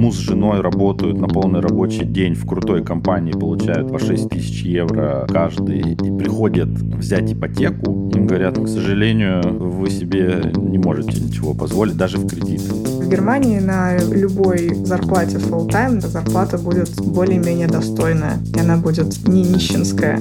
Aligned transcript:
муж 0.00 0.14
с 0.14 0.20
женой 0.20 0.62
работают 0.62 1.18
на 1.18 1.28
полный 1.28 1.60
рабочий 1.60 2.06
день 2.06 2.34
в 2.34 2.46
крутой 2.46 2.82
компании, 2.82 3.32
получают 3.32 3.92
по 3.92 3.98
6 3.98 4.30
тысяч 4.30 4.62
евро 4.62 5.26
каждый, 5.28 5.92
и 5.92 6.18
приходят 6.18 6.68
взять 6.68 7.30
ипотеку, 7.30 8.10
им 8.14 8.26
говорят, 8.26 8.58
к 8.58 8.66
сожалению, 8.66 9.42
вы 9.58 9.90
себе 9.90 10.52
не 10.56 10.78
можете 10.78 11.20
ничего 11.20 11.52
позволить, 11.52 11.98
даже 11.98 12.16
в 12.16 12.26
кредит. 12.26 12.62
В 12.62 13.10
Германии 13.10 13.58
на 13.58 13.98
любой 13.98 14.74
зарплате 14.74 15.36
full 15.36 15.68
time 15.68 16.00
зарплата 16.00 16.56
будет 16.56 16.90
более-менее 17.02 17.68
достойная, 17.68 18.38
и 18.54 18.58
она 18.58 18.78
будет 18.78 19.28
не 19.28 19.42
нищенская. 19.42 20.18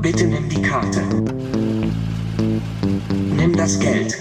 Bitte 0.00 0.24
nimm 0.24 0.48
die 0.48 0.62
Karte. 0.62 1.00
Nimm 3.36 3.52
das 3.56 3.78
Geld. 3.78 4.16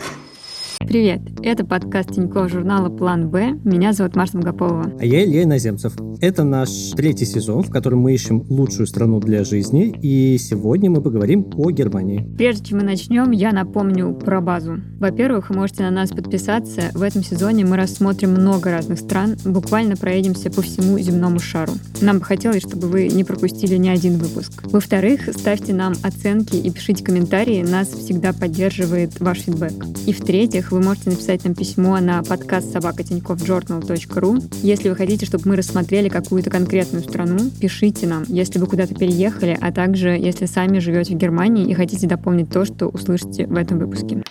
Привет! 0.88 1.20
Это 1.44 1.66
подкаст 1.66 2.16
Тинькофф 2.16 2.50
журнала 2.50 2.88
«План 2.88 3.30
Б». 3.30 3.60
Меня 3.66 3.92
зовут 3.92 4.16
Марта 4.16 4.38
Мгапова. 4.38 4.94
А 4.98 5.06
я 5.06 5.26
Илья 5.26 5.44
Иноземцев. 5.44 5.94
Это 6.22 6.46
наш 6.46 6.70
третий 6.96 7.26
сезон, 7.26 7.62
в 7.62 7.70
котором 7.70 8.00
мы 8.00 8.14
ищем 8.14 8.44
лучшую 8.50 8.88
страну 8.88 9.20
для 9.20 9.44
жизни, 9.44 9.94
и 10.02 10.38
сегодня 10.40 10.90
мы 10.90 11.02
поговорим 11.02 11.46
о 11.58 11.72
Германии. 11.72 12.26
Прежде 12.38 12.68
чем 12.68 12.78
мы 12.80 12.86
начнем, 12.86 13.32
я 13.32 13.52
напомню 13.52 14.14
про 14.14 14.40
базу. 14.40 14.78
Во-первых, 15.00 15.50
вы 15.50 15.58
можете 15.58 15.84
на 15.84 15.92
нас 15.92 16.10
подписаться. 16.10 16.90
В 16.94 17.02
этом 17.02 17.22
сезоне 17.22 17.66
мы 17.66 17.76
рассмотрим 17.76 18.32
много 18.32 18.72
разных 18.72 19.00
стран, 19.00 19.36
буквально 19.46 19.98
проедемся 19.98 20.50
по 20.50 20.62
всему 20.62 20.98
земному 21.00 21.40
шару. 21.40 21.74
Нам 22.02 22.20
бы 22.20 22.26
хотелось, 22.26 22.64
чтобы 22.64 22.88
вы 22.88 23.10
не 23.10 23.26
пропустили 23.26 23.76
ни 23.76 23.90
один 23.90 24.18
выпуск. 24.18 24.64
Во-вторых, 24.64 25.30
ставьте 25.34 25.74
нам 25.74 25.94
оценки 26.02 26.56
и 26.56 26.72
пишите 26.72 27.04
комментарии, 27.04 27.62
нас 27.62 27.90
всегда 27.90 28.32
поддерживает 28.32 29.20
ваш 29.20 29.42
фидбэк. 29.42 29.86
И 30.08 30.14
в-третьих, 30.14 30.72
вы 30.78 30.84
можете 30.84 31.10
написать 31.10 31.44
нам 31.44 31.56
письмо 31.56 32.00
на 32.00 32.22
подкаст 32.22 32.76
собакатиньковjournal.ru. 32.76 34.44
Если 34.62 34.90
вы 34.90 34.96
хотите, 34.96 35.26
чтобы 35.26 35.50
мы 35.50 35.56
рассмотрели 35.56 36.08
какую-то 36.08 36.52
конкретную 36.52 37.04
страну, 37.04 37.40
пишите 37.60 38.06
нам, 38.06 38.24
если 38.28 38.60
вы 38.60 38.68
куда-то 38.68 38.94
переехали, 38.94 39.58
а 39.60 39.72
также 39.72 40.10
если 40.10 40.46
сами 40.46 40.78
живете 40.78 41.16
в 41.16 41.18
Германии 41.18 41.68
и 41.68 41.74
хотите 41.74 42.08
дополнить 42.08 42.52
то, 42.52 42.64
что 42.64 42.90
услышите 42.90 43.48
в 43.48 43.56
этом 43.56 43.80
выпуске. 43.80 44.22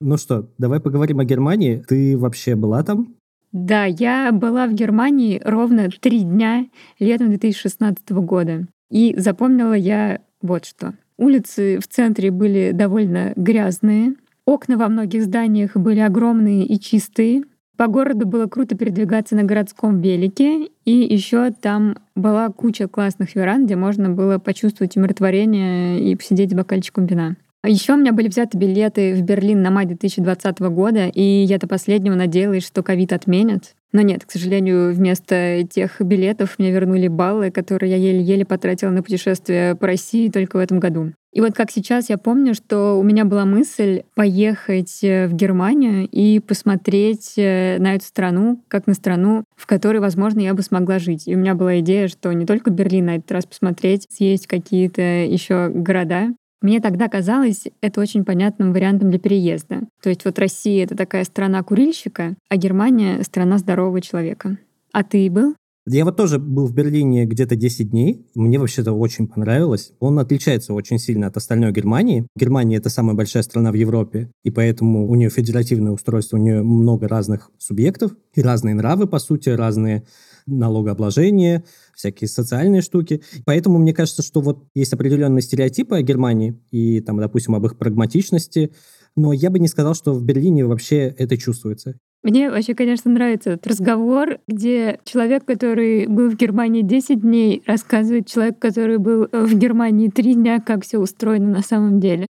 Ну 0.00 0.16
что, 0.16 0.48
давай 0.56 0.78
поговорим 0.78 1.18
о 1.18 1.24
Германии. 1.24 1.82
Ты 1.88 2.16
вообще 2.16 2.54
была 2.54 2.84
там? 2.84 3.16
Да, 3.50 3.86
я 3.86 4.30
была 4.30 4.68
в 4.68 4.72
Германии 4.72 5.42
ровно 5.44 5.88
три 5.88 6.20
дня 6.20 6.66
летом 7.00 7.30
2016 7.30 8.08
года. 8.10 8.68
И 8.88 9.16
запомнила 9.18 9.74
я 9.74 10.20
вот 10.42 10.64
что. 10.64 10.94
Улицы 11.18 11.80
в 11.80 11.88
центре 11.88 12.30
были 12.30 12.70
довольно 12.72 13.32
грязные, 13.34 14.14
Окна 14.46 14.76
во 14.76 14.88
многих 14.88 15.22
зданиях 15.22 15.76
были 15.76 16.00
огромные 16.00 16.64
и 16.64 16.78
чистые. 16.80 17.42
По 17.76 17.86
городу 17.86 18.26
было 18.26 18.46
круто 18.46 18.76
передвигаться 18.76 19.34
на 19.34 19.44
городском 19.44 20.00
велике, 20.00 20.68
и 20.84 20.92
еще 20.92 21.50
там 21.50 21.96
была 22.14 22.48
куча 22.50 22.88
классных 22.88 23.34
веранд, 23.34 23.64
где 23.64 23.76
можно 23.76 24.10
было 24.10 24.38
почувствовать 24.38 24.96
умиротворение 24.96 26.00
и 26.00 26.14
посидеть 26.14 26.50
с 26.50 26.54
бокальчиком 26.54 27.06
вина. 27.06 27.36
Еще 27.64 27.92
у 27.92 27.96
меня 27.96 28.12
были 28.12 28.28
взяты 28.28 28.56
билеты 28.56 29.14
в 29.14 29.22
Берлин 29.22 29.62
на 29.62 29.70
май 29.70 29.84
2020 29.84 30.60
года, 30.60 31.08
и 31.08 31.22
я 31.22 31.58
до 31.58 31.68
последнего 31.68 32.14
надеялась, 32.14 32.66
что 32.66 32.82
ковид 32.82 33.12
отменят. 33.12 33.74
Но 33.92 34.00
нет, 34.00 34.24
к 34.24 34.30
сожалению, 34.30 34.94
вместо 34.94 35.66
тех 35.68 36.00
билетов 36.00 36.58
мне 36.58 36.70
вернули 36.70 37.08
баллы, 37.08 37.50
которые 37.50 37.90
я 37.90 37.96
еле-еле 37.96 38.46
потратила 38.46 38.90
на 38.90 39.02
путешествие 39.02 39.74
по 39.74 39.86
России 39.86 40.30
только 40.30 40.56
в 40.56 40.60
этом 40.60 40.80
году. 40.80 41.12
И 41.32 41.40
вот 41.40 41.54
как 41.54 41.70
сейчас 41.70 42.10
я 42.10 42.18
помню, 42.18 42.54
что 42.54 42.98
у 42.98 43.02
меня 43.02 43.24
была 43.24 43.44
мысль 43.44 44.02
поехать 44.14 44.98
э, 45.02 45.28
в 45.28 45.34
Германию 45.34 46.08
и 46.10 46.40
посмотреть 46.40 47.34
э, 47.36 47.78
на 47.78 47.94
эту 47.94 48.04
страну, 48.04 48.62
как 48.66 48.88
на 48.88 48.94
страну, 48.94 49.44
в 49.56 49.66
которой, 49.66 49.98
возможно, 49.98 50.40
я 50.40 50.54
бы 50.54 50.62
смогла 50.62 50.98
жить. 50.98 51.28
И 51.28 51.36
у 51.36 51.38
меня 51.38 51.54
была 51.54 51.78
идея, 51.80 52.08
что 52.08 52.32
не 52.32 52.46
только 52.46 52.70
Берлин 52.70 53.06
на 53.06 53.16
этот 53.16 53.30
раз 53.30 53.46
посмотреть, 53.46 54.06
съесть 54.10 54.48
какие-то 54.48 55.02
еще 55.02 55.70
города, 55.72 56.30
мне 56.62 56.80
тогда 56.80 57.08
казалось 57.08 57.64
это 57.80 58.00
очень 58.00 58.24
понятным 58.24 58.72
вариантом 58.72 59.10
для 59.10 59.18
переезда. 59.18 59.82
То 60.02 60.10
есть 60.10 60.24
вот 60.24 60.38
Россия— 60.38 60.84
это 60.84 60.96
такая 60.96 61.24
страна 61.24 61.62
курильщика, 61.62 62.34
а 62.48 62.56
Германия— 62.56 63.22
страна 63.24 63.58
здорового 63.58 64.00
человека. 64.00 64.58
А 64.92 65.04
ты 65.04 65.30
был? 65.30 65.54
Я 65.86 66.04
вот 66.04 66.16
тоже 66.16 66.38
был 66.38 66.66
в 66.66 66.74
Берлине 66.74 67.24
где-то 67.24 67.56
10 67.56 67.90
дней. 67.90 68.26
Мне 68.34 68.58
вообще-то 68.58 68.92
очень 68.92 69.26
понравилось. 69.26 69.92
Он 69.98 70.18
отличается 70.18 70.74
очень 70.74 70.98
сильно 70.98 71.26
от 71.26 71.36
остальной 71.36 71.72
Германии. 71.72 72.26
Германия— 72.36 72.76
это 72.78 72.90
самая 72.90 73.16
большая 73.16 73.42
страна 73.42 73.72
в 73.72 73.74
Европе, 73.74 74.30
и 74.44 74.50
поэтому 74.50 75.08
у 75.08 75.14
нее 75.14 75.30
федеративное 75.30 75.92
устройство, 75.92 76.36
у 76.36 76.40
нее 76.40 76.62
много 76.62 77.08
разных 77.08 77.50
субъектов 77.58 78.12
и 78.34 78.42
разные 78.42 78.74
нравы, 78.74 79.06
по 79.06 79.18
сути, 79.18 79.48
разные 79.48 80.04
налогообложения, 80.46 81.64
всякие 81.94 82.28
социальные 82.28 82.82
штуки. 82.82 83.22
Поэтому 83.46 83.78
мне 83.78 83.94
кажется, 83.94 84.22
что 84.22 84.42
вот 84.42 84.66
есть 84.74 84.92
определенные 84.92 85.42
стереотипы 85.42 85.96
о 85.96 86.02
Германии 86.02 86.60
и, 86.70 87.00
там, 87.00 87.18
допустим, 87.18 87.54
об 87.54 87.64
их 87.64 87.78
прагматичности, 87.78 88.72
но 89.16 89.32
я 89.32 89.50
бы 89.50 89.58
не 89.58 89.68
сказал, 89.68 89.94
что 89.94 90.12
в 90.12 90.22
Берлине 90.22 90.66
вообще 90.66 91.14
это 91.18 91.36
чувствуется. 91.36 91.96
Мне 92.22 92.50
вообще, 92.50 92.74
конечно, 92.74 93.10
нравится 93.10 93.52
этот 93.52 93.66
разговор, 93.66 94.40
где 94.46 95.00
человек, 95.04 95.46
который 95.46 96.06
был 96.06 96.28
в 96.28 96.36
Германии 96.36 96.82
10 96.82 97.20
дней, 97.22 97.62
рассказывает 97.66 98.26
человек, 98.26 98.58
который 98.58 98.98
был 98.98 99.28
в 99.32 99.54
Германии 99.54 100.08
3 100.08 100.34
дня, 100.34 100.60
как 100.60 100.84
все 100.84 100.98
устроено 100.98 101.48
на 101.48 101.62
самом 101.62 101.98
деле. 101.98 102.26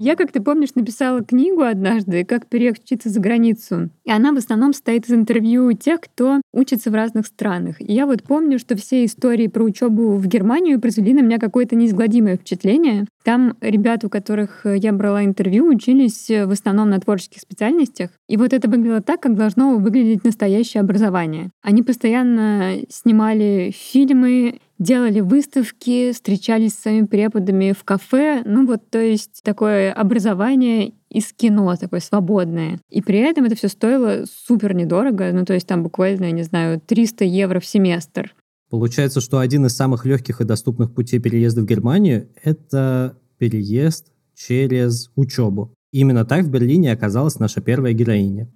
Я, 0.00 0.16
как 0.16 0.32
ты 0.32 0.40
помнишь, 0.40 0.74
написала 0.74 1.22
книгу 1.24 1.62
однажды 1.62 2.24
«Как 2.24 2.46
переехать 2.46 2.84
учиться 2.84 3.08
за 3.08 3.20
границу». 3.20 3.90
И 4.04 4.10
она 4.10 4.32
в 4.32 4.36
основном 4.36 4.72
состоит 4.72 5.06
из 5.06 5.12
интервью 5.12 5.72
тех, 5.72 6.00
кто 6.00 6.40
учится 6.52 6.90
в 6.90 6.94
разных 6.94 7.26
странах. 7.26 7.80
И 7.80 7.92
я 7.92 8.06
вот 8.06 8.22
помню, 8.22 8.58
что 8.58 8.76
все 8.76 9.04
истории 9.04 9.48
про 9.48 9.64
учебу 9.64 10.16
в 10.16 10.26
Германию 10.26 10.80
произвели 10.80 11.12
на 11.14 11.20
меня 11.20 11.38
какое-то 11.38 11.74
неизгладимое 11.76 12.36
впечатление. 12.36 13.06
Там 13.24 13.56
ребята, 13.60 14.06
у 14.06 14.10
которых 14.10 14.64
я 14.64 14.92
брала 14.92 15.24
интервью, 15.24 15.66
учились 15.66 16.28
в 16.28 16.50
основном 16.50 16.90
на 16.90 17.00
творческих 17.00 17.40
специальностях. 17.40 18.10
И 18.28 18.36
вот 18.36 18.52
это 18.52 18.68
выглядело 18.68 19.00
так, 19.00 19.20
как 19.20 19.34
должно 19.34 19.76
выглядеть 19.76 20.24
настоящее 20.24 20.80
образование. 20.80 21.50
Они 21.62 21.82
постоянно 21.82 22.76
снимали 22.88 23.74
фильмы, 23.74 24.60
делали 24.78 25.20
выставки, 25.20 26.12
встречались 26.12 26.74
с 26.74 26.82
своими 26.82 27.06
преподами 27.06 27.72
в 27.72 27.84
кафе. 27.84 28.42
Ну 28.44 28.66
вот, 28.66 28.88
то 28.90 29.00
есть 29.00 29.42
такое 29.42 29.92
образование 29.92 30.92
из 31.10 31.32
кино, 31.32 31.74
такое 31.76 32.00
свободное. 32.00 32.80
И 32.90 33.02
при 33.02 33.18
этом 33.18 33.44
это 33.44 33.56
все 33.56 33.68
стоило 33.68 34.24
супер 34.46 34.74
недорого. 34.74 35.30
Ну 35.32 35.44
то 35.44 35.54
есть 35.54 35.66
там 35.66 35.82
буквально, 35.82 36.26
я 36.26 36.32
не 36.32 36.42
знаю, 36.42 36.80
300 36.80 37.24
евро 37.24 37.60
в 37.60 37.66
семестр. 37.66 38.34
Получается, 38.70 39.20
что 39.20 39.38
один 39.38 39.66
из 39.66 39.74
самых 39.74 40.04
легких 40.04 40.40
и 40.40 40.44
доступных 40.44 40.94
путей 40.94 41.18
переезда 41.18 41.62
в 41.62 41.66
Германию— 41.66 42.28
это 42.42 43.16
переезд 43.38 44.12
через 44.34 45.10
учебу. 45.16 45.72
Именно 45.90 46.26
так 46.26 46.44
в 46.44 46.50
Берлине 46.50 46.92
оказалась 46.92 47.38
наша 47.38 47.62
первая 47.62 47.94
героиня. 47.94 48.48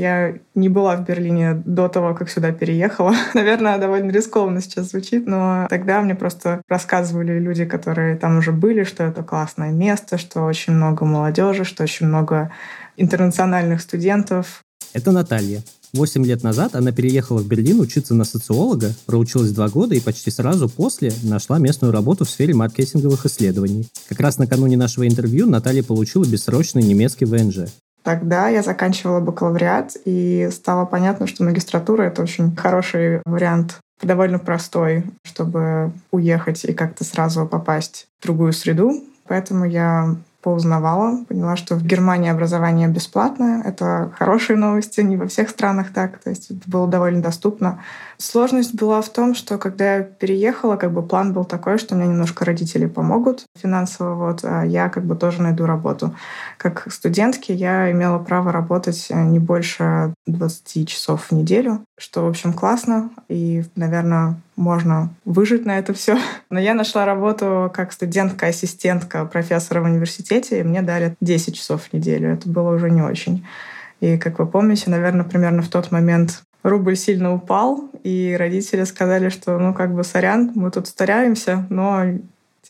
Я 0.00 0.38
не 0.54 0.70
была 0.70 0.96
в 0.96 1.04
Берлине 1.04 1.62
до 1.66 1.88
того, 1.88 2.14
как 2.14 2.30
сюда 2.30 2.52
переехала. 2.52 3.14
Наверное, 3.34 3.76
довольно 3.76 4.10
рискованно 4.10 4.62
сейчас 4.62 4.90
звучит, 4.90 5.26
но 5.26 5.66
тогда 5.68 6.00
мне 6.00 6.14
просто 6.14 6.62
рассказывали 6.68 7.38
люди, 7.38 7.66
которые 7.66 8.16
там 8.16 8.38
уже 8.38 8.50
были, 8.50 8.84
что 8.84 9.04
это 9.04 9.22
классное 9.22 9.72
место, 9.72 10.16
что 10.16 10.46
очень 10.46 10.72
много 10.72 11.04
молодежи, 11.04 11.64
что 11.64 11.82
очень 11.82 12.06
много 12.06 12.50
интернациональных 12.96 13.82
студентов. 13.82 14.62
Это 14.94 15.12
Наталья. 15.12 15.62
Восемь 15.92 16.24
лет 16.24 16.42
назад 16.42 16.76
она 16.76 16.92
переехала 16.92 17.40
в 17.40 17.48
Берлин 17.48 17.80
учиться 17.80 18.14
на 18.14 18.24
социолога, 18.24 18.94
проучилась 19.04 19.50
два 19.50 19.68
года 19.68 19.94
и 19.94 20.00
почти 20.00 20.30
сразу 20.30 20.68
после 20.68 21.12
нашла 21.24 21.58
местную 21.58 21.92
работу 21.92 22.24
в 22.24 22.30
сфере 22.30 22.54
маркетинговых 22.54 23.26
исследований. 23.26 23.86
Как 24.08 24.20
раз 24.20 24.38
накануне 24.38 24.78
нашего 24.78 25.06
интервью 25.06 25.46
Наталья 25.46 25.82
получила 25.82 26.24
бессрочный 26.24 26.82
немецкий 26.82 27.26
ВНЖ. 27.26 27.68
Тогда 28.02 28.48
я 28.48 28.62
заканчивала 28.62 29.20
бакалавриат, 29.20 29.96
и 30.04 30.48
стало 30.52 30.86
понятно, 30.86 31.26
что 31.26 31.44
магистратура— 31.44 32.02
это 32.04 32.22
очень 32.22 32.56
хороший 32.56 33.20
вариант, 33.26 33.78
довольно 34.02 34.38
простой, 34.38 35.04
чтобы 35.22 35.92
уехать 36.10 36.64
и 36.64 36.72
как-то 36.72 37.04
сразу 37.04 37.46
попасть 37.46 38.08
в 38.18 38.22
другую 38.22 38.52
среду. 38.52 38.94
Поэтому 39.28 39.64
я 39.64 40.16
поузнавала, 40.42 41.22
поняла, 41.24 41.56
что 41.56 41.74
в 41.74 41.84
Германии 41.84 42.30
образование 42.30 42.88
бесплатное. 42.88 43.62
Это 43.62 44.10
хорошие 44.16 44.56
новости, 44.56 45.00
не 45.02 45.16
во 45.16 45.28
всех 45.28 45.50
странах 45.50 45.92
так. 45.92 46.18
То 46.18 46.30
есть 46.30 46.50
это 46.50 46.62
было 46.66 46.88
довольно 46.88 47.20
доступно. 47.20 47.82
Сложность 48.20 48.74
была 48.74 49.00
в 49.00 49.08
том, 49.08 49.34
что 49.34 49.56
когда 49.56 49.96
я 49.96 50.02
переехала, 50.02 50.76
как 50.76 50.92
бы 50.92 51.02
план 51.02 51.32
был 51.32 51.46
такой, 51.46 51.78
что 51.78 51.94
мне 51.94 52.06
немножко 52.06 52.44
родители 52.44 52.84
помогут 52.84 53.46
финансово, 53.58 54.14
вот, 54.14 54.40
а 54.42 54.62
я 54.62 54.90
как 54.90 55.06
бы 55.06 55.16
тоже 55.16 55.40
найду 55.40 55.64
работу. 55.64 56.14
Как 56.58 56.86
студентки 56.92 57.50
я 57.50 57.90
имела 57.90 58.18
право 58.18 58.52
работать 58.52 59.06
э, 59.08 59.24
не 59.24 59.38
больше 59.38 60.12
20 60.26 60.86
часов 60.86 61.28
в 61.30 61.32
неделю, 61.32 61.82
что, 61.98 62.26
в 62.26 62.28
общем, 62.28 62.52
классно. 62.52 63.08
И, 63.30 63.64
наверное, 63.74 64.38
можно 64.54 65.08
выжить 65.24 65.64
на 65.64 65.78
это 65.78 65.94
все. 65.94 66.18
Но 66.50 66.60
я 66.60 66.74
нашла 66.74 67.06
работу 67.06 67.72
как 67.72 67.90
студентка-ассистентка 67.90 69.24
профессора 69.24 69.80
в 69.80 69.84
университете, 69.84 70.60
и 70.60 70.62
мне 70.62 70.82
дали 70.82 71.16
10 71.22 71.54
часов 71.54 71.84
в 71.84 71.92
неделю. 71.94 72.34
Это 72.34 72.50
было 72.50 72.74
уже 72.74 72.90
не 72.90 73.00
очень. 73.00 73.46
И, 74.00 74.18
как 74.18 74.38
вы 74.38 74.46
помните, 74.46 74.90
наверное, 74.90 75.24
примерно 75.24 75.62
в 75.62 75.68
тот 75.68 75.90
момент 75.90 76.42
рубль 76.62 76.96
сильно 76.96 77.34
упал, 77.34 77.90
и 78.02 78.36
родители 78.38 78.84
сказали, 78.84 79.28
что, 79.28 79.58
ну, 79.58 79.74
как 79.74 79.94
бы, 79.94 80.04
сорян, 80.04 80.52
мы 80.54 80.70
тут 80.70 80.86
стараемся, 80.86 81.66
но 81.70 82.04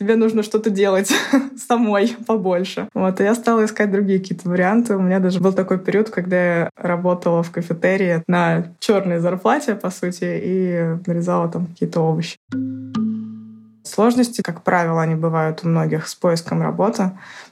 тебе 0.00 0.16
нужно 0.16 0.42
что-то 0.42 0.70
делать 0.70 1.12
самой 1.68 2.16
побольше. 2.26 2.88
Вот, 2.94 3.20
и 3.20 3.24
я 3.24 3.34
стала 3.34 3.64
искать 3.64 3.92
другие 3.92 4.18
какие-то 4.18 4.48
варианты. 4.48 4.96
У 4.96 5.02
меня 5.02 5.20
даже 5.20 5.40
был 5.40 5.52
такой 5.52 5.78
период, 5.78 6.08
когда 6.08 6.36
я 6.36 6.70
работала 6.76 7.42
в 7.42 7.50
кафетерии 7.50 8.22
на 8.26 8.64
черной 8.78 9.18
зарплате, 9.18 9.74
по 9.74 9.90
сути, 9.90 10.40
и 10.42 10.96
нарезала 11.06 11.48
там 11.48 11.66
какие-то 11.66 12.00
овощи. 12.00 12.36
Сложности, 13.82 14.40
как 14.40 14.62
правило, 14.62 15.02
они 15.02 15.16
бывают 15.16 15.60
у 15.64 15.68
многих 15.68 16.08
с 16.08 16.14
поиском 16.14 16.62
работы. 16.62 17.10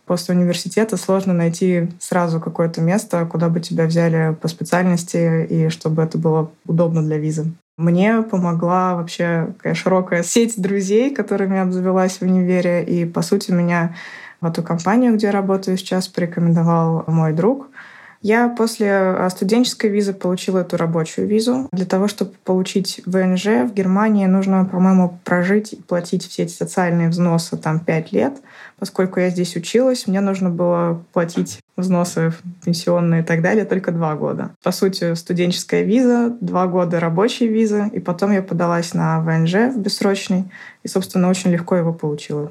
После 0.09 0.35
университета 0.35 0.97
сложно 0.97 1.35
найти 1.35 1.91
сразу 2.01 2.41
какое-то 2.41 2.81
место, 2.81 3.27
куда 3.27 3.51
бы 3.51 3.61
тебя 3.61 3.85
взяли 3.85 4.35
по 4.35 4.49
специальности 4.49 5.45
и 5.45 5.69
чтобы 5.69 6.03
это 6.03 6.17
было 6.17 6.51
удобно 6.67 7.03
для 7.03 7.19
визы. 7.19 7.53
Мне 7.77 8.23
помогла 8.23 8.95
вообще 8.95 9.53
такая 9.59 9.75
широкая 9.75 10.23
сеть 10.23 10.61
друзей, 10.61 11.15
которыми 11.15 11.59
обзавелась 11.61 12.17
в 12.17 12.23
универе. 12.23 12.83
И, 12.83 13.05
по 13.05 13.21
сути, 13.21 13.51
меня 13.51 13.95
в 14.41 14.47
эту 14.47 14.63
компанию, 14.63 15.15
где 15.15 15.27
я 15.27 15.33
работаю 15.33 15.77
сейчас, 15.77 16.09
порекомендовал 16.09 17.05
мой 17.07 17.35
друг— 17.35 17.69
я 18.21 18.49
после 18.49 18.93
а, 18.93 19.31
студенческой 19.31 19.91
визы 19.91 20.13
получила 20.13 20.59
эту 20.59 20.77
рабочую 20.77 21.29
визу. 21.29 21.69
Для 21.73 21.87
того, 21.87 22.09
чтобы 22.09 22.33
получить 22.45 23.01
ВНЖ 23.07 23.69
в 23.69 23.75
Германии, 23.75 24.27
нужно, 24.27 24.65
по-моему, 24.65 25.19
прожить 25.25 25.73
и 25.73 25.77
платить 25.77 26.27
все 26.27 26.43
эти 26.43 26.53
социальные 26.53 27.11
взносы 27.11 27.57
там 27.57 27.79
5 27.81 28.13
лет. 28.13 28.35
Поскольку 28.79 29.21
я 29.21 29.31
здесь 29.31 29.57
училась, 29.57 30.07
мне 30.07 30.21
нужно 30.21 30.51
было 30.51 31.03
платить 31.13 31.61
взносы 31.77 32.33
пенсионные 32.65 33.23
и 33.23 33.25
так 33.25 33.41
далее 33.41 33.65
только 33.65 33.93
два 33.93 34.15
года. 34.17 34.51
По 34.63 34.73
сути, 34.73 35.15
студенческая 35.15 35.83
виза, 35.83 36.37
два 36.41 36.67
года 36.67 36.99
рабочей 36.99 37.47
визы, 37.47 37.89
и 37.93 38.01
потом 38.01 38.33
я 38.33 38.43
подалась 38.43 38.95
на 38.95 39.21
ВНЖ 39.21 39.75
в 39.75 39.79
бессрочный, 39.79 40.51
и, 40.83 40.89
собственно, 40.89 41.29
очень 41.29 41.51
легко 41.51 41.77
его 41.77 41.93
получила 41.93 42.51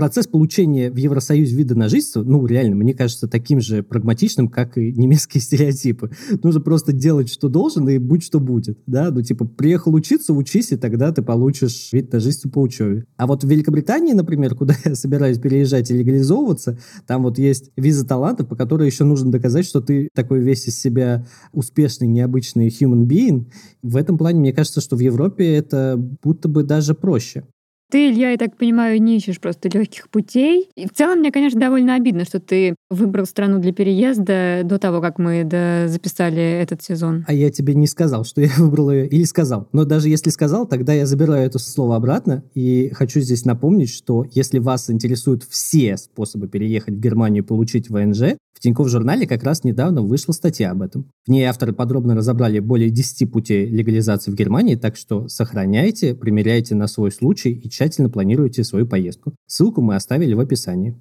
процесс 0.00 0.26
получения 0.26 0.90
в 0.90 0.96
Евросоюзе 0.96 1.54
вида 1.54 1.74
на 1.74 1.90
жительство, 1.90 2.22
ну, 2.22 2.46
реально, 2.46 2.74
мне 2.74 2.94
кажется, 2.94 3.28
таким 3.28 3.60
же 3.60 3.82
прагматичным, 3.82 4.48
как 4.48 4.78
и 4.78 4.92
немецкие 4.92 5.42
стереотипы. 5.42 6.10
Нужно 6.42 6.62
просто 6.62 6.94
делать, 6.94 7.30
что 7.30 7.50
должен, 7.50 7.86
и 7.86 7.98
будь 7.98 8.22
что 8.22 8.40
будет, 8.40 8.78
да, 8.86 9.10
ну, 9.10 9.20
типа, 9.20 9.44
приехал 9.44 9.92
учиться, 9.92 10.32
учись, 10.32 10.72
и 10.72 10.76
тогда 10.76 11.12
ты 11.12 11.20
получишь 11.20 11.90
вид 11.92 12.10
на 12.14 12.18
жительство 12.18 12.48
по 12.48 12.60
учебе. 12.62 13.04
А 13.18 13.26
вот 13.26 13.44
в 13.44 13.46
Великобритании, 13.46 14.14
например, 14.14 14.54
куда 14.56 14.74
я 14.86 14.94
собираюсь 14.94 15.38
переезжать 15.38 15.90
и 15.90 15.94
легализовываться, 15.94 16.78
там 17.06 17.22
вот 17.22 17.38
есть 17.38 17.70
виза 17.76 18.06
талантов, 18.06 18.48
по 18.48 18.56
которой 18.56 18.86
еще 18.86 19.04
нужно 19.04 19.30
доказать, 19.30 19.66
что 19.66 19.82
ты 19.82 20.08
такой 20.14 20.40
весь 20.40 20.66
из 20.66 20.80
себя 20.80 21.26
успешный, 21.52 22.08
необычный 22.08 22.68
human 22.68 23.06
being. 23.06 23.48
В 23.82 23.96
этом 23.96 24.16
плане, 24.16 24.40
мне 24.40 24.54
кажется, 24.54 24.80
что 24.80 24.96
в 24.96 25.00
Европе 25.00 25.46
это 25.56 26.02
будто 26.22 26.48
бы 26.48 26.62
даже 26.62 26.94
проще. 26.94 27.44
Ты, 27.90 28.10
Илья, 28.10 28.30
я 28.30 28.38
так 28.38 28.56
понимаю, 28.56 29.02
не 29.02 29.16
ищешь 29.16 29.40
просто 29.40 29.68
легких 29.68 30.08
путей. 30.08 30.70
И 30.76 30.86
в 30.86 30.92
целом, 30.92 31.18
мне, 31.18 31.32
конечно, 31.32 31.60
довольно 31.60 31.96
обидно, 31.96 32.24
что 32.24 32.38
ты 32.38 32.76
выбрал 32.88 33.26
страну 33.26 33.58
для 33.58 33.72
переезда 33.72 34.62
до 34.64 34.78
того, 34.78 35.00
как 35.00 35.18
мы 35.18 35.42
записали 35.88 36.40
этот 36.40 36.82
сезон. 36.82 37.24
А 37.26 37.32
я 37.32 37.50
тебе 37.50 37.74
не 37.74 37.88
сказал, 37.88 38.24
что 38.24 38.40
я 38.42 38.50
выбрал 38.58 38.92
ее, 38.92 39.08
или 39.08 39.24
сказал. 39.24 39.68
Но 39.72 39.84
даже 39.84 40.08
если 40.08 40.30
сказал, 40.30 40.66
тогда 40.66 40.92
я 40.92 41.04
забираю 41.04 41.46
это 41.46 41.58
слово 41.58 41.96
обратно. 41.96 42.44
И 42.54 42.90
хочу 42.94 43.20
здесь 43.20 43.44
напомнить, 43.44 43.90
что 43.90 44.24
если 44.30 44.60
вас 44.60 44.88
интересуют 44.88 45.42
все 45.42 45.96
способы 45.96 46.46
переехать 46.46 46.94
в 46.94 47.00
Германию 47.00 47.42
и 47.42 47.46
получить 47.46 47.90
ВНЖ, 47.90 48.36
в 48.60 48.62
Тинькофф 48.62 48.88
журнале 48.88 49.26
как 49.26 49.42
раз 49.42 49.64
недавно 49.64 50.02
вышла 50.02 50.32
статья 50.32 50.72
об 50.72 50.82
этом. 50.82 51.10
В 51.26 51.30
ней 51.30 51.44
авторы 51.44 51.72
подробно 51.72 52.14
разобрали 52.14 52.58
более 52.58 52.90
10 52.90 53.32
путей 53.32 53.66
легализации 53.66 54.30
в 54.30 54.34
Германии, 54.34 54.74
так 54.74 54.96
что 54.96 55.28
сохраняйте, 55.28 56.14
примеряйте 56.14 56.74
на 56.74 56.86
свой 56.86 57.10
случай 57.10 57.52
и 57.52 57.70
тщательно 57.80 58.10
планируйте 58.10 58.62
свою 58.62 58.86
поездку. 58.86 59.32
Ссылку 59.46 59.80
мы 59.80 59.94
оставили 59.94 60.34
в 60.34 60.40
описании. 60.40 61.00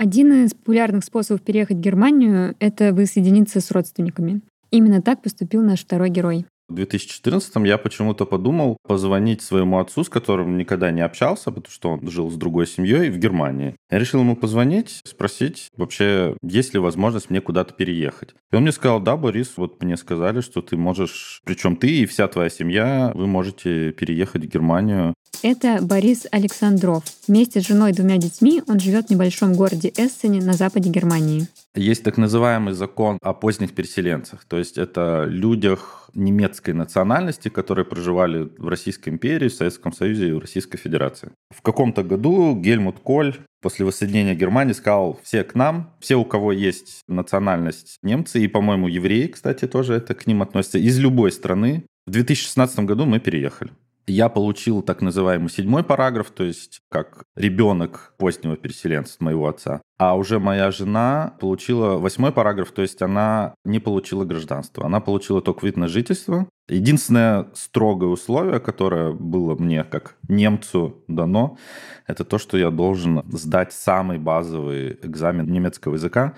Один 0.00 0.44
из 0.44 0.54
популярных 0.54 1.04
способов 1.04 1.42
переехать 1.42 1.76
в 1.76 1.80
Германию— 1.80 2.56
это 2.58 2.92
воссоединиться 2.92 3.60
с 3.60 3.70
родственниками. 3.70 4.40
Именно 4.72 5.00
так 5.00 5.22
поступил 5.22 5.62
наш 5.62 5.80
второй 5.80 6.10
герой. 6.10 6.46
В 6.68 6.74
2014 6.74 7.66
я 7.66 7.78
почему-то 7.78 8.24
подумал 8.26 8.76
позвонить 8.86 9.42
своему 9.42 9.80
отцу, 9.80 10.04
с 10.04 10.08
которым 10.08 10.56
никогда 10.56 10.92
не 10.92 11.00
общался, 11.00 11.50
потому 11.50 11.72
что 11.72 11.90
он 11.90 12.08
жил 12.08 12.30
с 12.30 12.36
другой 12.36 12.68
семьей 12.68 13.10
в 13.10 13.18
Германии. 13.18 13.74
Я 13.90 13.98
решил 13.98 14.20
ему 14.20 14.36
позвонить, 14.36 15.00
спросить 15.04 15.68
вообще, 15.76 16.36
есть 16.44 16.72
ли 16.72 16.78
возможность 16.78 17.28
мне 17.28 17.40
куда-то 17.40 17.74
переехать. 17.74 18.34
И 18.52 18.56
он 18.56 18.62
мне 18.62 18.70
сказал, 18.70 19.00
да, 19.00 19.16
Борис, 19.16 19.54
вот 19.56 19.82
мне 19.82 19.96
сказали, 19.96 20.40
что 20.42 20.62
ты 20.62 20.76
можешь, 20.76 21.40
причем 21.44 21.74
ты 21.74 22.02
и 22.02 22.06
вся 22.06 22.28
твоя 22.28 22.48
семья, 22.48 23.10
вы 23.16 23.26
можете 23.26 23.90
переехать 23.90 24.44
в 24.44 24.48
Германию. 24.48 25.14
Это 25.42 25.78
Борис 25.80 26.26
Александров. 26.30 27.02
Вместе 27.26 27.62
с 27.62 27.66
женой 27.66 27.92
и 27.92 27.94
двумя 27.94 28.18
детьми 28.18 28.62
он 28.68 28.78
живет 28.78 29.06
в 29.06 29.10
небольшом 29.10 29.54
городе 29.54 29.90
Эссене 29.96 30.42
на 30.42 30.52
западе 30.52 30.90
Германии. 30.90 31.46
Есть 31.74 32.02
так 32.02 32.18
называемый 32.18 32.74
закон 32.74 33.16
о 33.22 33.32
поздних 33.32 33.72
переселенцах. 33.72 34.44
То 34.44 34.58
есть 34.58 34.76
это 34.76 35.24
людях 35.26 36.10
немецкой 36.12 36.74
национальности, 36.74 37.48
которые 37.48 37.86
проживали 37.86 38.50
в 38.58 38.68
Российской 38.68 39.08
империи, 39.08 39.48
в 39.48 39.54
Советском 39.54 39.94
Союзе 39.94 40.28
и 40.28 40.32
в 40.32 40.40
Российской 40.40 40.76
Федерации. 40.76 41.30
В 41.48 41.62
каком-то 41.62 42.02
году 42.02 42.54
Гельмут 42.54 42.98
Коль 42.98 43.36
после 43.62 43.86
воссоединения 43.86 44.34
Германии 44.34 44.74
сказал, 44.74 45.18
все 45.22 45.42
к 45.42 45.54
нам, 45.54 45.94
все, 46.00 46.16
у 46.16 46.24
кого 46.26 46.52
есть 46.52 47.00
национальность 47.08 47.96
немцы, 48.02 48.42
и, 48.42 48.48
по-моему, 48.48 48.88
евреи, 48.88 49.28
кстати, 49.28 49.66
тоже 49.66 49.94
это 49.94 50.14
к 50.14 50.26
ним 50.26 50.42
относятся, 50.42 50.78
из 50.78 50.98
любой 50.98 51.32
страны. 51.32 51.86
В 52.06 52.10
2016 52.10 52.80
году 52.80 53.06
мы 53.06 53.20
переехали 53.20 53.70
я 54.06 54.28
получил 54.28 54.82
так 54.82 55.02
называемый 55.02 55.50
седьмой 55.50 55.84
параграф, 55.84 56.30
то 56.30 56.44
есть 56.44 56.80
как 56.88 57.24
ребенок 57.36 58.14
позднего 58.18 58.56
переселенца 58.56 59.16
моего 59.20 59.48
отца. 59.48 59.82
А 59.98 60.16
уже 60.16 60.38
моя 60.38 60.70
жена 60.70 61.34
получила 61.40 61.98
восьмой 61.98 62.32
параграф, 62.32 62.72
то 62.72 62.82
есть 62.82 63.02
она 63.02 63.54
не 63.64 63.78
получила 63.78 64.24
гражданство. 64.24 64.86
Она 64.86 65.00
получила 65.00 65.42
только 65.42 65.66
вид 65.66 65.76
на 65.76 65.88
жительство. 65.88 66.48
Единственное 66.68 67.48
строгое 67.54 68.08
условие, 68.08 68.60
которое 68.60 69.12
было 69.12 69.54
мне 69.56 69.84
как 69.84 70.16
немцу 70.28 71.04
дано, 71.08 71.58
это 72.06 72.24
то, 72.24 72.38
что 72.38 72.56
я 72.56 72.70
должен 72.70 73.22
сдать 73.30 73.72
самый 73.72 74.18
базовый 74.18 74.98
экзамен 75.02 75.50
немецкого 75.50 75.94
языка 75.94 76.34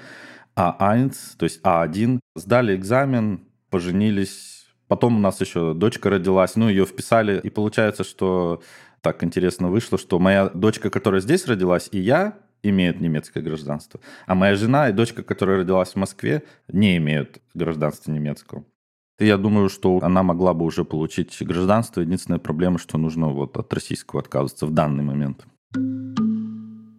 А1, 0.56 1.12
то 1.38 1.44
есть 1.44 1.60
А1. 1.62 2.18
Сдали 2.34 2.74
экзамен, 2.74 3.44
поженились 3.70 4.61
Потом 4.92 5.16
у 5.16 5.20
нас 5.20 5.40
еще 5.40 5.72
дочка 5.72 6.10
родилась, 6.10 6.54
ну, 6.54 6.68
ее 6.68 6.84
вписали, 6.84 7.40
и 7.42 7.48
получается, 7.48 8.04
что 8.04 8.60
так 9.00 9.24
интересно 9.24 9.70
вышло, 9.70 9.96
что 9.96 10.18
моя 10.18 10.50
дочка, 10.50 10.90
которая 10.90 11.22
здесь 11.22 11.46
родилась, 11.46 11.88
и 11.92 11.98
я 11.98 12.36
имеют 12.62 13.00
немецкое 13.00 13.42
гражданство, 13.42 14.00
а 14.26 14.34
моя 14.34 14.54
жена 14.54 14.90
и 14.90 14.92
дочка, 14.92 15.22
которая 15.22 15.60
родилась 15.60 15.92
в 15.92 15.96
Москве, 15.96 16.42
не 16.68 16.98
имеют 16.98 17.40
гражданства 17.54 18.12
немецкого. 18.12 18.66
И 19.18 19.24
я 19.24 19.38
думаю, 19.38 19.70
что 19.70 19.98
она 20.02 20.22
могла 20.22 20.52
бы 20.52 20.66
уже 20.66 20.84
получить 20.84 21.38
гражданство. 21.40 22.02
Единственная 22.02 22.38
проблема, 22.38 22.78
что 22.78 22.98
нужно 22.98 23.28
вот 23.28 23.56
от 23.56 23.72
российского 23.72 24.20
отказываться 24.20 24.66
в 24.66 24.72
данный 24.72 25.04
момент. 25.04 25.46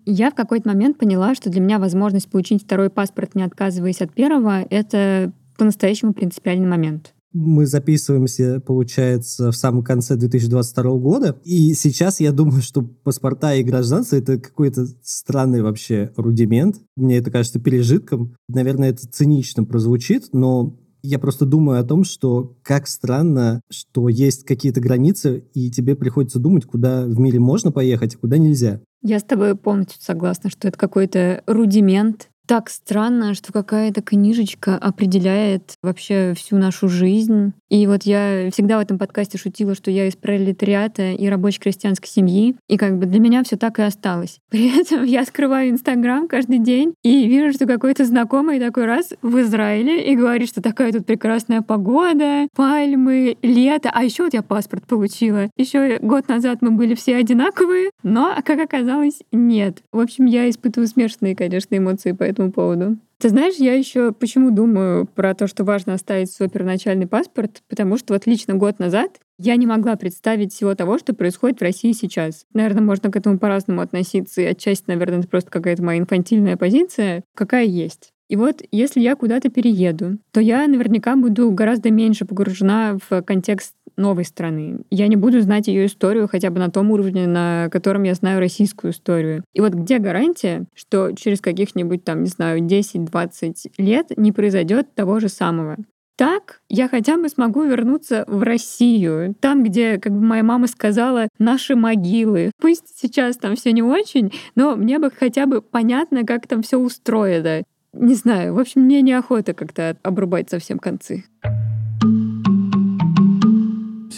Я 0.07 0.31
в 0.31 0.33
какой-то 0.33 0.67
момент 0.67 0.97
поняла, 0.97 1.35
что 1.35 1.51
для 1.51 1.61
меня 1.61 1.77
возможность 1.77 2.31
получить 2.31 2.63
второй 2.63 2.89
паспорт, 2.89 3.35
не 3.35 3.43
отказываясь 3.43 4.01
от 4.01 4.11
первого, 4.11 4.63
это 4.71 5.31
по-настоящему 5.59 6.13
принципиальный 6.13 6.67
момент 6.67 7.13
мы 7.33 7.65
записываемся, 7.65 8.59
получается, 8.59 9.51
в 9.51 9.55
самом 9.55 9.83
конце 9.83 10.15
2022 10.15 10.97
года. 10.97 11.39
И 11.43 11.73
сейчас 11.73 12.19
я 12.19 12.31
думаю, 12.31 12.61
что 12.61 12.81
паспорта 12.81 13.55
и 13.55 13.63
гражданство— 13.63 14.15
это 14.17 14.37
какой-то 14.37 14.87
странный 15.01 15.61
вообще 15.61 16.11
рудимент. 16.15 16.77
Мне 16.95 17.17
это 17.17 17.31
кажется 17.31 17.59
пережитком. 17.59 18.35
Наверное, 18.47 18.91
это 18.91 19.07
цинично 19.07 19.63
прозвучит, 19.63 20.29
но 20.31 20.77
я 21.01 21.19
просто 21.19 21.45
думаю 21.45 21.79
о 21.79 21.83
том, 21.83 22.05
что 22.05 22.55
как 22.63 22.87
странно, 22.87 23.61
что 23.69 24.07
есть 24.07 24.45
какие-то 24.45 24.79
границы, 24.79 25.43
и 25.53 25.69
тебе 25.69 25.95
приходится 25.95 26.39
думать, 26.39 26.65
куда 26.65 27.05
в 27.05 27.19
мире 27.19 27.39
можно 27.39 27.71
поехать, 27.71 28.15
а 28.15 28.17
куда 28.19 28.37
нельзя. 28.37 28.79
Я 29.01 29.19
с 29.19 29.23
тобой 29.23 29.55
полностью 29.55 30.01
согласна, 30.01 30.49
что 30.49 30.69
это 30.69 30.77
какой-то 30.77 31.43
рудимент, 31.45 32.29
так 32.45 32.69
странно, 32.69 33.33
что 33.33 33.53
какая-то 33.53 34.01
книжечка 34.01 34.77
определяет 34.77 35.75
вообще 35.81 36.33
всю 36.35 36.57
нашу 36.57 36.89
жизнь. 36.89 37.53
И 37.69 37.87
вот 37.87 38.03
я 38.03 38.49
всегда 38.51 38.77
в 38.77 38.81
этом 38.81 38.99
подкасте 38.99 39.37
шутила, 39.37 39.75
что 39.75 39.89
я 39.89 40.07
из 40.07 40.15
пролетариата 40.15 41.11
и 41.11 41.27
рабочей 41.27 41.59
крестьянской 41.59 42.09
семьи. 42.09 42.55
И 42.67 42.77
как 42.77 42.97
бы 42.97 43.05
для 43.05 43.19
меня 43.19 43.43
все 43.43 43.55
так 43.55 43.79
и 43.79 43.83
осталось. 43.83 44.39
При 44.49 44.79
этом 44.79 45.03
я 45.03 45.21
открываю 45.21 45.71
Инстаграм 45.71 46.27
каждый 46.27 46.59
день 46.59 46.93
и 47.03 47.27
вижу, 47.27 47.53
что 47.53 47.65
какой-то 47.65 48.05
знакомый 48.05 48.59
такой 48.59 48.85
раз 48.85 49.13
в 49.21 49.39
Израиле 49.41 50.11
и 50.11 50.15
говорит, 50.15 50.49
что 50.49 50.61
такая 50.61 50.91
тут 50.91 51.05
прекрасная 51.05 51.61
погода, 51.61 52.47
пальмы, 52.55 53.37
лето. 53.41 53.89
А 53.93 54.03
еще 54.03 54.23
вот 54.23 54.33
я 54.33 54.43
паспорт 54.43 54.85
получила. 54.85 55.49
Еще 55.57 55.99
год 56.01 56.27
назад 56.27 56.61
мы 56.61 56.71
были 56.71 56.93
все 56.95 57.15
одинаковые, 57.15 57.91
но, 58.03 58.35
как 58.45 58.59
оказалось, 58.59 59.19
нет. 59.31 59.81
В 59.91 59.99
общем, 59.99 60.25
я 60.25 60.49
испытываю 60.49 60.87
смешанные, 60.87 61.35
конечно, 61.35 61.75
эмоции 61.75 62.11
по 62.11 62.23
этому 62.33 62.51
поводу. 62.51 62.97
Ты 63.19 63.29
знаешь, 63.29 63.55
я 63.55 63.73
еще 63.73 64.11
почему 64.11 64.51
думаю 64.51 65.05
про 65.05 65.33
то, 65.33 65.47
что 65.47 65.63
важно 65.63 65.93
оставить 65.93 66.29
свой 66.29 66.49
первоначальный 66.49 67.07
паспорт, 67.07 67.63
потому 67.69 67.97
что 67.97 68.13
вот 68.13 68.25
лично 68.25 68.55
год 68.55 68.79
назад 68.79 69.11
я 69.39 69.55
не 69.55 69.65
могла 69.65 69.95
представить 69.95 70.53
всего 70.53 70.75
того, 70.75 70.97
что 70.97 71.13
происходит 71.15 71.59
в 71.59 71.63
России 71.63 71.93
сейчас. 71.93 72.45
Наверное, 72.53 72.83
можно 72.83 73.09
к 73.09 73.15
этому 73.15 73.39
по-разному 73.39 73.79
относиться, 73.79 74.41
и 74.41 74.45
отчасти, 74.45 74.85
наверное, 74.87 75.19
это 75.19 75.29
просто 75.29 75.49
какая-то 75.49 75.81
моя 75.83 75.99
инфантильная 75.99 76.57
позиция, 76.57 77.23
какая 77.33 77.63
есть. 77.63 78.11
И 78.29 78.35
вот 78.35 78.61
если 78.71 78.99
я 78.99 79.15
куда-то 79.15 79.49
перееду, 79.49 80.17
то 80.31 80.39
я 80.39 80.67
наверняка 80.67 81.15
буду 81.15 81.51
гораздо 81.51 81.91
меньше 81.91 82.25
погружена 82.25 82.97
в 83.09 83.21
контекст 83.21 83.75
новой 83.97 84.25
страны. 84.25 84.79
Я 84.89 85.07
не 85.07 85.15
буду 85.15 85.41
знать 85.41 85.67
ее 85.67 85.85
историю 85.85 86.27
хотя 86.27 86.49
бы 86.49 86.59
на 86.59 86.69
том 86.69 86.91
уровне, 86.91 87.27
на 87.27 87.69
котором 87.71 88.03
я 88.03 88.13
знаю 88.13 88.39
российскую 88.39 88.91
историю. 88.91 89.43
И 89.53 89.61
вот 89.61 89.73
где 89.73 89.99
гарантия, 89.99 90.65
что 90.73 91.11
через 91.11 91.41
каких-нибудь 91.41 92.03
там, 92.03 92.23
не 92.23 92.29
знаю, 92.29 92.59
10-20 92.61 93.71
лет 93.77 94.11
не 94.17 94.31
произойдет 94.31 94.93
того 94.95 95.19
же 95.19 95.29
самого? 95.29 95.77
Так 96.15 96.61
я 96.69 96.87
хотя 96.87 97.17
бы 97.17 97.27
смогу 97.27 97.63
вернуться 97.63 98.23
в 98.27 98.43
Россию, 98.43 99.35
там, 99.39 99.63
где, 99.63 99.97
как 99.97 100.13
бы 100.13 100.21
моя 100.21 100.43
мама 100.43 100.67
сказала, 100.67 101.27
наши 101.39 101.75
могилы. 101.75 102.51
Пусть 102.61 102.99
сейчас 102.99 103.37
там 103.37 103.55
все 103.55 103.71
не 103.71 103.81
очень, 103.81 104.31
но 104.55 104.75
мне 104.75 104.99
бы 104.99 105.09
хотя 105.09 105.47
бы 105.47 105.61
понятно, 105.61 106.23
как 106.23 106.45
там 106.45 106.61
все 106.61 106.77
устроено. 106.77 107.63
Не 107.93 108.13
знаю, 108.13 108.53
в 108.53 108.59
общем, 108.59 108.81
мне 108.81 109.01
неохота 109.01 109.53
как-то 109.53 109.97
обрубать 110.03 110.49
совсем 110.49 110.77
концы. 110.77 111.25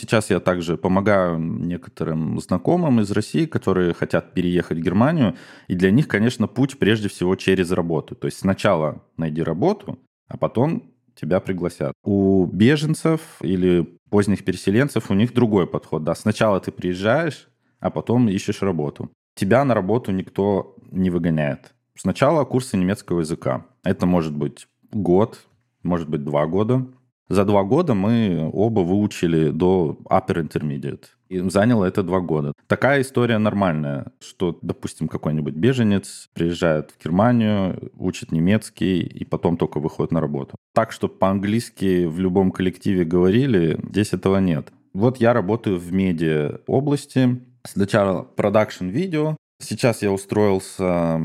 Сейчас 0.05 0.29
я 0.29 0.39
также 0.39 0.77
помогаю 0.77 1.39
некоторым 1.39 2.39
знакомым 2.39 3.01
из 3.01 3.09
России, 3.09 3.47
которые 3.47 3.95
хотят 3.95 4.35
переехать 4.35 4.77
в 4.77 4.81
Германию. 4.81 5.35
И 5.67 5.73
для 5.73 5.89
них, 5.89 6.07
конечно, 6.07 6.47
путь 6.47 6.77
прежде 6.77 7.09
всего 7.09 7.35
через 7.35 7.71
работу. 7.71 8.13
То 8.13 8.27
есть 8.27 8.37
сначала 8.37 9.01
найди 9.17 9.41
работу, 9.41 9.97
а 10.27 10.37
потом 10.37 10.91
тебя 11.15 11.39
пригласят. 11.39 11.93
У 12.03 12.45
беженцев 12.45 13.21
или 13.41 13.97
поздних 14.11 14.45
переселенцев 14.45 15.09
у 15.09 15.15
них 15.15 15.33
другой 15.33 15.65
подход. 15.65 16.03
Да, 16.03 16.13
сначала 16.13 16.59
ты 16.59 16.71
приезжаешь, 16.71 17.47
а 17.79 17.89
потом 17.89 18.29
ищешь 18.29 18.61
работу. 18.61 19.09
Тебя 19.33 19.65
на 19.65 19.73
работу 19.73 20.11
никто 20.11 20.75
не 20.91 21.09
выгоняет. 21.09 21.73
Сначала 21.95 22.45
курсы 22.45 22.77
немецкого 22.77 23.21
языка. 23.21 23.65
Это 23.83 24.05
может 24.05 24.35
быть 24.35 24.67
год, 24.91 25.39
может 25.81 26.07
быть 26.07 26.23
два 26.23 26.45
года. 26.45 26.85
За 27.27 27.43
два 27.43 27.63
года 27.63 27.95
мы 27.95 28.49
оба 28.53 28.81
выучили 28.81 29.49
до 29.49 29.97
upper 30.09 30.47
intermediate. 30.47 31.05
И 31.27 31.39
заняло 31.49 31.85
это 31.85 32.03
два 32.03 32.19
года. 32.19 32.53
Такая 32.67 33.01
история 33.01 33.39
нормальная, 33.39 34.11
что, 34.19 34.59
допустим, 34.61 35.07
какой-нибудь 35.07 35.55
беженец 35.55 36.29
приезжает 36.33 36.91
в 36.91 37.03
Германию, 37.03 37.91
учит 37.97 38.31
немецкий 38.31 38.99
и 38.99 39.25
потом 39.25 39.57
только 39.57 39.79
выходит 39.79 40.11
на 40.11 40.21
работу. 40.21 40.55
Так, 40.73 40.91
что 40.91 41.07
по-английски 41.07 42.05
в 42.05 42.19
любом 42.19 42.51
коллективе 42.51 43.05
говорили, 43.05 43.79
здесь 43.89 44.13
этого 44.13 44.37
нет. 44.37 44.71
Вот 44.93 45.17
я 45.17 45.33
работаю 45.33 45.79
в 45.79 45.91
медиа 45.91 46.59
области. 46.67 47.41
Сначала 47.63 48.21
продакшн 48.21 48.87
видео. 48.87 49.35
Сейчас 49.59 50.03
я 50.03 50.11
устроился 50.11 51.19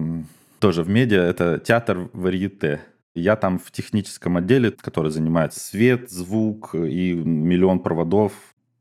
тоже 0.61 0.83
в 0.83 0.89
медиа. 0.89 1.23
Это 1.23 1.59
театр 1.59 2.09
варьете. 2.15 2.81
Я 3.15 3.37
там 3.37 3.59
в 3.59 3.71
техническом 3.71 4.37
отделе, 4.37 4.71
который 4.71 5.11
занимает 5.11 5.55
свет, 5.55 6.11
звук 6.11 6.75
и 6.75 7.13
миллион 7.13 7.81
проводов. 7.81 8.33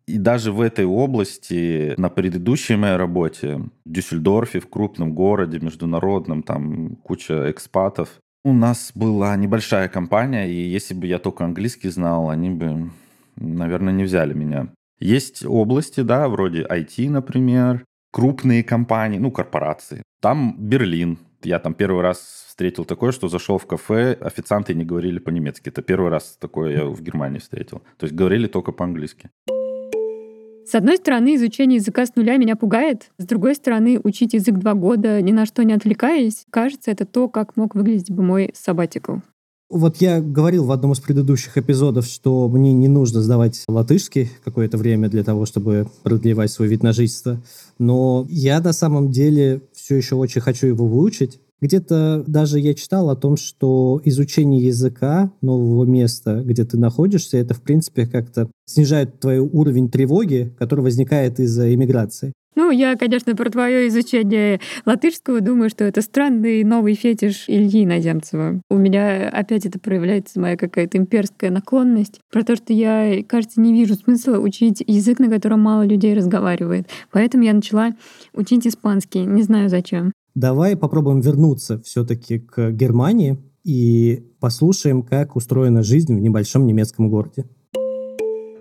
И 0.07 0.17
даже 0.17 0.51
в 0.51 0.61
этой 0.61 0.85
области 0.85 1.93
на 1.97 2.09
предыдущей 2.09 2.75
моей 2.75 2.95
работе 2.95 3.57
в 3.85 3.91
Дюссельдорфе, 3.91 4.59
в 4.59 4.69
крупном 4.69 5.13
городе, 5.13 5.59
международном, 5.59 6.43
там 6.43 6.95
куча 6.95 7.51
экспатов, 7.51 8.19
у 8.43 8.53
нас 8.53 8.91
была 8.95 9.35
небольшая 9.35 9.89
компания, 9.89 10.49
и 10.49 10.55
если 10.55 10.93
бы 10.93 11.07
я 11.07 11.19
только 11.19 11.43
английский 11.43 11.89
знал, 11.89 12.29
они 12.29 12.49
бы, 12.49 12.89
наверное, 13.35 13.93
не 13.93 14.03
взяли 14.03 14.33
меня. 14.33 14.69
Есть 14.99 15.45
области, 15.45 16.01
да, 16.01 16.27
вроде 16.29 16.63
IT, 16.63 17.09
например, 17.09 17.83
крупные 18.11 18.63
компании, 18.63 19.19
ну, 19.19 19.31
корпорации. 19.31 20.03
Там 20.21 20.55
Берлин. 20.57 21.19
Я 21.43 21.59
там 21.59 21.73
первый 21.73 22.01
раз 22.01 22.45
встретил 22.47 22.83
такое, 22.83 23.11
что 23.11 23.29
зашел 23.29 23.57
в 23.57 23.65
кафе, 23.65 24.17
официанты 24.19 24.73
не 24.73 24.83
говорили 24.83 25.19
по-немецки. 25.19 25.69
Это 25.69 25.81
первый 25.81 26.09
раз 26.09 26.37
такое 26.39 26.77
я 26.77 26.85
в 26.85 27.01
Германии 27.01 27.39
встретил. 27.39 27.81
То 27.97 28.05
есть 28.05 28.13
говорили 28.13 28.47
только 28.47 28.73
по-английски. 28.73 29.29
С 30.65 30.75
одной 30.75 30.97
стороны, 30.97 31.35
изучение 31.35 31.77
языка 31.77 32.05
с 32.05 32.15
нуля 32.15 32.37
меня 32.37 32.55
пугает. 32.55 33.11
С 33.17 33.25
другой 33.25 33.55
стороны, 33.55 33.99
учить 34.03 34.33
язык 34.33 34.55
два 34.55 34.73
года, 34.73 35.21
ни 35.21 35.31
на 35.31 35.45
что 35.45 35.63
не 35.63 35.73
отвлекаясь, 35.73 36.45
кажется, 36.51 36.91
это 36.91 37.05
то, 37.05 37.27
как 37.27 37.55
мог 37.55 37.73
выглядеть 37.73 38.11
бы 38.11 38.21
мой 38.21 38.51
сабатикл. 38.53 39.15
Вот 39.69 39.97
я 39.97 40.19
говорил 40.19 40.65
в 40.65 40.71
одном 40.71 40.93
из 40.93 40.99
предыдущих 40.99 41.55
эпизодов, 41.55 42.07
что 42.07 42.49
мне 42.49 42.73
не 42.73 42.87
нужно 42.87 43.21
сдавать 43.21 43.63
латышский 43.67 44.29
какое-то 44.43 44.77
время 44.77 45.09
для 45.09 45.23
того, 45.23 45.45
чтобы 45.45 45.87
продлевать 46.01 46.51
свой 46.51 46.67
вид 46.67 46.81
на 46.81 46.91
жительство. 46.91 47.39
Но 47.77 48.25
я 48.29 48.59
на 48.61 48.73
самом 48.73 49.11
деле 49.11 49.61
все 49.89 49.95
еще 49.95 50.13
очень 50.13 50.39
хочу 50.39 50.67
его 50.67 50.85
выучить. 50.85 51.41
Где-то 51.61 52.23
даже 52.25 52.59
я 52.59 52.73
читал 52.73 53.09
о 53.09 53.15
том, 53.15 53.35
что 53.35 54.01
изучение 54.05 54.65
языка 54.65 55.31
нового 55.41 55.85
места, 55.85 56.41
где 56.43 56.63
ты 56.63 56.77
находишься, 56.77 57.37
это, 57.37 57.53
в 57.53 57.61
принципе, 57.61 58.07
как-то 58.07 58.49
снижает 58.65 59.19
твой 59.19 59.39
уровень 59.39 59.89
тревоги, 59.89 60.53
который 60.57 60.81
возникает 60.81 61.39
из-за 61.39 61.73
иммиграции. 61.73 62.33
Ну, 62.55 62.71
я, 62.71 62.97
конечно, 62.97 63.35
про 63.35 63.49
твое 63.49 63.87
изучение 63.87 64.59
латышского 64.85 65.39
думаю, 65.39 65.69
что 65.69 65.85
это 65.85 66.01
странный 66.01 66.63
новый 66.63 66.93
фетиш 66.93 67.45
Ильи 67.47 67.85
Наземцева. 67.85 68.61
У 68.69 68.77
меня 68.77 69.29
опять 69.29 69.65
это 69.65 69.79
проявляется 69.79 70.41
моя 70.41 70.57
какая-то 70.57 70.97
имперская 70.97 71.51
наклонность 71.51 72.19
про 72.31 72.43
то, 72.43 72.57
что 72.57 72.73
я, 72.73 73.23
кажется, 73.23 73.61
не 73.61 73.73
вижу 73.73 73.95
смысла 73.95 74.39
учить 74.39 74.83
язык, 74.85 75.19
на 75.19 75.29
котором 75.29 75.61
мало 75.61 75.83
людей 75.83 76.13
разговаривает. 76.13 76.89
Поэтому 77.11 77.43
я 77.43 77.53
начала 77.53 77.91
учить 78.33 78.67
испанский. 78.67 79.25
Не 79.25 79.43
знаю 79.43 79.69
зачем. 79.69 80.11
Давай 80.39 80.77
попробуем 80.77 81.19
вернуться 81.19 81.81
все-таки 81.81 82.39
к 82.39 82.71
Германии 82.71 83.37
и 83.65 84.25
послушаем, 84.39 85.03
как 85.03 85.35
устроена 85.35 85.83
жизнь 85.83 86.15
в 86.15 86.21
небольшом 86.21 86.65
немецком 86.65 87.09
городе. 87.09 87.43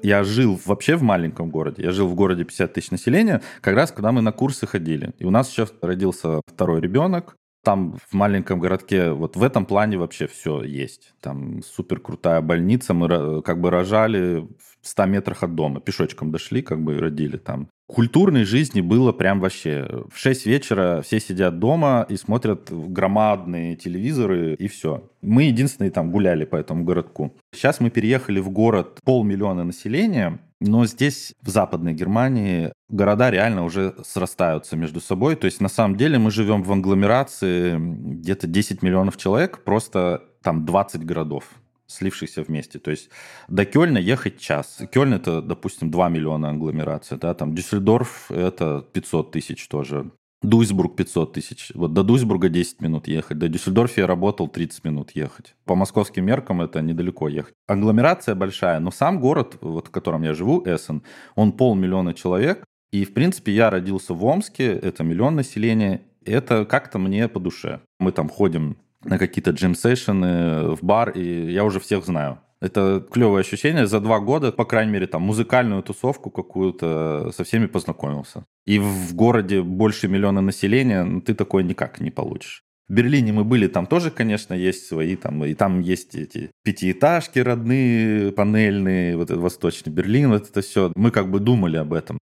Я 0.03 0.25
жил 0.25 0.59
вообще 0.67 0.97
в 0.97 1.03
маленьком 1.03 1.51
городе. 1.51 1.85
Я 1.85 1.93
жил 1.93 2.09
в 2.09 2.17
городе 2.17 2.43
50 2.43 2.73
тысяч 2.73 2.91
населения, 2.91 3.43
как 3.61 3.77
раз 3.77 3.93
когда 3.93 4.11
мы 4.11 4.23
на 4.23 4.33
курсы 4.33 4.67
ходили. 4.67 5.13
И 5.21 5.25
у 5.25 5.31
нас 5.31 5.51
сейчас 5.51 5.73
родился 5.81 6.41
второй 6.49 6.81
ребенок. 6.81 7.37
Там 7.63 7.97
в 8.09 8.13
маленьком 8.13 8.59
городке 8.59 9.13
вот 9.13 9.37
в 9.37 9.43
этом 9.45 9.65
плане 9.65 9.99
вообще 9.99 10.27
все 10.27 10.65
есть. 10.65 11.15
Там 11.21 11.63
супер 11.63 12.01
крутая 12.01 12.41
больница. 12.41 12.93
Мы 12.93 13.41
как 13.43 13.61
бы 13.61 13.71
рожали 13.71 14.49
в 14.83 14.89
100 14.89 15.05
метрах 15.05 15.45
от 15.45 15.55
дома. 15.55 15.81
Пешочком 15.81 16.33
дошли, 16.33 16.61
как 16.61 16.83
бы 16.83 16.97
и 16.97 16.99
родили 16.99 17.37
там 17.37 17.69
культурной 17.89 18.45
жизни 18.45 18.81
было 18.81 19.13
прям 19.13 19.41
вообще. 19.41 20.05
В 20.13 20.19
6 20.19 20.47
вечера 20.47 21.03
все 21.03 21.19
сидят 21.19 21.59
дома 21.59 22.07
и 22.09 22.17
смотрят 22.17 22.71
громадные 22.71 23.75
телевизоры, 23.75 24.55
и 24.55 24.69
все. 24.69 25.11
Мы 25.23 25.45
единственные 25.45 25.91
там 25.91 26.13
гуляли 26.13 26.45
по 26.45 26.57
этому 26.57 26.85
городку. 26.85 27.35
Сейчас 27.53 27.81
мы 27.81 27.91
переехали 27.91 28.39
в 28.39 28.51
город 28.51 29.01
полмиллиона 29.05 29.65
населения, 29.65 30.39
но 30.61 30.87
здесь, 30.87 31.35
в 31.43 31.49
Западной 31.49 31.95
Германии, 31.95 32.73
города 32.89 33.31
реально 33.31 33.65
уже 33.65 33.95
срастаются 34.05 34.77
между 34.77 35.01
собой. 35.01 35.37
То 35.37 35.47
есть, 35.47 35.61
на 35.61 35.69
самом 35.69 35.97
деле, 35.97 36.19
мы 36.19 36.31
живем 36.31 36.63
в 36.63 36.73
англомерации 36.73 37.77
где-то 37.79 38.47
10 38.47 38.83
миллионов 38.83 39.17
человек, 39.17 39.63
просто 39.65 40.23
там 40.43 40.65
20 40.65 41.05
городов 41.05 41.45
слившихся 41.89 42.43
вместе. 42.43 42.79
То 42.79 42.91
есть 42.91 43.11
до 43.49 43.65
Кёльна 43.65 43.99
ехать 43.99 44.39
час. 44.39 44.79
Кёльн 44.93 45.15
это, 45.15 45.43
допустим, 45.43 45.91
2 45.91 46.09
миллиона 46.09 46.51
англомерация, 46.51 47.19
да, 47.19 47.35
там 47.35 47.55
Дюссельдорф 47.55 48.31
это 48.31 48.87
500 48.93 49.33
тысяч 49.33 49.69
тоже. 49.69 50.11
Дуйсбург 50.41 50.95
500 50.95 51.33
тысяч. 51.33 51.73
Вот 51.75 51.95
до 51.95 52.05
Дуйсбурга 52.05 52.49
10 52.49 52.81
минут 52.81 53.09
ехать. 53.09 53.39
До 53.39 53.49
Дюссельдорфа 53.49 54.03
я 54.03 54.07
работал 54.07 54.47
30 54.47 54.85
минут 54.85 55.11
ехать. 55.11 55.57
По 55.65 55.75
московским 55.75 56.25
меркам 56.25 56.63
это 56.63 56.81
недалеко 56.81 57.29
ехать. 57.29 57.55
Агломерация 57.67 58.37
большая, 58.37 58.79
но 58.79 58.93
сам 58.93 59.19
город, 59.19 59.57
вот 59.61 59.89
в 59.89 59.91
котором 59.91 60.23
я 60.23 60.35
живу, 60.35 60.63
Эссен, 60.65 61.03
он 61.35 61.53
полмиллиона 61.53 62.15
человек. 62.15 62.65
И, 62.93 63.05
в 63.05 63.15
принципе, 63.15 63.53
я 63.53 63.69
родился 63.69 64.15
в 64.15 64.25
Омске, 64.25 64.67
это 64.67 65.03
миллион 65.03 65.35
населения. 65.35 66.03
Это 66.25 66.65
как-то 66.65 66.99
мне 66.99 67.27
по 67.29 67.41
душе. 67.41 67.81
Мы 67.99 68.13
там 68.13 68.29
ходим 68.29 68.77
на 69.05 69.19
какие-то 69.19 69.51
джем-сейшены 69.51 70.75
в 70.75 70.83
бар, 70.83 71.11
и 71.11 71.53
я 71.53 71.65
уже 71.65 71.81
всех 71.81 72.05
знаю. 72.05 72.39
Это 72.61 73.07
клевое 73.13 73.41
ощущение. 73.41 73.87
За 73.87 74.01
два 74.01 74.19
года, 74.19 74.51
по 74.51 74.65
крайней 74.65 74.93
мере, 74.93 75.07
там 75.07 75.23
музыкальную 75.23 75.83
тусовку 75.83 76.31
какую-то 76.31 77.31
со 77.33 77.45
всеми 77.45 77.67
познакомился. 77.67 78.45
И 78.67 78.79
в 78.79 79.15
городе 79.15 79.63
больше 79.63 80.09
миллиона 80.09 80.41
населения 80.41 81.05
ну, 81.05 81.21
ты 81.21 81.35
такое 81.35 81.63
никак 81.63 82.01
не 82.01 82.11
получишь. 82.11 82.65
В 82.89 82.95
Берлине 82.95 83.33
мы 83.33 83.45
были, 83.45 83.69
там 83.69 83.87
тоже, 83.87 84.11
конечно, 84.11 84.55
есть 84.55 84.87
свои, 84.87 85.15
там, 85.15 85.45
и 85.45 85.55
там 85.55 85.81
есть 85.81 86.15
эти 86.15 86.51
пятиэтажки 86.65 87.39
родные, 87.39 88.33
панельные, 88.33 89.17
вот 89.17 89.31
этот 89.31 89.43
восточный 89.43 89.93
Берлин, 89.93 90.31
вот 90.31 90.49
это 90.49 90.63
все. 90.63 90.91
Мы 90.97 91.11
как 91.11 91.31
бы 91.31 91.39
думали 91.39 91.77
об 91.77 91.93
этом. 91.93 92.19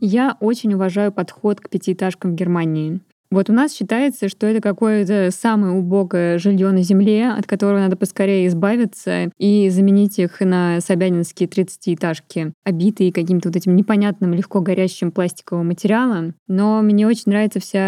Я 0.00 0.36
очень 0.40 0.74
уважаю 0.74 1.12
подход 1.12 1.60
к 1.60 1.68
пятиэтажкам 1.68 2.32
в 2.32 2.34
Германии. 2.34 3.00
Вот 3.30 3.48
у 3.48 3.52
нас 3.52 3.72
считается, 3.72 4.28
что 4.28 4.48
это 4.48 4.60
какое-то 4.60 5.30
самое 5.30 5.72
убогое 5.72 6.38
жилье 6.38 6.72
на 6.72 6.82
земле, 6.82 7.30
от 7.30 7.46
которого 7.46 7.78
надо 7.78 7.96
поскорее 7.96 8.48
избавиться 8.48 9.30
и 9.38 9.68
заменить 9.70 10.18
их 10.18 10.40
на 10.40 10.80
собянинские 10.80 11.48
30-этажки, 11.48 12.52
обитые 12.64 13.12
каким-то 13.12 13.50
вот 13.50 13.56
этим 13.56 13.76
непонятным, 13.76 14.34
легко 14.34 14.60
горящим 14.60 15.12
пластиковым 15.12 15.68
материалом. 15.68 16.34
Но 16.48 16.82
мне 16.82 17.06
очень 17.06 17.24
нравится 17.26 17.60
вся 17.60 17.80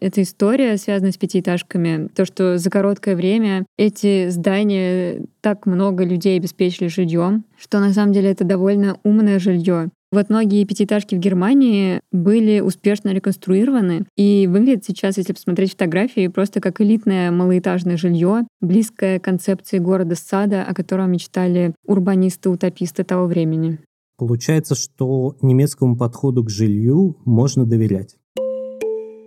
эта 0.00 0.22
история, 0.22 0.76
связанная 0.76 1.12
с 1.12 1.16
пятиэтажками. 1.16 2.08
То, 2.14 2.24
что 2.24 2.58
за 2.58 2.70
короткое 2.70 3.16
время 3.16 3.66
эти 3.76 4.28
здания 4.28 5.22
так 5.40 5.66
много 5.66 6.04
людей 6.04 6.38
обеспечили 6.38 6.86
жильем, 6.86 7.44
что 7.58 7.80
на 7.80 7.92
самом 7.92 8.12
деле 8.12 8.30
это 8.30 8.44
довольно 8.44 8.96
умное 9.02 9.40
жилье. 9.40 9.90
Вот 10.14 10.30
многие 10.30 10.64
пятиэтажки 10.64 11.16
в 11.16 11.18
Германии 11.18 12.00
были 12.12 12.60
успешно 12.60 13.12
реконструированы 13.12 14.06
и 14.16 14.46
выглядят 14.46 14.84
сейчас, 14.84 15.16
если 15.16 15.32
посмотреть 15.32 15.72
фотографии, 15.72 16.28
просто 16.28 16.60
как 16.60 16.80
элитное 16.80 17.32
малоэтажное 17.32 17.96
жилье, 17.96 18.46
близкое 18.60 19.18
концепции 19.18 19.78
города-сада, 19.78 20.62
о 20.62 20.72
котором 20.72 21.10
мечтали 21.10 21.74
урбанисты-утописты 21.84 23.02
того 23.02 23.26
времени. 23.26 23.80
Получается, 24.16 24.76
что 24.76 25.36
немецкому 25.42 25.96
подходу 25.96 26.44
к 26.44 26.50
жилью 26.50 27.16
можно 27.24 27.66
доверять. 27.66 28.14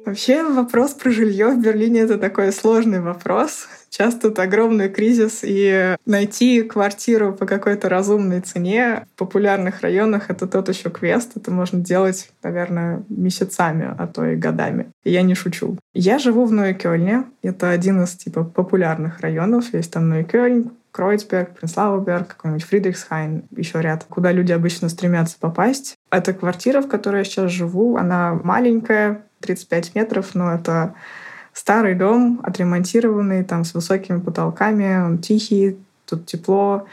Вообще 0.08 0.42
вопрос 0.42 0.94
про 0.94 1.12
жилье 1.12 1.50
в 1.50 1.62
Берлине 1.62 2.00
это 2.00 2.18
такой 2.18 2.54
сложный 2.54 3.02
вопрос. 3.02 3.68
Сейчас 3.90 4.16
тут 4.16 4.40
огромный 4.40 4.88
кризис, 4.88 5.42
и 5.44 5.98
найти 6.06 6.62
квартиру 6.62 7.34
по 7.34 7.46
какой-то 7.46 7.90
разумной 7.90 8.40
цене 8.40 9.06
в 9.14 9.20
популярных 9.20 9.82
районах— 9.82 10.26
это 10.30 10.48
тот 10.48 10.70
еще 10.70 10.90
квест. 10.90 11.32
Это 11.36 11.52
можно 11.52 11.82
делать, 11.82 12.30
наверное, 12.42 13.04
месяцами, 13.10 13.94
а 13.98 14.08
то 14.08 14.26
и 14.26 14.38
годами. 14.38 14.92
И 15.04 15.12
я 15.12 15.24
не 15.24 15.36
шучу. 15.36 15.78
Я 15.94 16.20
живу 16.20 16.46
в 16.46 16.54
Нойкёльне. 16.54 17.26
Это 17.42 17.70
один 17.70 18.02
из 18.02 18.12
типа 18.12 18.46
популярных 18.46 19.20
районов. 19.20 19.74
Есть 19.74 19.92
там 19.92 20.08
Нойкёльн, 20.08 20.72
Кройцберг, 20.92 21.60
Принслауберг, 21.60 22.28
какой-нибудь 22.30 22.64
Фридрихсхайн, 22.64 23.44
еще 23.52 23.82
ряд, 23.82 24.06
куда 24.10 24.32
люди 24.32 24.52
обычно 24.52 24.90
стремятся 24.90 25.38
попасть. 25.40 25.96
Эта 26.10 26.34
квартира, 26.34 26.82
в 26.82 26.88
которой 26.88 27.20
я 27.20 27.24
сейчас 27.24 27.52
живу, 27.52 27.98
она 27.98 28.34
маленькая, 28.34 29.27
35 29.42 29.96
метров, 29.96 30.36
но 30.36 30.54
это 30.54 30.94
старый 31.54 31.96
дом, 31.96 32.40
отремонтированный, 32.44 33.44
там 33.44 33.64
с 33.64 33.74
высокими 33.74 34.20
потолками, 34.20 35.04
он 35.04 35.18
тихий, 35.18 35.78
тут 36.06 36.26
тепло, 36.26 36.88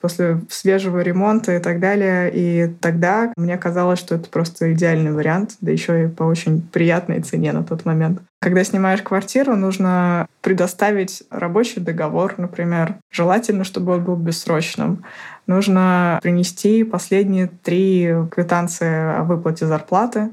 после 0.00 0.40
свежего 0.48 1.00
ремонта 1.00 1.56
и 1.56 1.58
так 1.58 1.78
далее. 1.78 2.30
И 2.32 2.68
тогда 2.80 3.32
мне 3.36 3.56
казалось, 3.58 3.98
что 3.98 4.14
это 4.14 4.28
просто 4.28 4.72
идеальный 4.72 5.12
вариант, 5.12 5.56
да 5.60 5.70
еще 5.70 6.04
и 6.04 6.08
по 6.08 6.22
очень 6.24 6.62
приятной 6.62 7.20
цене 7.20 7.52
на 7.52 7.62
тот 7.62 7.84
момент. 7.84 8.20
Когда 8.40 8.64
снимаешь 8.64 9.02
квартиру, 9.02 9.54
нужно 9.56 10.26
предоставить 10.40 11.22
рабочий 11.30 11.80
договор, 11.80 12.34
например. 12.38 12.94
Желательно, 13.10 13.64
чтобы 13.64 13.92
он 13.92 14.04
был 14.04 14.16
бессрочным. 14.16 15.04
Нужно 15.46 16.18
принести 16.22 16.84
последние 16.84 17.48
три 17.48 18.14
квитанции 18.30 19.18
о 19.18 19.24
выплате 19.24 19.66
зарплаты. 19.66 20.30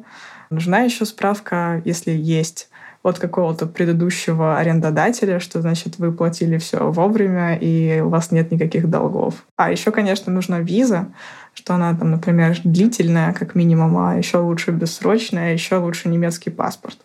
Нужна 0.49 0.79
еще 0.79 1.05
справка, 1.05 1.81
если 1.85 2.11
есть, 2.11 2.69
от 3.03 3.19
какого-то 3.19 3.67
предыдущего 3.67 4.57
арендодателя, 4.57 5.39
что 5.39 5.61
значит 5.61 5.97
вы 5.97 6.11
платили 6.11 6.57
все 6.57 6.91
вовремя 6.91 7.55
и 7.55 8.01
у 8.01 8.09
вас 8.09 8.31
нет 8.31 8.51
никаких 8.51 8.89
долгов. 8.89 9.45
А 9.55 9.71
еще, 9.71 9.91
конечно, 9.91 10.31
нужна 10.31 10.59
виза, 10.59 11.07
что 11.53 11.75
она 11.75 11.95
там, 11.95 12.11
например, 12.11 12.57
длительная, 12.63 13.33
как 13.33 13.55
минимум, 13.55 13.97
а 13.97 14.15
еще 14.15 14.37
лучше 14.37 14.71
бессрочная, 14.71 15.49
а 15.49 15.53
еще 15.53 15.77
лучше 15.77 16.09
немецкий 16.09 16.49
паспорт. 16.49 16.97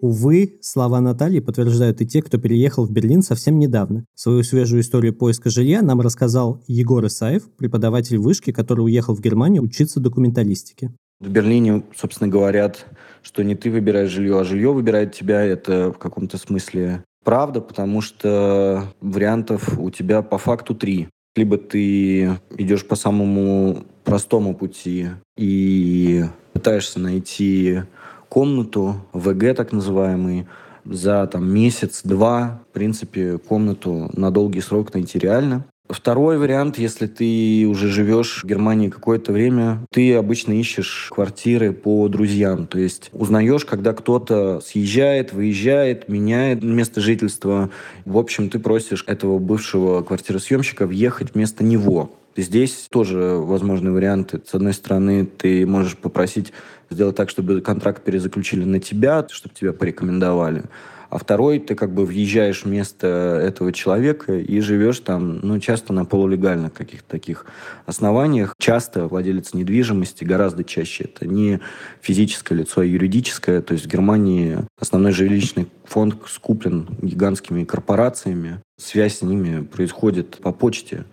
Увы, 0.00 0.58
слова 0.60 1.00
Натальи 1.00 1.40
подтверждают 1.40 2.00
и 2.00 2.06
те, 2.06 2.22
кто 2.22 2.38
переехал 2.38 2.86
в 2.86 2.92
Берлин 2.92 3.22
совсем 3.22 3.58
недавно. 3.58 4.04
Свою 4.14 4.44
свежую 4.44 4.82
историю 4.82 5.12
поиска 5.12 5.50
жилья 5.50 5.82
нам 5.82 6.00
рассказал 6.00 6.62
Егор 6.68 7.04
Исаев, 7.04 7.50
преподаватель 7.56 8.18
вышки, 8.18 8.52
который 8.52 8.82
уехал 8.82 9.16
в 9.16 9.20
Германию 9.20 9.62
учиться 9.62 9.98
документалистике. 9.98 10.92
В 11.20 11.28
Берлине, 11.28 11.82
собственно, 11.96 12.30
говорят, 12.30 12.86
что 13.22 13.42
не 13.42 13.56
ты 13.56 13.70
выбираешь 13.70 14.10
жилье, 14.10 14.40
а 14.40 14.44
жилье 14.44 14.72
выбирает 14.72 15.14
тебя. 15.14 15.42
Это 15.42 15.92
в 15.92 15.98
каком-то 15.98 16.38
смысле 16.38 17.02
правда, 17.24 17.60
потому 17.60 18.00
что 18.00 18.84
вариантов 19.00 19.78
у 19.78 19.90
тебя 19.90 20.22
по 20.22 20.38
факту 20.38 20.74
три. 20.74 21.08
Либо 21.34 21.58
ты 21.58 22.38
идешь 22.56 22.86
по 22.86 22.94
самому 22.94 23.84
простому 24.04 24.54
пути 24.54 25.08
и 25.36 26.24
пытаешься 26.52 27.00
найти 27.00 27.82
комнату, 28.28 28.96
ВГ 29.12 29.56
так 29.56 29.72
называемый, 29.72 30.46
за 30.84 31.26
там, 31.26 31.52
месяц-два, 31.52 32.62
в 32.70 32.72
принципе, 32.72 33.38
комнату 33.38 34.10
на 34.14 34.30
долгий 34.30 34.60
срок 34.60 34.94
найти 34.94 35.18
реально. 35.18 35.64
Второй 35.88 36.36
вариант, 36.36 36.78
если 36.78 37.06
ты 37.06 37.66
уже 37.66 37.88
живешь 37.88 38.42
в 38.42 38.46
Германии 38.46 38.90
какое-то 38.90 39.32
время, 39.32 39.86
ты 39.90 40.14
обычно 40.14 40.52
ищешь 40.52 41.08
квартиры 41.10 41.72
по 41.72 42.08
друзьям. 42.08 42.66
То 42.66 42.78
есть 42.78 43.08
узнаешь, 43.14 43.64
когда 43.64 43.94
кто-то 43.94 44.60
съезжает, 44.60 45.32
выезжает, 45.32 46.10
меняет 46.10 46.62
место 46.62 47.00
жительства. 47.00 47.70
В 48.04 48.18
общем, 48.18 48.50
ты 48.50 48.58
просишь 48.58 49.02
этого 49.06 49.38
бывшего 49.38 50.02
квартиросъемщика 50.02 50.86
въехать 50.86 51.34
вместо 51.34 51.64
него. 51.64 52.12
Здесь 52.36 52.86
тоже 52.90 53.18
возможны 53.38 53.90
варианты. 53.90 54.42
С 54.46 54.54
одной 54.54 54.74
стороны, 54.74 55.24
ты 55.24 55.66
можешь 55.66 55.96
попросить 55.96 56.52
сделать 56.90 57.16
так, 57.16 57.30
чтобы 57.30 57.62
контракт 57.62 58.04
перезаключили 58.04 58.64
на 58.64 58.78
тебя, 58.78 59.26
чтобы 59.30 59.54
тебя 59.54 59.72
порекомендовали 59.72 60.64
а 61.10 61.18
второй 61.18 61.58
ты 61.58 61.74
как 61.74 61.92
бы 61.92 62.04
въезжаешь 62.04 62.64
вместо 62.64 63.06
этого 63.42 63.72
человека 63.72 64.34
и 64.34 64.60
живешь 64.60 65.00
там, 65.00 65.40
ну, 65.40 65.58
часто 65.58 65.92
на 65.92 66.04
полулегальных 66.04 66.72
каких-то 66.72 67.08
таких 67.08 67.46
основаниях. 67.86 68.54
Часто 68.58 69.06
владелец 69.06 69.54
недвижимости, 69.54 70.24
гораздо 70.24 70.64
чаще 70.64 71.04
это 71.04 71.26
не 71.26 71.60
физическое 72.00 72.56
лицо, 72.56 72.82
а 72.82 72.84
юридическое. 72.84 73.62
То 73.62 73.72
есть 73.72 73.86
в 73.86 73.88
Германии 73.88 74.58
основной 74.78 75.12
жилищный 75.12 75.68
фонд 75.84 76.16
скуплен 76.26 76.86
гигантскими 77.00 77.64
корпорациями. 77.64 78.60
Связь 78.78 79.18
с 79.18 79.22
ними 79.22 79.64
происходит 79.64 80.38
по 80.38 80.52
почте, 80.52 81.04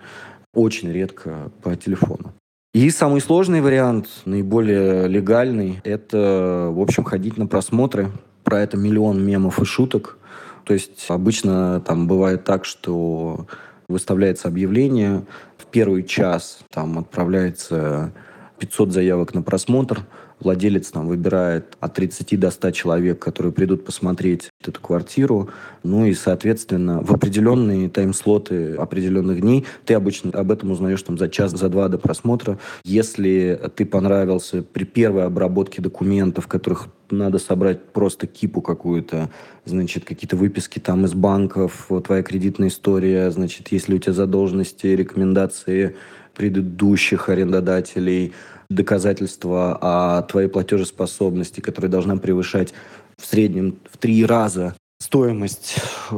очень 0.54 0.92
редко 0.92 1.52
по 1.64 1.76
телефону. 1.76 2.34
И 2.74 2.90
самый 2.90 3.22
сложный 3.22 3.62
вариант, 3.62 4.10
наиболее 4.26 5.08
легальный, 5.08 5.80
это, 5.86 6.70
в 6.74 6.82
общем, 6.82 7.06
ходить 7.06 7.38
на 7.38 7.48
просмотры 7.48 8.12
про 8.46 8.62
это 8.62 8.78
миллион 8.78 9.26
мемов 9.26 9.60
и 9.60 9.66
шуток. 9.66 10.18
То 10.64 10.74
есть 10.74 11.06
обычно 11.10 11.82
там 11.82 12.08
бывает 12.08 12.46
так, 12.46 12.64
что 12.64 13.48
выставляется 13.90 14.48
объявление, 14.48 15.26
в 15.58 15.66
первый 15.66 16.04
час 16.04 16.60
там 16.72 16.98
отправляется 17.00 18.14
500 18.60 18.94
заявок 18.94 19.34
на 19.34 19.42
просмотр, 19.42 20.06
владелец 20.46 20.92
там 20.92 21.08
выбирает 21.08 21.76
от 21.80 21.96
30 21.96 22.40
до 22.40 22.52
100 22.52 22.72
человек, 22.72 23.20
которые 23.20 23.52
придут 23.52 23.84
посмотреть 23.84 24.50
эту 24.66 24.80
квартиру. 24.80 25.50
Ну 25.84 26.06
и, 26.06 26.14
соответственно, 26.14 27.02
в 27.02 27.12
определенные 27.12 27.90
тайм-слоты 27.90 28.76
определенных 28.76 29.42
дней 29.42 29.66
ты 29.86 29.96
обычно 29.96 30.32
об 30.32 30.52
этом 30.52 30.72
узнаешь 30.72 31.02
там 31.02 31.18
за 31.18 31.28
час, 31.28 31.52
за 31.52 31.68
два 31.68 31.90
до 31.90 31.98
просмотра. 31.98 32.58
Если 32.84 33.60
ты 33.76 33.86
понравился 33.86 34.62
при 34.62 34.86
первой 34.86 35.26
обработке 35.26 35.82
документов, 35.82 36.48
которых 36.48 36.88
надо 37.10 37.40
собрать 37.40 37.84
просто 37.86 38.28
кипу 38.28 38.62
какую-то, 38.62 39.30
значит, 39.66 40.06
какие-то 40.06 40.38
выписки 40.38 40.80
там 40.80 41.06
из 41.06 41.14
банков, 41.14 41.90
твоя 42.06 42.24
кредитная 42.24 42.70
история, 42.70 43.30
значит, 43.32 43.68
если 43.70 43.96
у 43.96 43.98
тебя 43.98 44.14
задолженности, 44.14 44.88
рекомендации 44.88 45.96
предыдущих 46.36 47.30
арендодателей, 47.30 48.34
доказательства 48.70 49.78
о 49.82 50.22
твоей 50.24 50.48
платежеспособности, 50.48 51.60
которая 51.60 51.92
должна 51.92 52.18
превышать 52.18 52.74
в 53.18 53.26
среднем 53.26 53.78
в 53.92 53.98
три 53.98 54.26
раза 54.26 54.76
стоимость 55.02 55.76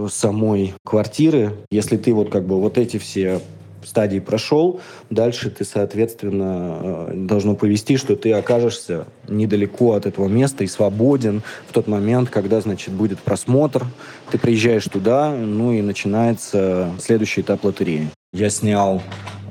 самой 0.10 0.74
квартиры. 0.86 1.54
Если 1.72 1.98
ты 1.98 2.14
вот 2.14 2.30
как 2.30 2.46
бы 2.46 2.60
вот 2.60 2.78
эти 2.78 2.98
все 2.98 3.42
стадии 3.88 4.20
прошел, 4.20 4.82
дальше 5.10 5.50
ты, 5.50 5.64
соответственно, 5.64 6.78
э, 6.82 7.12
должно 7.16 7.56
повести, 7.56 7.98
что 7.98 8.16
ты 8.16 8.34
окажешься 8.34 9.06
недалеко 9.28 9.94
от 9.94 10.06
этого 10.06 10.28
места 10.28 10.64
и 10.64 10.68
свободен 10.68 11.42
в 11.68 11.74
тот 11.74 11.88
момент, 11.88 12.30
когда, 12.30 12.60
значит, 12.60 12.94
будет 12.94 13.20
просмотр. 13.20 13.86
Ты 14.32 14.38
приезжаешь 14.38 14.86
туда, 14.86 15.32
ну 15.32 15.72
и 15.72 15.82
начинается 15.82 16.92
следующий 17.00 17.42
этап 17.42 17.64
лотереи. 17.64 18.10
Я 18.34 18.50
снял 18.50 19.02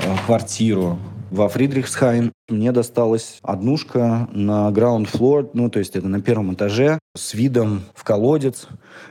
э, 0.05 0.17
квартиру 0.27 0.99
во 1.31 1.49
Фридрихсхайн. 1.49 2.33
Мне 2.49 2.73
досталась 2.73 3.39
однушка 3.43 4.29
на 4.33 4.71
ground 4.71 5.09
floor, 5.11 5.51
ну, 5.53 5.69
то 5.71 5.79
есть 5.79 5.97
это 5.97 6.09
на 6.09 6.21
первом 6.21 6.55
этаже, 6.55 6.99
с 7.17 7.35
видом 7.35 7.83
в 7.95 8.05
колодец. 8.05 8.69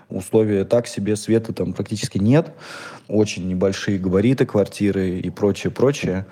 Условия 0.09 0.65
так 0.65 0.87
себе, 0.87 1.15
света 1.15 1.53
там 1.53 1.73
практически 1.73 2.17
нет. 2.17 2.53
Очень 3.07 3.47
небольшие 3.47 3.99
габариты 3.99 4.45
квартиры 4.45 5.19
и 5.19 5.29
прочее, 5.29 5.71
прочее. 5.71 6.25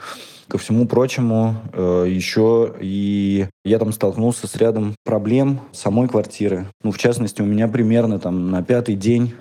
Ко 0.48 0.58
всему 0.58 0.88
прочему, 0.88 1.56
э, 1.74 2.06
еще 2.10 2.74
и 2.80 3.48
я 3.64 3.80
там 3.80 3.92
столкнулся 3.92 4.46
с 4.48 4.56
рядом 4.56 4.96
проблем 5.04 5.62
самой 5.72 6.08
квартиры. 6.08 6.68
Ну, 6.84 6.92
в 6.92 6.98
частности, 6.98 7.42
у 7.42 7.46
меня 7.46 7.68
примерно 7.68 8.20
там 8.20 8.52
на 8.52 8.62
пятый 8.62 8.96
день 8.96 9.34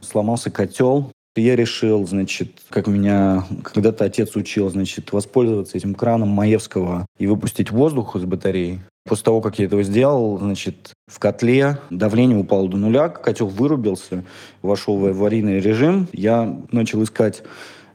сломался 0.00 0.50
котел, 0.50 1.11
я 1.40 1.56
решил, 1.56 2.06
значит, 2.06 2.60
как 2.68 2.86
меня 2.86 3.44
когда-то 3.62 4.04
отец 4.04 4.36
учил, 4.36 4.68
значит, 4.68 5.12
воспользоваться 5.12 5.78
этим 5.78 5.94
краном 5.94 6.28
Маевского 6.28 7.06
и 7.18 7.26
выпустить 7.26 7.70
воздух 7.70 8.16
из 8.16 8.24
батареи. 8.24 8.80
После 9.04 9.24
того, 9.24 9.40
как 9.40 9.58
я 9.58 9.64
этого 9.64 9.82
сделал, 9.82 10.38
значит, 10.38 10.92
в 11.08 11.18
котле 11.18 11.78
давление 11.90 12.38
упало 12.38 12.68
до 12.68 12.76
нуля, 12.76 13.08
котел 13.08 13.48
вырубился, 13.48 14.24
вошел 14.60 14.96
в 14.96 15.06
аварийный 15.06 15.58
режим. 15.58 16.06
Я 16.12 16.60
начал 16.70 17.02
искать 17.02 17.42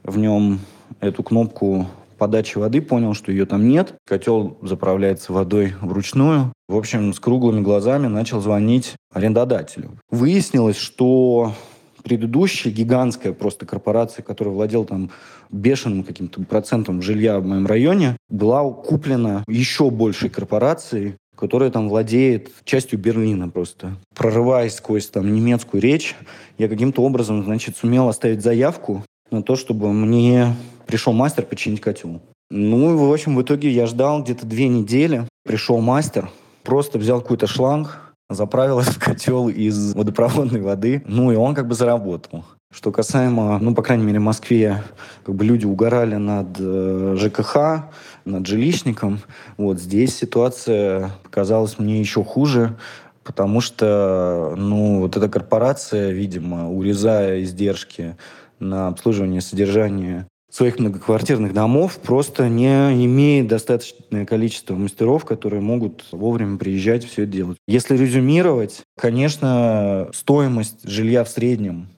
в 0.02 0.18
нем 0.18 0.60
эту 1.00 1.22
кнопку 1.22 1.86
подачи 2.18 2.58
воды, 2.58 2.82
понял, 2.82 3.14
что 3.14 3.32
ее 3.32 3.46
там 3.46 3.68
нет. 3.68 3.94
Котел 4.06 4.58
заправляется 4.60 5.32
водой 5.32 5.74
вручную. 5.80 6.52
В 6.68 6.76
общем, 6.76 7.14
с 7.14 7.20
круглыми 7.20 7.60
глазами 7.60 8.08
начал 8.08 8.40
звонить 8.40 8.94
арендодателю. 9.14 9.92
Выяснилось, 10.10 10.76
что 10.76 11.54
предыдущая 12.02 12.72
гигантская 12.72 13.32
просто 13.32 13.66
корпорация, 13.66 14.22
которая 14.22 14.54
владела 14.54 14.84
там 14.84 15.10
бешеным 15.50 16.04
каким-то 16.04 16.42
процентом 16.42 17.02
жилья 17.02 17.40
в 17.40 17.46
моем 17.46 17.66
районе, 17.66 18.16
была 18.28 18.68
куплена 18.70 19.44
еще 19.48 19.90
большей 19.90 20.28
корпорацией, 20.30 21.16
которая 21.36 21.70
там 21.70 21.88
владеет 21.88 22.50
частью 22.64 22.98
Берлина 22.98 23.48
просто. 23.48 23.96
Прорываясь 24.14 24.74
сквозь 24.74 25.06
там 25.06 25.32
немецкую 25.32 25.80
речь, 25.80 26.16
я 26.58 26.68
каким-то 26.68 27.02
образом, 27.02 27.44
значит, 27.44 27.76
сумел 27.76 28.08
оставить 28.08 28.42
заявку 28.42 29.04
на 29.30 29.42
то, 29.42 29.56
чтобы 29.56 29.92
мне 29.92 30.54
пришел 30.86 31.12
мастер 31.12 31.44
починить 31.44 31.80
котел. 31.80 32.20
Ну, 32.50 32.96
в 32.96 33.12
общем, 33.12 33.36
в 33.36 33.42
итоге 33.42 33.70
я 33.70 33.86
ждал 33.86 34.22
где-то 34.22 34.46
две 34.46 34.68
недели. 34.68 35.28
Пришел 35.44 35.80
мастер, 35.80 36.30
просто 36.62 36.98
взял 36.98 37.20
какой-то 37.20 37.46
шланг, 37.46 38.07
заправил 38.28 38.80
этот 38.80 38.96
котел 38.96 39.48
из 39.48 39.94
водопроводной 39.94 40.60
воды, 40.60 41.02
ну 41.06 41.32
и 41.32 41.36
он 41.36 41.54
как 41.54 41.66
бы 41.66 41.74
заработал. 41.74 42.44
Что 42.70 42.92
касаемо, 42.92 43.58
ну, 43.60 43.74
по 43.74 43.82
крайней 43.82 44.04
мере, 44.04 44.18
в 44.18 44.24
Москве 44.24 44.82
как 45.24 45.34
бы 45.34 45.44
люди 45.44 45.64
угорали 45.64 46.16
над 46.16 46.48
э, 46.58 47.16
ЖКХ, 47.18 47.86
над 48.26 48.46
жилищником. 48.46 49.20
Вот 49.56 49.80
здесь 49.80 50.14
ситуация 50.14 51.12
показалась 51.22 51.78
мне 51.78 51.98
еще 51.98 52.22
хуже, 52.22 52.76
потому 53.24 53.62
что, 53.62 54.54
ну, 54.58 55.00
вот 55.00 55.16
эта 55.16 55.30
корпорация, 55.30 56.10
видимо, 56.10 56.70
урезая 56.70 57.42
издержки 57.42 58.18
на 58.58 58.88
обслуживание 58.88 59.40
содержание 59.40 60.26
своих 60.50 60.78
многоквартирных 60.78 61.52
домов 61.52 61.98
просто 61.98 62.48
не 62.48 63.04
имеет 63.04 63.48
достаточное 63.48 64.24
количество 64.24 64.74
мастеров, 64.74 65.24
которые 65.24 65.60
могут 65.60 66.04
вовремя 66.10 66.56
приезжать 66.56 67.04
все 67.04 67.24
это 67.24 67.32
делать. 67.32 67.58
Если 67.66 67.96
резюмировать, 67.96 68.82
конечно, 68.98 70.08
стоимость 70.14 70.88
жилья 70.88 71.24
в 71.24 71.28
среднем 71.28 71.88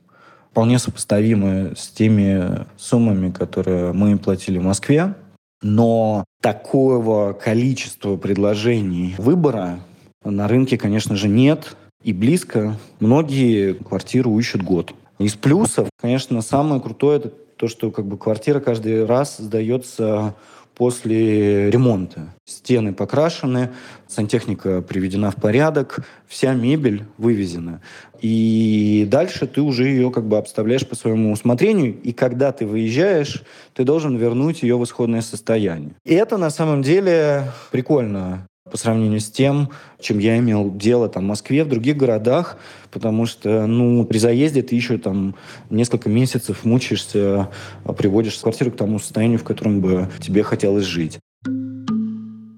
вполне 0.51 0.79
сопоставимы 0.79 1.75
с 1.77 1.89
теми 1.89 2.67
суммами, 2.77 3.31
которые 3.31 3.93
мы 3.93 4.19
платили 4.19 4.59
в 4.59 4.65
Москве, 4.65 5.15
но 5.63 6.25
такого 6.41 7.33
количества 7.35 8.17
предложений 8.17 9.15
выбора 9.19 9.81
на 10.25 10.49
рынке, 10.49 10.77
конечно 10.77 11.17
же, 11.17 11.29
нет. 11.29 11.77
И 12.03 12.13
близко 12.13 12.79
многие 12.99 13.75
квартиру 13.75 14.39
ищут 14.39 14.63
год. 14.63 14.95
Из 15.19 15.35
плюсов, 15.35 15.89
конечно, 16.01 16.41
самое 16.41 16.81
крутое 16.81 17.19
это 17.19 17.33
то, 17.61 17.69
что 17.69 17.91
как 17.91 18.07
бы 18.07 18.17
квартира 18.17 18.59
каждый 18.59 19.05
раз 19.05 19.37
сдается 19.37 20.35
после 20.75 21.71
ремонта. 21.71 22.35
Стены 22.47 22.95
покрашены, 22.95 23.69
сантехника 24.09 24.81
приведена 24.81 25.31
в 25.31 25.37
порядок, 25.37 25.99
вся 26.27 26.55
мебель 26.55 27.05
вывезена. 27.19 27.83
И 28.23 29.07
дальше 29.11 29.47
ты 29.47 29.61
уже 29.61 29.89
ее 29.89 30.11
как 30.11 30.25
бы 30.25 30.39
обставляешь 30.39 30.89
по 30.89 30.95
своему 30.95 31.33
усмотрению, 31.33 32.01
и 32.01 32.13
когда 32.13 32.51
ты 32.51 32.65
выезжаешь, 32.65 33.43
ты 33.75 33.85
должен 33.85 34.17
вернуть 34.17 34.63
ее 34.63 34.79
в 34.79 34.85
исходное 34.85 35.21
состояние. 35.21 35.93
И 36.07 36.15
это 36.15 36.39
на 36.39 36.49
самом 36.49 36.81
деле 36.81 37.53
прикольно 37.71 38.47
по 38.71 38.77
сравнению 38.77 39.21
с 39.21 39.31
тем, 39.31 39.71
чем 40.01 40.19
я 40.19 40.39
имел 40.39 40.71
дело 40.75 41.09
там, 41.09 41.25
в 41.25 41.27
Москве, 41.27 41.65
в 41.65 41.69
других 41.69 41.97
городах, 41.97 42.59
потому 42.91 43.27
что 43.27 43.67
ну, 43.67 44.05
при 44.05 44.19
заезде 44.19 44.63
ты 44.63 44.75
еще 44.75 44.99
там 44.99 45.35
несколько 45.69 46.09
месяцев 46.09 46.65
мучаешься, 46.65 47.51
а 47.85 47.93
приводишь 47.93 48.39
квартиру 48.39 48.71
к 48.71 48.77
тому 48.77 48.99
состоянию, 48.99 49.39
в 49.39 49.45
котором 49.45 49.81
бы 49.81 50.09
тебе 50.21 50.43
хотелось 50.43 50.85
жить. 50.85 51.19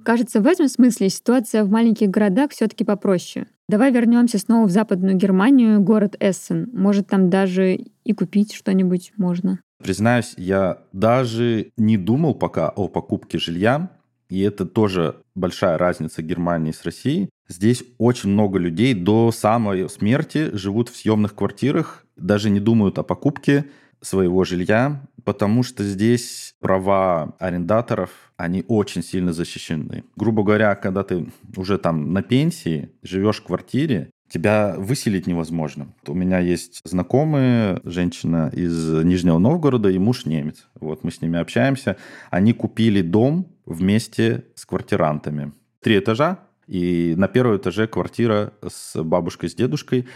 Кажется, 0.05 0.40
в 0.40 0.46
этом 0.46 0.68
смысле 0.68 1.09
ситуация 1.09 1.64
в 1.64 1.70
маленьких 1.70 2.11
городах 2.11 2.51
все-таки 2.51 2.85
попроще. 2.85 3.46
Давай 3.68 3.92
вернемся 3.92 4.38
снова 4.38 4.66
в 4.66 4.70
Западную 4.70 5.16
Германию, 5.16 5.81
город 5.81 6.16
Эссен. 6.18 6.68
Может, 6.72 7.09
там 7.09 7.31
даже 7.31 7.79
и 8.05 8.12
купить 8.12 8.53
что-нибудь 8.53 9.12
можно. 9.16 9.61
Признаюсь, 9.83 10.35
я 10.37 10.79
даже 10.92 11.72
не 11.77 11.96
думал 11.96 12.35
пока 12.35 12.68
о 12.68 12.88
покупке 12.88 13.38
жилья, 13.38 13.90
и 14.33 14.40
это 14.40 14.64
тоже 14.64 15.16
большая 15.35 15.77
разница 15.77 16.23
Германии 16.23 16.73
с 16.73 16.85
Россией. 16.85 17.29
Здесь 17.49 17.85
очень 17.99 18.31
много 18.31 18.59
людей 18.59 18.95
до 18.95 19.31
самой 19.31 19.90
смерти 19.90 20.57
живут 20.57 20.88
в 20.88 20.97
съемных 20.97 21.35
квартирах, 21.35 22.07
даже 22.16 22.49
не 22.49 22.59
думают 22.59 22.99
о 22.99 23.03
покупке 23.03 23.66
своего 24.01 24.45
жилья, 24.45 25.07
потому 25.25 25.62
что 25.62 25.85
здесь 25.85 26.55
права 26.61 27.35
арендаторов, 27.38 28.33
они 28.38 28.64
очень 28.68 29.03
сильно 29.03 29.35
защищены. 29.35 30.05
Грубо 30.16 30.42
говоря, 30.45 30.77
когда 30.77 31.03
ты 31.03 31.27
уже 31.55 31.77
там 31.77 32.14
на 32.14 32.23
пенсии, 32.23 32.90
живешь 33.03 33.40
в 33.40 33.45
квартире, 33.45 34.09
тебя 34.33 34.77
выселить 34.79 35.27
невозможно. 35.27 35.92
У 36.07 36.14
меня 36.14 36.38
есть 36.38 36.81
знакомые, 36.85 37.83
женщина 37.85 38.51
из 38.55 39.05
Нижнего 39.05 39.37
Новгорода 39.37 39.90
и 39.90 39.99
муж 39.99 40.25
немец. 40.25 40.68
Вот 40.81 41.05
мы 41.05 41.11
с 41.11 41.21
ними 41.21 41.38
общаемся. 41.38 41.99
Они 42.31 42.55
купили 42.55 43.03
дом 43.03 43.51
вместе 43.66 44.44
с 44.55 44.66
квартирантами. 44.66 45.53
Три 45.81 45.98
этажа, 45.98 46.38
и 46.66 47.14
на 47.16 47.29
первом 47.29 47.57
этаже 47.57 47.87
квартира 47.87 48.53
с 48.66 49.03
бабушкой, 49.03 49.51
с 49.51 49.55
дедушкой. 49.55 50.09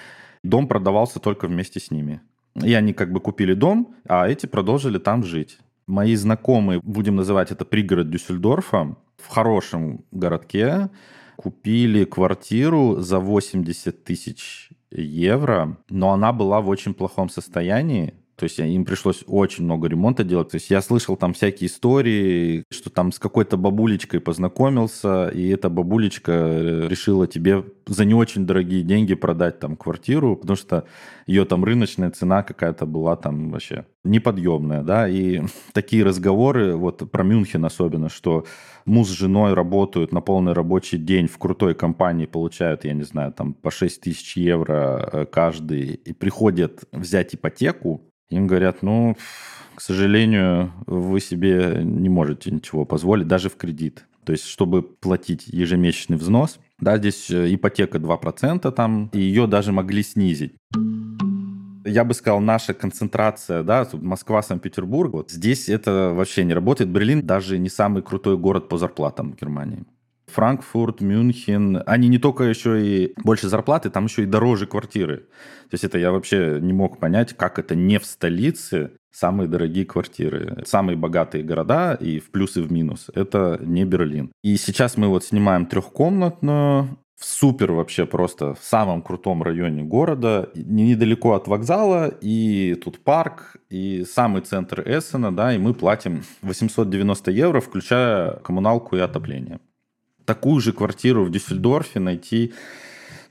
Дом 0.42 0.68
продавался 0.68 1.18
только 1.18 1.48
вместе 1.48 1.80
с 1.80 1.90
ними. 1.90 2.20
И 2.54 2.72
они 2.72 2.92
как 2.92 3.12
бы 3.12 3.20
купили 3.20 3.52
дом, 3.52 3.94
а 4.08 4.28
эти 4.28 4.46
продолжили 4.46 4.98
там 4.98 5.24
жить. 5.24 5.58
Мои 5.86 6.14
знакомые, 6.14 6.80
будем 6.82 7.16
называть 7.16 7.52
это 7.52 7.64
пригород 7.64 8.10
Дюссельдорфа, 8.10 8.96
в 9.16 9.28
хорошем 9.28 10.04
городке, 10.10 10.90
купили 11.36 12.04
квартиру 12.04 12.96
за 13.00 13.20
80 13.20 14.04
тысяч 14.04 14.70
евро, 14.90 15.78
но 15.88 16.12
она 16.12 16.32
была 16.32 16.60
в 16.60 16.68
очень 16.68 16.94
плохом 16.94 17.28
состоянии. 17.28 18.14
То 18.36 18.44
есть 18.44 18.58
им 18.58 18.84
пришлось 18.84 19.24
очень 19.26 19.64
много 19.64 19.88
ремонта 19.88 20.22
делать. 20.22 20.50
То 20.50 20.56
есть 20.56 20.70
я 20.70 20.82
слышал 20.82 21.16
там 21.16 21.32
всякие 21.32 21.68
истории, 21.68 22.64
что 22.70 22.90
там 22.90 23.10
с 23.10 23.18
какой-то 23.18 23.56
бабулечкой 23.56 24.20
познакомился, 24.20 25.28
и 25.28 25.48
эта 25.48 25.70
бабулечка 25.70 26.32
э, 26.32 26.88
решила 26.88 27.26
тебе 27.26 27.64
за 27.86 28.04
не 28.04 28.14
очень 28.14 28.46
дорогие 28.46 28.82
деньги 28.82 29.14
продать 29.14 29.58
там 29.58 29.76
квартиру, 29.76 30.36
потому 30.36 30.56
что 30.56 30.84
ее 31.26 31.46
там 31.46 31.64
рыночная 31.64 32.10
цена 32.10 32.42
какая-то 32.42 32.84
была 32.84 33.16
там 33.16 33.50
вообще 33.50 33.86
неподъемная, 34.04 34.82
да, 34.82 35.08
и 35.08 35.42
такие 35.72 36.04
разговоры, 36.04 36.76
вот 36.76 37.10
про 37.10 37.24
Мюнхен 37.24 37.64
особенно, 37.64 38.10
что 38.10 38.44
муж 38.84 39.08
с 39.08 39.12
женой 39.12 39.54
работают 39.54 40.12
на 40.12 40.20
полный 40.20 40.52
рабочий 40.52 40.98
день 40.98 41.26
в 41.26 41.38
крутой 41.38 41.74
компании, 41.74 42.26
получают, 42.26 42.84
я 42.84 42.92
не 42.92 43.04
знаю, 43.04 43.32
там 43.32 43.54
по 43.54 43.70
6 43.70 44.00
тысяч 44.00 44.36
евро 44.36 45.08
э, 45.12 45.26
каждый, 45.26 45.94
и 45.94 46.12
приходят 46.12 46.84
взять 46.92 47.34
ипотеку, 47.34 48.02
им 48.30 48.46
говорят, 48.46 48.82
ну, 48.82 49.16
к 49.74 49.80
сожалению, 49.80 50.72
вы 50.86 51.20
себе 51.20 51.80
не 51.82 52.08
можете 52.08 52.50
ничего 52.50 52.84
позволить, 52.84 53.28
даже 53.28 53.48
в 53.48 53.56
кредит. 53.56 54.04
То 54.24 54.32
есть, 54.32 54.46
чтобы 54.46 54.82
платить 54.82 55.46
ежемесячный 55.46 56.16
взнос, 56.16 56.58
да, 56.80 56.98
здесь 56.98 57.30
э, 57.30 57.54
ипотека 57.54 57.98
2% 57.98 58.70
там, 58.72 59.08
и 59.12 59.20
ее 59.20 59.46
даже 59.46 59.72
могли 59.72 60.02
снизить. 60.02 60.54
Я 61.84 62.04
бы 62.04 62.14
сказал, 62.14 62.40
наша 62.40 62.74
концентрация, 62.74 63.62
да, 63.62 63.88
Москва, 63.92 64.42
Санкт-Петербург, 64.42 65.12
вот 65.12 65.30
здесь 65.30 65.68
это 65.68 66.12
вообще 66.12 66.42
не 66.42 66.54
работает. 66.54 66.90
Берлин 66.90 67.24
даже 67.24 67.58
не 67.58 67.68
самый 67.68 68.02
крутой 68.02 68.36
город 68.36 68.68
по 68.68 68.78
зарплатам 68.78 69.32
в 69.32 69.36
Германии. 69.36 69.84
Франкфурт, 70.26 71.00
Мюнхен, 71.00 71.82
они 71.86 72.08
не 72.08 72.18
только 72.18 72.44
еще 72.44 72.84
и 72.84 73.12
больше 73.22 73.48
зарплаты, 73.48 73.90
там 73.90 74.06
еще 74.06 74.22
и 74.22 74.26
дороже 74.26 74.66
квартиры. 74.66 75.18
То 75.70 75.74
есть 75.74 75.84
это 75.84 75.98
я 75.98 76.12
вообще 76.12 76.58
не 76.60 76.72
мог 76.72 76.98
понять, 76.98 77.34
как 77.36 77.58
это 77.58 77.74
не 77.74 77.98
в 77.98 78.04
столице 78.04 78.92
самые 79.12 79.48
дорогие 79.48 79.86
квартиры. 79.86 80.62
Самые 80.66 80.96
богатые 80.96 81.42
города 81.42 81.94
и 81.94 82.18
в 82.18 82.30
плюс 82.30 82.56
и 82.56 82.60
в 82.60 82.70
минус. 82.70 83.10
Это 83.14 83.58
не 83.62 83.84
Берлин. 83.84 84.30
И 84.42 84.56
сейчас 84.56 84.96
мы 84.96 85.08
вот 85.08 85.24
снимаем 85.24 85.66
трехкомнатную, 85.66 86.98
в 87.18 87.24
супер 87.24 87.72
вообще 87.72 88.04
просто 88.04 88.54
в 88.54 88.62
самом 88.62 89.00
крутом 89.00 89.42
районе 89.42 89.82
города, 89.82 90.50
недалеко 90.54 91.32
от 91.32 91.48
вокзала, 91.48 92.08
и 92.20 92.74
тут 92.74 93.02
парк, 93.02 93.56
и 93.70 94.04
самый 94.04 94.42
центр 94.42 94.82
Эссена, 94.84 95.34
да, 95.34 95.54
и 95.54 95.58
мы 95.58 95.72
платим 95.72 96.24
890 96.42 97.30
евро, 97.30 97.60
включая 97.60 98.32
коммуналку 98.40 98.96
и 98.96 99.00
отопление. 99.00 99.60
Такую 100.26 100.60
же 100.60 100.72
квартиру 100.72 101.24
в 101.24 101.30
Дюссельдорфе 101.30 102.00
найти, 102.00 102.52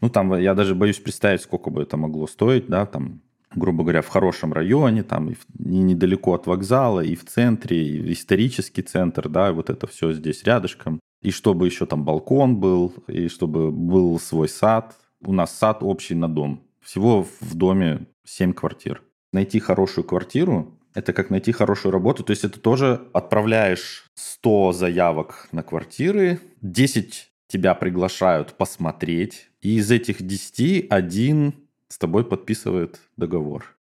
ну 0.01 0.09
там 0.09 0.35
я 0.35 0.55
даже 0.55 0.73
боюсь 0.73 0.97
представить, 0.99 1.41
сколько 1.41 1.69
бы 1.69 1.83
это 1.83 1.97
могло 1.97 2.25
стоить, 2.27 2.67
да, 2.67 2.85
там 2.85 3.21
грубо 3.53 3.83
говоря, 3.83 4.01
в 4.01 4.09
хорошем 4.09 4.51
районе, 4.51 5.03
там 5.03 5.29
и, 5.29 5.35
и 5.59 5.77
недалеко 5.77 6.33
от 6.33 6.45
вокзала, 6.45 6.99
и 6.99 7.15
в 7.15 7.23
центре, 7.23 7.87
и 7.87 8.11
исторический 8.11 8.81
центр, 8.81 9.29
да, 9.29 9.49
и 9.49 9.53
вот 9.53 9.69
это 9.69 9.87
все 9.87 10.11
здесь 10.11 10.43
рядышком 10.43 10.99
и 11.25 11.31
чтобы 11.31 11.65
еще 11.65 11.87
там 11.87 12.03
балкон 12.03 12.57
был, 12.57 12.93
и 13.07 13.29
чтобы 13.29 13.71
был 13.71 14.19
свой 14.19 14.47
сад. 14.47 14.95
У 15.21 15.33
нас 15.33 15.57
сад 15.57 15.79
общий 15.81 16.13
на 16.13 16.27
дом. 16.27 16.61
Всего 16.81 17.23
в 17.23 17.55
доме 17.55 18.05
7 18.25 18.53
квартир. 18.53 19.01
Найти 19.33 19.59
хорошую 19.59 20.05
квартиру– 20.05 20.74
это 20.95 21.13
как 21.13 21.29
найти 21.29 21.51
хорошую 21.51 21.91
работу. 21.91 22.23
То 22.23 22.31
есть 22.31 22.43
это 22.43 22.59
тоже 22.59 23.07
отправляешь 23.13 24.05
100 24.15 24.71
заявок 24.71 25.47
на 25.51 25.61
квартиры, 25.61 26.39
10 26.61 27.31
тебя 27.47 27.75
приглашают 27.75 28.53
посмотреть, 28.53 29.49
и 29.61 29.77
из 29.77 29.91
этих 29.91 30.25
10 30.25 30.87
один 30.89 31.53
с 31.89 31.99
тобой 31.99 32.25
подписывает 32.25 32.99
договор. 33.17 33.77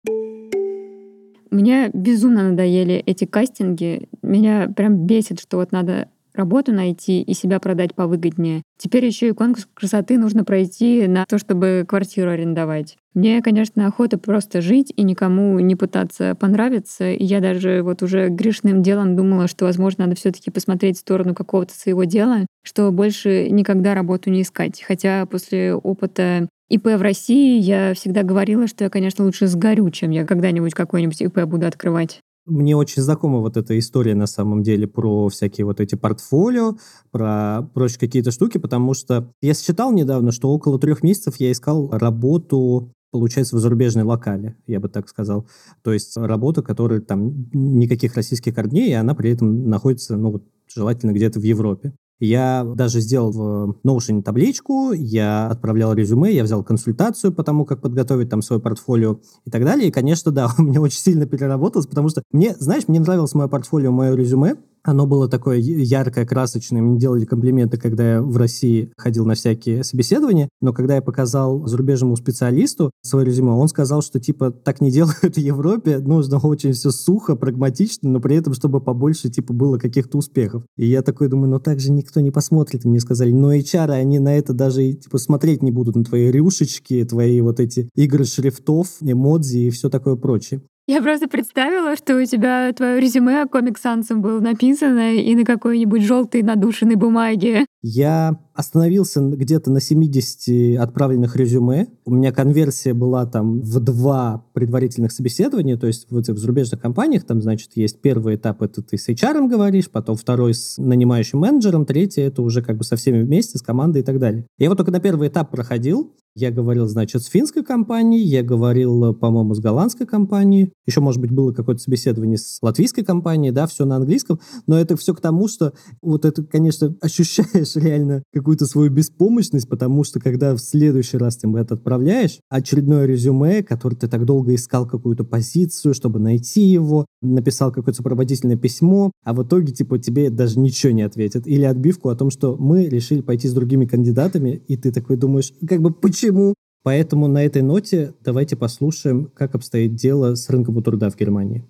Мне 1.50 1.90
безумно 1.92 2.50
надоели 2.50 2.94
эти 2.94 3.24
кастинги. 3.24 4.08
Меня 4.22 4.68
прям 4.68 5.04
бесит, 5.04 5.40
что 5.40 5.56
вот 5.56 5.72
надо 5.72 6.08
работу 6.40 6.72
найти 6.72 7.20
и 7.22 7.34
себя 7.34 7.60
продать 7.60 7.94
повыгоднее. 7.94 8.62
Теперь 8.78 9.04
еще 9.04 9.28
и 9.28 9.32
конкурс 9.32 9.68
красоты 9.74 10.18
нужно 10.18 10.42
пройти 10.42 11.06
на 11.06 11.26
то, 11.28 11.38
чтобы 11.38 11.84
квартиру 11.86 12.30
арендовать. 12.30 12.96
Мне, 13.12 13.42
конечно, 13.42 13.86
охота 13.86 14.16
просто 14.16 14.60
жить 14.60 14.92
и 14.96 15.02
никому 15.02 15.58
не 15.60 15.76
пытаться 15.76 16.34
понравиться. 16.34 17.10
И 17.10 17.24
я 17.24 17.40
даже 17.40 17.82
вот 17.82 18.02
уже 18.02 18.28
грешным 18.28 18.82
делом 18.82 19.16
думала, 19.16 19.48
что, 19.48 19.66
возможно, 19.66 20.06
надо 20.06 20.16
все 20.16 20.32
таки 20.32 20.50
посмотреть 20.50 20.96
в 20.96 21.00
сторону 21.00 21.34
какого-то 21.34 21.74
своего 21.74 22.04
дела, 22.04 22.46
что 22.62 22.90
больше 22.90 23.50
никогда 23.50 23.94
работу 23.94 24.30
не 24.30 24.42
искать. 24.42 24.82
Хотя 24.82 25.26
после 25.26 25.74
опыта 25.74 26.48
ИП 26.70 26.86
в 26.86 27.02
России 27.02 27.60
я 27.60 27.94
всегда 27.94 28.22
говорила, 28.22 28.66
что 28.66 28.84
я, 28.84 28.90
конечно, 28.90 29.24
лучше 29.24 29.48
сгорю, 29.48 29.90
чем 29.90 30.10
я 30.10 30.24
когда-нибудь 30.24 30.72
какой-нибудь 30.72 31.20
ИП 31.20 31.40
буду 31.44 31.66
открывать. 31.66 32.20
Мне 32.50 32.76
очень 32.76 33.02
знакома 33.02 33.38
вот 33.38 33.56
эта 33.56 33.78
история 33.78 34.14
на 34.14 34.26
самом 34.26 34.62
деле 34.62 34.88
про 34.88 35.28
всякие 35.28 35.64
вот 35.64 35.80
эти 35.80 35.94
портфолио, 35.94 36.76
про 37.12 37.62
прочие 37.74 38.00
какие-то 38.00 38.32
штуки, 38.32 38.58
потому 38.58 38.92
что 38.92 39.32
я 39.40 39.54
считал 39.54 39.92
недавно, 39.92 40.32
что 40.32 40.50
около 40.50 40.78
трех 40.78 41.04
месяцев 41.04 41.36
я 41.38 41.52
искал 41.52 41.88
работу 41.90 42.92
получается, 43.12 43.56
в 43.56 43.58
зарубежной 43.58 44.04
локале, 44.04 44.56
я 44.66 44.78
бы 44.78 44.88
так 44.88 45.08
сказал. 45.08 45.48
То 45.82 45.92
есть 45.92 46.16
работа, 46.16 46.62
которая 46.62 47.00
там 47.00 47.48
никаких 47.52 48.14
российских 48.14 48.54
корней, 48.54 48.90
и 48.90 48.94
она 48.94 49.14
при 49.14 49.30
этом 49.30 49.68
находится, 49.68 50.16
ну, 50.16 50.40
желательно 50.72 51.12
где-то 51.12 51.40
в 51.40 51.42
Европе. 51.42 51.92
Я 52.20 52.64
даже 52.64 53.00
сделал 53.00 53.32
в 53.32 53.76
Notion 53.82 54.22
табличку, 54.22 54.92
я 54.92 55.48
отправлял 55.48 55.94
резюме, 55.94 56.32
я 56.32 56.44
взял 56.44 56.62
консультацию 56.62 57.32
по 57.32 57.42
тому, 57.42 57.64
как 57.64 57.80
подготовить 57.80 58.28
там 58.28 58.42
свое 58.42 58.60
портфолио 58.60 59.20
и 59.46 59.50
так 59.50 59.64
далее. 59.64 59.88
И, 59.88 59.90
конечно, 59.90 60.30
да, 60.30 60.50
у 60.58 60.62
меня 60.62 60.82
очень 60.82 61.00
сильно 61.00 61.24
переработалось, 61.24 61.86
потому 61.86 62.10
что 62.10 62.22
мне, 62.30 62.54
знаешь, 62.58 62.88
мне 62.88 63.00
нравилось 63.00 63.34
мое 63.34 63.48
портфолио, 63.48 63.90
мое 63.90 64.14
резюме, 64.14 64.56
оно 64.82 65.06
было 65.06 65.28
такое 65.28 65.58
яркое, 65.58 66.24
красочное. 66.24 66.82
Мне 66.82 66.98
делали 66.98 67.24
комплименты, 67.24 67.76
когда 67.76 68.14
я 68.14 68.22
в 68.22 68.36
России 68.36 68.92
ходил 68.96 69.26
на 69.26 69.34
всякие 69.34 69.84
собеседования. 69.84 70.48
Но 70.60 70.72
когда 70.72 70.96
я 70.96 71.02
показал 71.02 71.66
зарубежному 71.66 72.16
специалисту 72.16 72.90
свое 73.02 73.26
резюме, 73.26 73.52
он 73.52 73.68
сказал, 73.68 74.02
что 74.02 74.20
типа 74.20 74.50
так 74.50 74.80
не 74.80 74.90
делают 74.90 75.36
в 75.36 75.38
Европе. 75.38 75.98
Нужно 75.98 76.38
очень 76.38 76.72
все 76.72 76.90
сухо, 76.90 77.36
прагматично, 77.36 78.08
но 78.08 78.20
при 78.20 78.36
этом, 78.36 78.54
чтобы 78.54 78.80
побольше 78.80 79.28
типа 79.28 79.52
было 79.52 79.78
каких-то 79.78 80.18
успехов. 80.18 80.64
И 80.76 80.86
я 80.86 81.02
такой 81.02 81.28
думаю, 81.28 81.50
ну 81.50 81.60
так 81.60 81.80
же 81.80 81.92
никто 81.92 82.20
не 82.20 82.30
посмотрит. 82.30 82.84
Мне 82.84 83.00
сказали, 83.00 83.32
но 83.32 83.54
HR, 83.54 83.90
они 83.90 84.18
на 84.18 84.36
это 84.36 84.52
даже 84.54 84.92
типа 84.92 85.18
смотреть 85.18 85.62
не 85.62 85.70
будут, 85.70 85.96
на 85.96 86.04
твои 86.04 86.30
рюшечки, 86.30 87.04
твои 87.04 87.40
вот 87.40 87.60
эти 87.60 87.88
игры 87.94 88.24
шрифтов, 88.24 88.88
эмодзи 89.00 89.58
и 89.58 89.70
все 89.70 89.90
такое 89.90 90.16
прочее. 90.16 90.62
Я 90.90 91.00
просто 91.02 91.28
представила, 91.28 91.94
что 91.94 92.20
у 92.20 92.24
тебя 92.24 92.72
твое 92.72 93.00
резюме 93.00 93.44
Comic 93.44 93.76
Sans 93.80 94.12
было 94.16 94.40
написано 94.40 95.14
и 95.14 95.36
на 95.36 95.44
какой-нибудь 95.44 96.02
желтой 96.02 96.42
надушенной 96.42 96.96
бумаге. 96.96 97.64
Я 97.80 98.40
остановился 98.54 99.20
где-то 99.20 99.70
на 99.70 99.80
70 99.80 100.80
отправленных 100.80 101.36
резюме. 101.36 101.86
У 102.04 102.12
меня 102.12 102.32
конверсия 102.32 102.92
была 102.92 103.24
там 103.24 103.60
в 103.60 103.78
два 103.78 104.44
предварительных 104.52 105.12
собеседования, 105.12 105.76
то 105.76 105.86
есть 105.86 106.10
в 106.10 106.18
этих 106.18 106.36
зарубежных 106.36 106.80
компаниях 106.80 107.24
там, 107.24 107.40
значит, 107.40 107.70
есть 107.76 108.00
первый 108.00 108.34
этап, 108.34 108.60
это 108.60 108.82
ты 108.82 108.98
с 108.98 109.08
HR 109.08 109.48
говоришь, 109.48 109.88
потом 109.90 110.16
второй 110.16 110.54
с 110.54 110.76
нанимающим 110.76 111.38
менеджером, 111.38 111.86
третий 111.86 112.22
это 112.22 112.42
уже 112.42 112.62
как 112.62 112.76
бы 112.76 112.82
со 112.82 112.96
всеми 112.96 113.22
вместе, 113.22 113.58
с 113.58 113.62
командой 113.62 114.02
и 114.02 114.04
так 114.04 114.18
далее. 114.18 114.44
Я 114.58 114.68
вот 114.68 114.76
только 114.76 114.90
на 114.90 114.98
первый 114.98 115.28
этап 115.28 115.52
проходил, 115.52 116.12
я 116.34 116.50
говорил, 116.50 116.86
значит, 116.86 117.22
с 117.22 117.26
финской 117.26 117.64
компанией, 117.64 118.22
я 118.22 118.42
говорил, 118.42 119.14
по-моему, 119.14 119.54
с 119.54 119.60
голландской 119.60 120.06
компанией. 120.06 120.72
Еще, 120.86 121.00
может 121.00 121.20
быть, 121.20 121.32
было 121.32 121.52
какое-то 121.52 121.82
собеседование 121.82 122.38
с 122.38 122.58
латвийской 122.62 123.02
компанией, 123.02 123.52
да, 123.52 123.66
все 123.66 123.84
на 123.84 123.96
английском. 123.96 124.40
Но 124.66 124.78
это 124.78 124.96
все 124.96 125.14
к 125.14 125.20
тому, 125.20 125.48
что 125.48 125.72
вот 126.02 126.24
это, 126.24 126.42
конечно, 126.44 126.94
ощущаешь 127.00 127.76
реально 127.76 128.22
какую-то 128.32 128.66
свою 128.66 128.90
беспомощность, 128.90 129.68
потому 129.68 130.04
что 130.04 130.20
когда 130.20 130.54
в 130.54 130.58
следующий 130.58 131.16
раз 131.16 131.36
ты 131.36 131.50
это 131.50 131.74
отправляешь, 131.74 132.38
очередное 132.48 133.06
резюме, 133.06 133.62
которое 133.62 133.96
ты 133.96 134.08
так 134.08 134.24
долго 134.24 134.54
искал 134.54 134.86
какую-то 134.86 135.24
позицию, 135.24 135.94
чтобы 135.94 136.20
найти 136.20 136.62
его, 136.62 137.06
написал 137.22 137.72
какое-то 137.72 137.98
сопроводительное 137.98 138.56
письмо, 138.56 139.10
а 139.24 139.34
в 139.34 139.42
итоге, 139.42 139.72
типа, 139.72 139.98
тебе 139.98 140.30
даже 140.30 140.58
ничего 140.58 140.92
не 140.92 141.02
ответят. 141.02 141.46
Или 141.46 141.64
отбивку 141.64 142.08
о 142.08 142.16
том, 142.16 142.30
что 142.30 142.56
мы 142.56 142.86
решили 142.86 143.20
пойти 143.20 143.48
с 143.48 143.52
другими 143.52 143.84
кандидатами, 143.84 144.62
и 144.68 144.76
ты 144.76 144.92
такой 144.92 145.16
думаешь, 145.16 145.52
как 145.68 145.82
бы, 145.82 145.92
почему 145.92 146.19
почему. 146.20 146.54
Поэтому 146.82 147.28
на 147.28 147.44
этой 147.44 147.62
ноте 147.62 148.14
давайте 148.20 148.56
послушаем, 148.56 149.30
как 149.34 149.54
обстоит 149.54 149.94
дело 149.94 150.34
с 150.34 150.48
рынком 150.48 150.82
труда 150.82 151.10
в 151.10 151.16
Германии. 151.16 151.64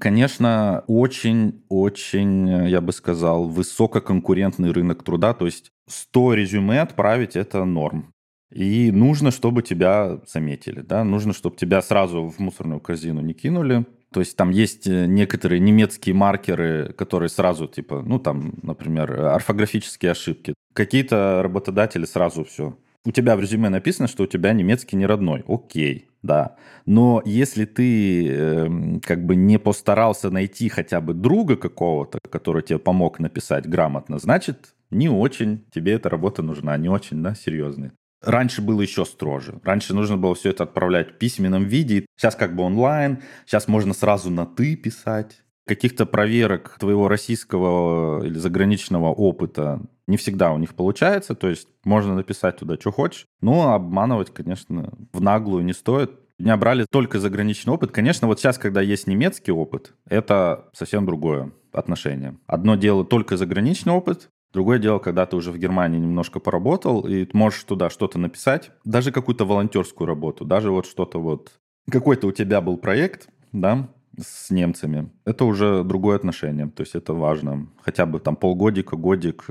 Конечно, 0.00 0.82
очень-очень, 0.86 2.68
я 2.68 2.80
бы 2.80 2.92
сказал, 2.92 3.48
высококонкурентный 3.48 4.72
рынок 4.72 5.04
труда. 5.04 5.34
То 5.34 5.46
есть 5.46 5.70
100 5.88 6.34
резюме 6.34 6.80
отправить– 6.80 7.36
это 7.36 7.64
норм. 7.64 8.12
И 8.52 8.90
нужно, 8.90 9.30
чтобы 9.30 9.62
тебя 9.62 10.20
заметили, 10.26 10.80
да, 10.80 11.04
нужно, 11.04 11.32
чтобы 11.32 11.56
тебя 11.56 11.82
сразу 11.82 12.28
в 12.28 12.40
мусорную 12.40 12.80
корзину 12.80 13.20
не 13.20 13.34
кинули. 13.34 13.84
То 14.12 14.20
есть 14.20 14.36
там 14.36 14.50
есть 14.50 14.88
э, 14.88 15.06
некоторые 15.06 15.60
немецкие 15.60 16.16
маркеры, 16.16 16.92
которые 16.98 17.28
сразу, 17.28 17.68
типа, 17.68 18.02
ну 18.04 18.18
там, 18.18 18.54
например, 18.62 19.20
орфографические 19.20 20.10
ошибки. 20.10 20.54
Какие-то 20.74 21.42
работодатели 21.44 22.04
сразу 22.06 22.42
все 22.42 22.74
у 23.04 23.12
тебя 23.12 23.36
в 23.36 23.40
резюме 23.40 23.68
написано, 23.68 24.08
что 24.08 24.24
у 24.24 24.26
тебя 24.26 24.52
немецкий 24.52 24.96
не 24.96 25.06
родной. 25.06 25.42
Окей, 25.48 26.08
да. 26.22 26.56
Но 26.86 27.22
если 27.24 27.64
ты 27.64 28.28
э, 28.28 29.00
как 29.02 29.24
бы 29.24 29.36
не 29.36 29.58
постарался 29.58 30.30
найти 30.30 30.68
хотя 30.68 31.00
бы 31.00 31.14
друга 31.14 31.56
какого-то, 31.56 32.18
который 32.30 32.62
тебе 32.62 32.78
помог 32.78 33.18
написать 33.18 33.66
грамотно, 33.66 34.18
значит, 34.18 34.74
не 34.90 35.08
очень 35.08 35.64
тебе 35.72 35.92
эта 35.92 36.10
работа 36.10 36.42
нужна, 36.42 36.76
не 36.76 36.88
очень, 36.88 37.22
да, 37.22 37.34
серьезный. 37.34 37.92
Раньше 38.22 38.60
было 38.60 38.82
еще 38.82 39.06
строже. 39.06 39.60
Раньше 39.64 39.94
нужно 39.94 40.18
было 40.18 40.34
все 40.34 40.50
это 40.50 40.64
отправлять 40.64 41.12
в 41.12 41.18
письменном 41.18 41.64
виде. 41.64 42.04
Сейчас 42.16 42.36
как 42.36 42.54
бы 42.54 42.64
онлайн. 42.64 43.22
Сейчас 43.46 43.66
можно 43.66 43.94
сразу 43.94 44.28
на 44.30 44.44
«ты» 44.44 44.76
писать 44.76 45.42
каких-то 45.70 46.04
проверок 46.04 46.76
твоего 46.80 47.06
российского 47.06 48.24
или 48.24 48.36
заграничного 48.36 49.06
опыта 49.12 49.80
не 50.08 50.16
всегда 50.16 50.50
у 50.50 50.58
них 50.58 50.74
получается, 50.74 51.36
то 51.36 51.48
есть 51.48 51.68
можно 51.84 52.16
написать 52.16 52.56
туда, 52.56 52.74
что 52.74 52.90
хочешь, 52.90 53.26
но 53.40 53.72
обманывать, 53.72 54.34
конечно, 54.34 54.92
в 55.12 55.20
наглую 55.20 55.64
не 55.64 55.72
стоит. 55.72 56.10
Меня 56.40 56.56
брали 56.56 56.86
только 56.90 57.20
заграничный 57.20 57.72
опыт. 57.72 57.92
Конечно, 57.92 58.26
вот 58.26 58.40
сейчас, 58.40 58.58
когда 58.58 58.80
есть 58.80 59.06
немецкий 59.06 59.52
опыт, 59.52 59.94
это 60.08 60.70
совсем 60.72 61.06
другое 61.06 61.52
отношение. 61.70 62.36
Одно 62.48 62.74
дело 62.74 63.04
только 63.04 63.36
заграничный 63.36 63.92
опыт, 63.92 64.28
Другое 64.52 64.80
дело, 64.80 64.98
когда 64.98 65.26
ты 65.26 65.36
уже 65.36 65.52
в 65.52 65.58
Германии 65.58 66.00
немножко 66.00 66.40
поработал, 66.40 67.06
и 67.06 67.24
можешь 67.32 67.62
туда 67.62 67.88
что-то 67.88 68.18
написать, 68.18 68.72
даже 68.84 69.12
какую-то 69.12 69.44
волонтерскую 69.44 70.08
работу, 70.08 70.44
даже 70.44 70.72
вот 70.72 70.86
что-то 70.86 71.20
вот... 71.20 71.52
Какой-то 71.88 72.26
у 72.26 72.32
тебя 72.32 72.60
был 72.60 72.76
проект, 72.76 73.28
да, 73.52 73.88
с 74.22 74.50
немцами, 74.50 75.10
это 75.24 75.44
уже 75.44 75.84
другое 75.84 76.16
отношение. 76.16 76.68
То 76.68 76.82
есть 76.82 76.94
это 76.94 77.12
важно. 77.12 77.66
Хотя 77.82 78.06
бы 78.06 78.20
там 78.20 78.36
полгодика, 78.36 78.96
годик. 78.96 79.46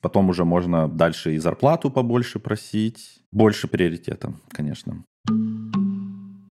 Потом 0.00 0.30
уже 0.30 0.44
можно 0.44 0.88
дальше 0.88 1.34
и 1.34 1.38
зарплату 1.38 1.90
побольше 1.90 2.38
просить. 2.38 3.22
Больше 3.32 3.68
приоритета, 3.68 4.34
конечно. 4.50 5.04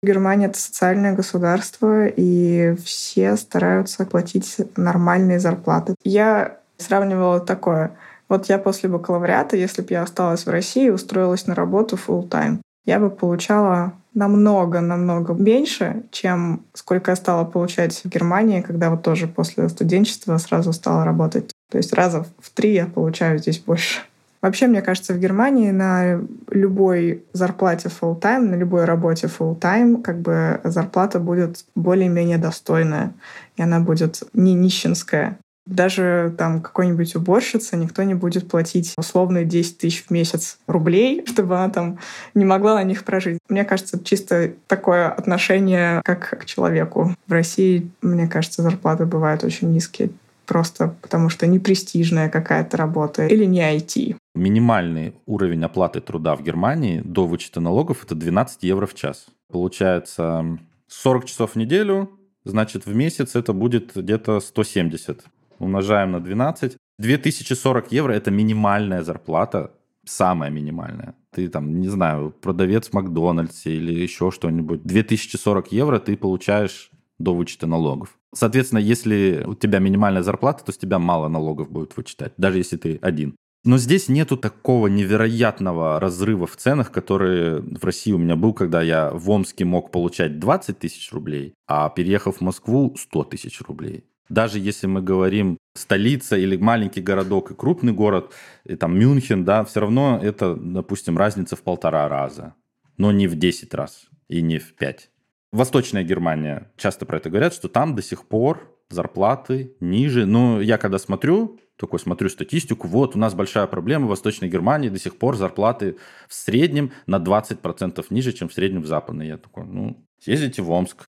Германия— 0.03 0.45
это 0.47 0.59
социальное 0.59 1.15
государство, 1.15 2.05
и 2.05 2.75
все 2.83 3.35
стараются 3.37 4.05
платить 4.05 4.57
нормальные 4.75 5.39
зарплаты. 5.39 5.95
Я 6.03 6.59
сравнивала 6.77 7.39
такое. 7.39 7.97
Вот 8.29 8.47
я 8.47 8.57
после 8.57 8.89
бакалавриата, 8.89 9.57
если 9.57 9.81
бы 9.81 9.87
я 9.91 10.03
осталась 10.03 10.45
в 10.45 10.49
России 10.49 10.89
устроилась 10.89 11.47
на 11.47 11.55
работу 11.55 11.95
full 11.95 12.27
time, 12.27 12.59
я 12.85 12.99
бы 12.99 13.09
получала 13.09 13.93
намного-намного 14.15 15.33
меньше, 15.33 16.03
чем 16.11 16.63
сколько 16.73 17.11
я 17.11 17.15
стала 17.15 17.45
получать 17.45 18.01
в 18.03 18.09
Германии, 18.09 18.61
когда 18.61 18.89
вот 18.89 19.03
тоже 19.03 19.27
после 19.27 19.69
студенчества 19.69 20.37
сразу 20.37 20.73
стала 20.73 21.05
работать. 21.05 21.51
То 21.69 21.77
есть 21.77 21.93
раза 21.93 22.25
в 22.39 22.49
три 22.49 22.73
я 22.73 22.87
получаю 22.87 23.37
здесь 23.37 23.59
больше. 23.59 24.01
Вообще, 24.41 24.67
мне 24.67 24.81
кажется, 24.81 25.13
в 25.13 25.19
Германии 25.19 25.71
на 25.71 26.21
любой 26.51 27.23
зарплате 27.33 27.89
full 27.89 28.19
time, 28.19 28.41
на 28.41 28.55
любой 28.55 28.85
работе 28.85 29.27
full 29.27 29.59
time, 29.59 30.01
как 30.01 30.21
бы 30.21 30.61
зарплата 30.63 31.19
будет 31.19 31.65
более-менее 31.73 32.37
достойная, 32.37 33.11
и 33.57 33.63
она 33.63 33.79
будет 33.79 34.21
не 34.33 34.53
нищенская. 34.53 35.39
Даже 35.65 36.33
там 36.37 36.61
какой-нибудь 36.61 37.15
уборщице 37.15 37.75
никто 37.75 38.03
не 38.03 38.13
будет 38.13 38.47
платить 38.47 38.93
условные 38.97 39.45
10 39.45 39.77
тысяч 39.79 40.05
в 40.05 40.11
месяц 40.11 40.59
рублей, 40.67 41.25
чтобы 41.27 41.55
она 41.55 41.69
там 41.69 41.99
не 42.33 42.45
могла 42.45 42.75
на 42.75 42.83
них 42.83 43.03
прожить. 43.03 43.39
Мне 43.49 43.65
кажется, 43.65 44.03
чисто 44.03 44.53
такое 44.67 45.09
отношение 45.09 46.01
как 46.03 46.39
к 46.39 46.45
человеку. 46.45 47.15
В 47.27 47.31
России, 47.31 47.89
мне 48.01 48.27
кажется, 48.27 48.61
зарплаты 48.61 49.05
бывают 49.05 49.43
очень 49.43 49.71
низкие 49.71 50.09
просто 50.45 50.95
потому 51.01 51.29
что 51.29 51.47
не 51.47 51.59
престижная 51.59 52.29
какая-то 52.29 52.77
работа 52.77 53.25
или 53.27 53.45
не 53.45 53.61
IT. 53.61 54.15
Минимальный 54.35 55.15
уровень 55.25 55.63
оплаты 55.63 56.01
труда 56.01 56.35
в 56.35 56.43
Германии 56.43 57.01
до 57.03 57.25
вычета 57.25 57.59
налогов 57.59 58.03
это 58.03 58.15
12 58.15 58.63
евро 58.63 58.85
в 58.85 58.93
час. 58.93 59.27
Получается 59.51 60.59
40 60.87 61.25
часов 61.25 61.51
в 61.51 61.55
неделю, 61.55 62.11
значит 62.43 62.85
в 62.85 62.93
месяц 62.93 63.35
это 63.35 63.53
будет 63.53 63.95
где-то 63.95 64.39
170 64.39 65.25
умножаем 65.59 66.11
на 66.11 66.19
12. 66.19 66.77
2040 66.99 67.91
евро– 67.91 68.13
это 68.13 68.31
минимальная 68.31 69.03
зарплата, 69.03 69.71
самая 70.05 70.49
минимальная. 70.49 71.15
Ты 71.31 71.49
там, 71.49 71.79
не 71.79 71.89
знаю, 71.89 72.33
продавец 72.41 72.89
в 72.89 72.93
Макдональдсе 72.93 73.75
или 73.75 73.93
еще 73.93 74.31
что-нибудь. 74.31 74.83
2040 74.83 75.71
евро 75.71 75.99
ты 75.99 76.15
получаешь 76.15 76.91
до 77.19 77.33
вычета 77.33 77.67
налогов. 77.67 78.17
Соответственно, 78.33 78.79
если 78.79 79.43
у 79.45 79.55
тебя 79.55 79.79
минимальная 79.79 80.23
зарплата, 80.23 80.63
то 80.65 80.71
с 80.71 80.77
тебя 80.77 80.99
мало 80.99 81.29
налогов 81.29 81.69
будет 81.71 81.95
вычитать, 81.95 82.33
даже 82.37 82.57
если 82.57 82.77
ты 82.77 82.99
один. 83.01 83.35
Но 83.63 83.79
здесь 83.79 84.09
нету 84.09 84.37
такого 84.37 84.87
невероятного 84.87 85.99
разрыва 85.99 86.45
в 86.45 86.55
ценах, 86.55 86.91
который 86.91 87.61
в 87.61 87.83
России 87.83 88.11
у 88.11 88.19
меня 88.19 88.35
был, 88.35 88.53
когда 88.53 88.83
я 88.83 89.09
в 89.11 89.27
Омске 89.29 89.65
мог 89.65 89.89
получать 89.89 90.37
20 90.39 90.77
тысяч 90.77 91.11
рублей, 91.11 91.55
а 91.67 91.89
переехав 91.89 92.37
в 92.37 92.41
Москву 92.41 92.95
100 92.95 93.23
тысяч 93.23 93.61
рублей. 93.61 94.03
Даже 94.29 94.59
если 94.59 94.87
мы 94.87 95.01
говорим 95.01 95.57
столица 95.75 96.35
или 96.35 96.57
маленький 96.57 97.01
городок 97.01 97.51
и 97.51 97.55
крупный 97.55 97.93
город, 97.93 98.33
и 98.65 98.75
там 98.75 98.97
Мюнхен, 98.97 99.45
да, 99.45 99.63
все 99.63 99.81
равно 99.81 100.19
это, 100.21 100.55
допустим, 100.55 101.17
разница 101.17 101.55
в 101.55 101.61
полтора 101.61 102.07
раза, 102.09 102.55
но 102.97 103.11
не 103.11 103.27
в 103.27 103.35
10 103.35 103.73
раз 103.73 104.07
и 104.27 104.41
не 104.41 104.57
в 104.57 104.75
5. 104.75 105.09
Восточная 105.51 106.03
Германия, 106.03 106.71
часто 106.75 107.05
про 107.05 107.17
это 107.17 107.29
говорят, 107.29 107.53
что 107.53 107.69
там 107.69 107.95
до 107.95 108.01
сих 108.01 108.27
пор 108.27 108.75
зарплаты 108.89 109.75
ниже. 109.79 110.25
Но 110.25 110.61
я 110.61 110.77
когда 110.77 110.99
смотрю, 110.99 111.59
такой 111.77 111.99
смотрю 111.99 112.29
статистику, 112.29 112.87
вот 112.87 113.15
у 113.15 113.19
нас 113.19 113.33
большая 113.33 113.67
проблема 113.67 114.05
в 114.05 114.09
Восточной 114.09 114.49
Германии, 114.49 114.89
до 114.89 114.99
сих 114.99 115.17
пор 115.17 115.35
зарплаты 115.35 115.97
в 116.27 116.33
среднем 116.33 116.91
на 117.05 117.17
20% 117.17 118.05
ниже, 118.09 118.33
чем 118.33 118.49
в 118.49 118.53
среднем 118.53 118.81
в 118.81 118.87
Западной. 118.87 119.27
Я 119.27 119.37
такой, 119.37 119.65
ну, 119.65 120.05
съездите 120.19 120.61
в 120.61 120.71
Омск. 120.71 121.05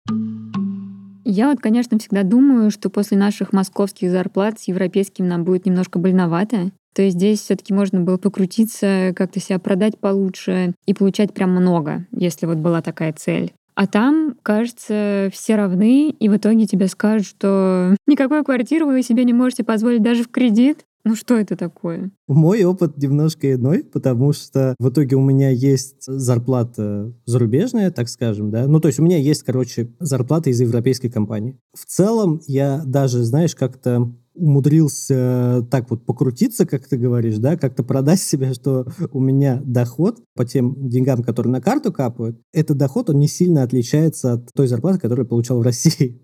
Я 1.33 1.47
вот, 1.47 1.61
конечно, 1.61 1.97
всегда 1.97 2.23
думаю, 2.23 2.71
что 2.71 2.89
после 2.89 3.17
наших 3.17 3.53
московских 3.53 4.11
зарплат 4.11 4.59
с 4.59 4.67
европейским 4.67 5.29
нам 5.29 5.45
будет 5.45 5.65
немножко 5.65 5.97
больновато. 5.97 6.71
То 6.93 7.03
есть 7.03 7.15
здесь 7.15 7.39
все-таки 7.39 7.73
можно 7.73 8.01
было 8.01 8.17
покрутиться, 8.17 9.13
как-то 9.15 9.39
себя 9.39 9.57
продать 9.57 9.97
получше 9.97 10.73
и 10.85 10.93
получать 10.93 11.33
прям 11.33 11.51
много, 11.51 12.05
если 12.11 12.47
вот 12.47 12.57
была 12.57 12.81
такая 12.81 13.13
цель. 13.13 13.53
А 13.75 13.87
там, 13.87 14.35
кажется, 14.43 15.29
все 15.31 15.55
равны, 15.55 16.09
и 16.09 16.27
в 16.27 16.35
итоге 16.35 16.65
тебе 16.65 16.87
скажут, 16.87 17.25
что 17.25 17.95
никакой 18.07 18.43
квартиры 18.43 18.85
вы 18.85 19.01
себе 19.01 19.23
не 19.23 19.31
можете 19.31 19.63
позволить 19.63 20.03
даже 20.03 20.23
в 20.23 20.27
кредит, 20.27 20.79
ну 21.03 21.15
что 21.15 21.37
это 21.37 21.55
такое? 21.55 22.11
Мой 22.27 22.63
опыт 22.63 22.97
немножко 22.97 23.53
иной, 23.53 23.83
потому 23.83 24.33
что 24.33 24.75
в 24.79 24.89
итоге 24.89 25.15
у 25.15 25.21
меня 25.21 25.49
есть 25.49 26.03
зарплата 26.05 27.13
зарубежная, 27.25 27.91
так 27.91 28.09
скажем, 28.09 28.51
да. 28.51 28.67
Ну, 28.67 28.79
то 28.79 28.87
есть 28.87 28.99
у 28.99 29.03
меня 29.03 29.17
есть, 29.17 29.43
короче, 29.43 29.93
зарплата 29.99 30.49
из 30.49 30.61
европейской 30.61 31.09
компании. 31.09 31.59
В 31.73 31.85
целом 31.85 32.41
я 32.47 32.81
даже, 32.85 33.23
знаешь, 33.23 33.55
как-то 33.55 34.13
умудрился 34.33 35.67
так 35.69 35.89
вот 35.89 36.05
покрутиться, 36.05 36.65
как 36.65 36.87
ты 36.87 36.97
говоришь, 36.97 37.37
да, 37.37 37.57
как-то 37.57 37.83
продать 37.83 38.21
себе, 38.21 38.53
что 38.53 38.87
у 39.11 39.19
меня 39.19 39.61
доход 39.63 40.19
по 40.35 40.45
тем 40.45 40.89
деньгам, 40.89 41.23
которые 41.23 41.51
на 41.51 41.61
карту 41.61 41.91
капают, 41.91 42.39
этот 42.53 42.77
доход, 42.77 43.09
он 43.09 43.19
не 43.19 43.27
сильно 43.27 43.63
отличается 43.63 44.33
от 44.33 44.49
той 44.53 44.67
зарплаты, 44.67 44.99
которую 44.99 45.25
я 45.25 45.29
получал 45.29 45.59
в 45.59 45.63
России. 45.63 46.21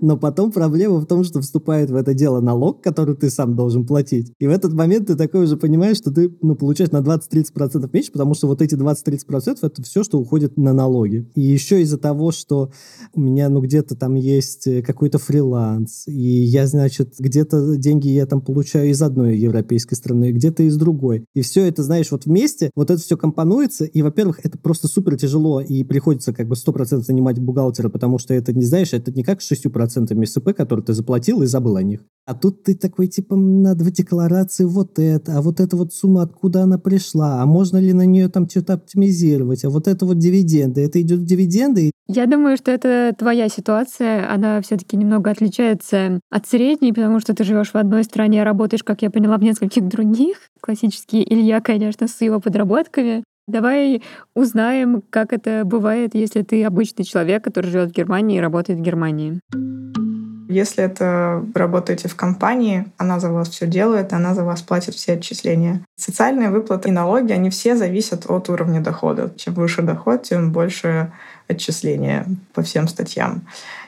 Но 0.00 0.16
потом 0.16 0.52
проблема 0.52 0.98
в 0.98 1.06
том, 1.06 1.24
что 1.24 1.40
вступает 1.40 1.90
в 1.90 1.96
это 1.96 2.14
дело 2.14 2.40
налог, 2.40 2.82
который 2.82 3.16
ты 3.16 3.30
сам 3.30 3.56
должен 3.56 3.86
платить. 3.86 4.32
И 4.38 4.46
в 4.46 4.50
этот 4.50 4.72
момент 4.72 5.06
ты 5.06 5.16
такой 5.16 5.44
уже 5.44 5.56
понимаешь, 5.56 5.96
что 5.96 6.10
ты 6.10 6.34
ну, 6.42 6.54
получаешь 6.54 6.90
на 6.90 6.98
20-30% 6.98 7.88
меньше, 7.92 8.12
потому 8.12 8.34
что 8.34 8.46
вот 8.46 8.62
эти 8.62 8.74
20-30% 8.74 9.58
это 9.62 9.82
все, 9.82 10.04
что 10.04 10.18
уходит 10.18 10.56
на 10.56 10.72
налоги. 10.72 11.28
И 11.34 11.40
еще 11.40 11.82
из-за 11.82 11.98
того, 11.98 12.30
что 12.30 12.70
у 13.14 13.20
меня 13.20 13.48
ну 13.48 13.60
где-то 13.60 13.96
там 13.96 14.14
есть 14.14 14.66
э, 14.66 14.82
какой-то 14.82 15.18
фриланс, 15.18 16.04
и 16.06 16.12
я, 16.12 16.66
значит, 16.66 17.14
где-то 17.18 17.76
деньги 17.76 18.08
я 18.08 18.26
там 18.26 18.40
получаю 18.40 18.90
из 18.90 19.00
одной 19.02 19.36
европейской 19.36 19.94
страны, 19.94 20.32
где-то 20.32 20.62
из 20.62 20.76
другой. 20.76 21.24
И 21.34 21.42
все 21.42 21.66
это, 21.66 21.82
знаешь, 21.82 22.10
вот 22.10 22.26
вместе, 22.26 22.70
вот 22.74 22.90
это 22.90 23.00
все 23.00 23.16
компонуется, 23.16 23.84
и, 23.84 24.02
во-первых, 24.02 24.40
это 24.42 24.58
просто 24.58 24.88
супер 24.88 25.16
тяжело, 25.16 25.60
и 25.60 25.84
приходится 25.84 26.32
как 26.32 26.48
бы 26.48 26.54
100% 26.54 27.00
занимать 27.00 27.38
бухгалтера, 27.38 27.88
потому 27.88 28.18
что 28.18 28.34
это, 28.34 28.52
не 28.52 28.64
знаешь, 28.64 28.92
это 28.92 29.12
не 29.12 29.22
как 29.22 29.40
6% 29.54 30.24
СП, 30.26 30.54
которые 30.54 30.84
ты 30.84 30.92
заплатил 30.92 31.42
и 31.42 31.46
забыл 31.46 31.76
о 31.76 31.82
них. 31.82 32.00
А 32.26 32.34
тут 32.34 32.62
ты 32.62 32.74
такой, 32.74 33.08
типа, 33.08 33.36
надо 33.36 33.84
в 33.84 33.90
декларации 33.90 34.64
вот 34.64 34.98
это, 34.98 35.38
а 35.38 35.42
вот 35.42 35.60
эта 35.60 35.76
вот 35.76 35.92
сумма, 35.92 36.22
откуда 36.22 36.62
она 36.62 36.78
пришла, 36.78 37.42
а 37.42 37.46
можно 37.46 37.76
ли 37.76 37.92
на 37.92 38.06
нее 38.06 38.28
там 38.28 38.48
что-то 38.48 38.74
оптимизировать, 38.74 39.64
а 39.64 39.70
вот 39.70 39.88
это 39.88 40.06
вот 40.06 40.18
дивиденды, 40.18 40.82
это 40.82 41.00
идет 41.02 41.20
в 41.20 41.24
дивиденды. 41.24 41.90
Я 42.06 42.26
думаю, 42.26 42.56
что 42.56 42.70
это 42.70 43.14
твоя 43.18 43.48
ситуация, 43.48 44.30
она 44.32 44.60
все 44.62 44.76
таки 44.76 44.96
немного 44.96 45.30
отличается 45.30 46.20
от 46.30 46.46
средней, 46.46 46.92
потому 46.92 47.20
что 47.20 47.34
ты 47.34 47.44
живешь 47.44 47.72
в 47.72 47.76
одной 47.76 48.04
стране, 48.04 48.42
работаешь, 48.42 48.84
как 48.84 49.02
я 49.02 49.10
поняла, 49.10 49.36
в 49.36 49.42
нескольких 49.42 49.86
других. 49.88 50.38
Классический 50.60 51.22
Илья, 51.22 51.60
конечно, 51.60 52.08
с 52.08 52.20
его 52.20 52.40
подработками. 52.40 53.22
Давай 53.46 54.02
узнаем, 54.34 55.02
как 55.10 55.34
это 55.34 55.64
бывает, 55.66 56.14
если 56.14 56.42
ты 56.42 56.64
обычный 56.64 57.04
человек, 57.04 57.44
который 57.44 57.70
живет 57.70 57.90
в 57.90 57.94
Германии 57.94 58.38
и 58.38 58.40
работает 58.40 58.78
в 58.78 58.82
Германии. 58.82 59.38
Если 60.48 60.82
это 60.84 61.44
работаете 61.54 62.08
в 62.08 62.16
компании, 62.16 62.86
она 62.96 63.20
за 63.20 63.30
вас 63.30 63.50
все 63.50 63.66
делает, 63.66 64.12
она 64.12 64.34
за 64.34 64.44
вас 64.44 64.62
платит 64.62 64.94
все 64.94 65.14
отчисления. 65.14 65.84
Социальные 65.96 66.50
выплаты 66.50 66.88
и 66.88 66.92
налоги, 66.92 67.32
они 67.32 67.50
все 67.50 67.76
зависят 67.76 68.30
от 68.30 68.48
уровня 68.48 68.80
дохода. 68.80 69.32
Чем 69.36 69.54
выше 69.54 69.82
доход, 69.82 70.22
тем 70.22 70.52
больше 70.52 71.12
отчисления 71.48 72.26
по 72.54 72.62
всем 72.62 72.88
статьям. 72.88 73.46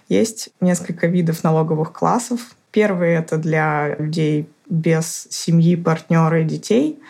Есть 0.08 0.50
несколько 0.60 1.06
видов 1.06 1.44
налоговых 1.44 1.92
классов. 1.92 2.40
Первый— 2.72 3.14
это 3.14 3.38
для 3.38 3.94
людей 3.96 4.48
без 4.68 5.28
семьи, 5.30 5.76
партнера 5.76 6.42
и 6.42 6.44
детей— 6.44 6.98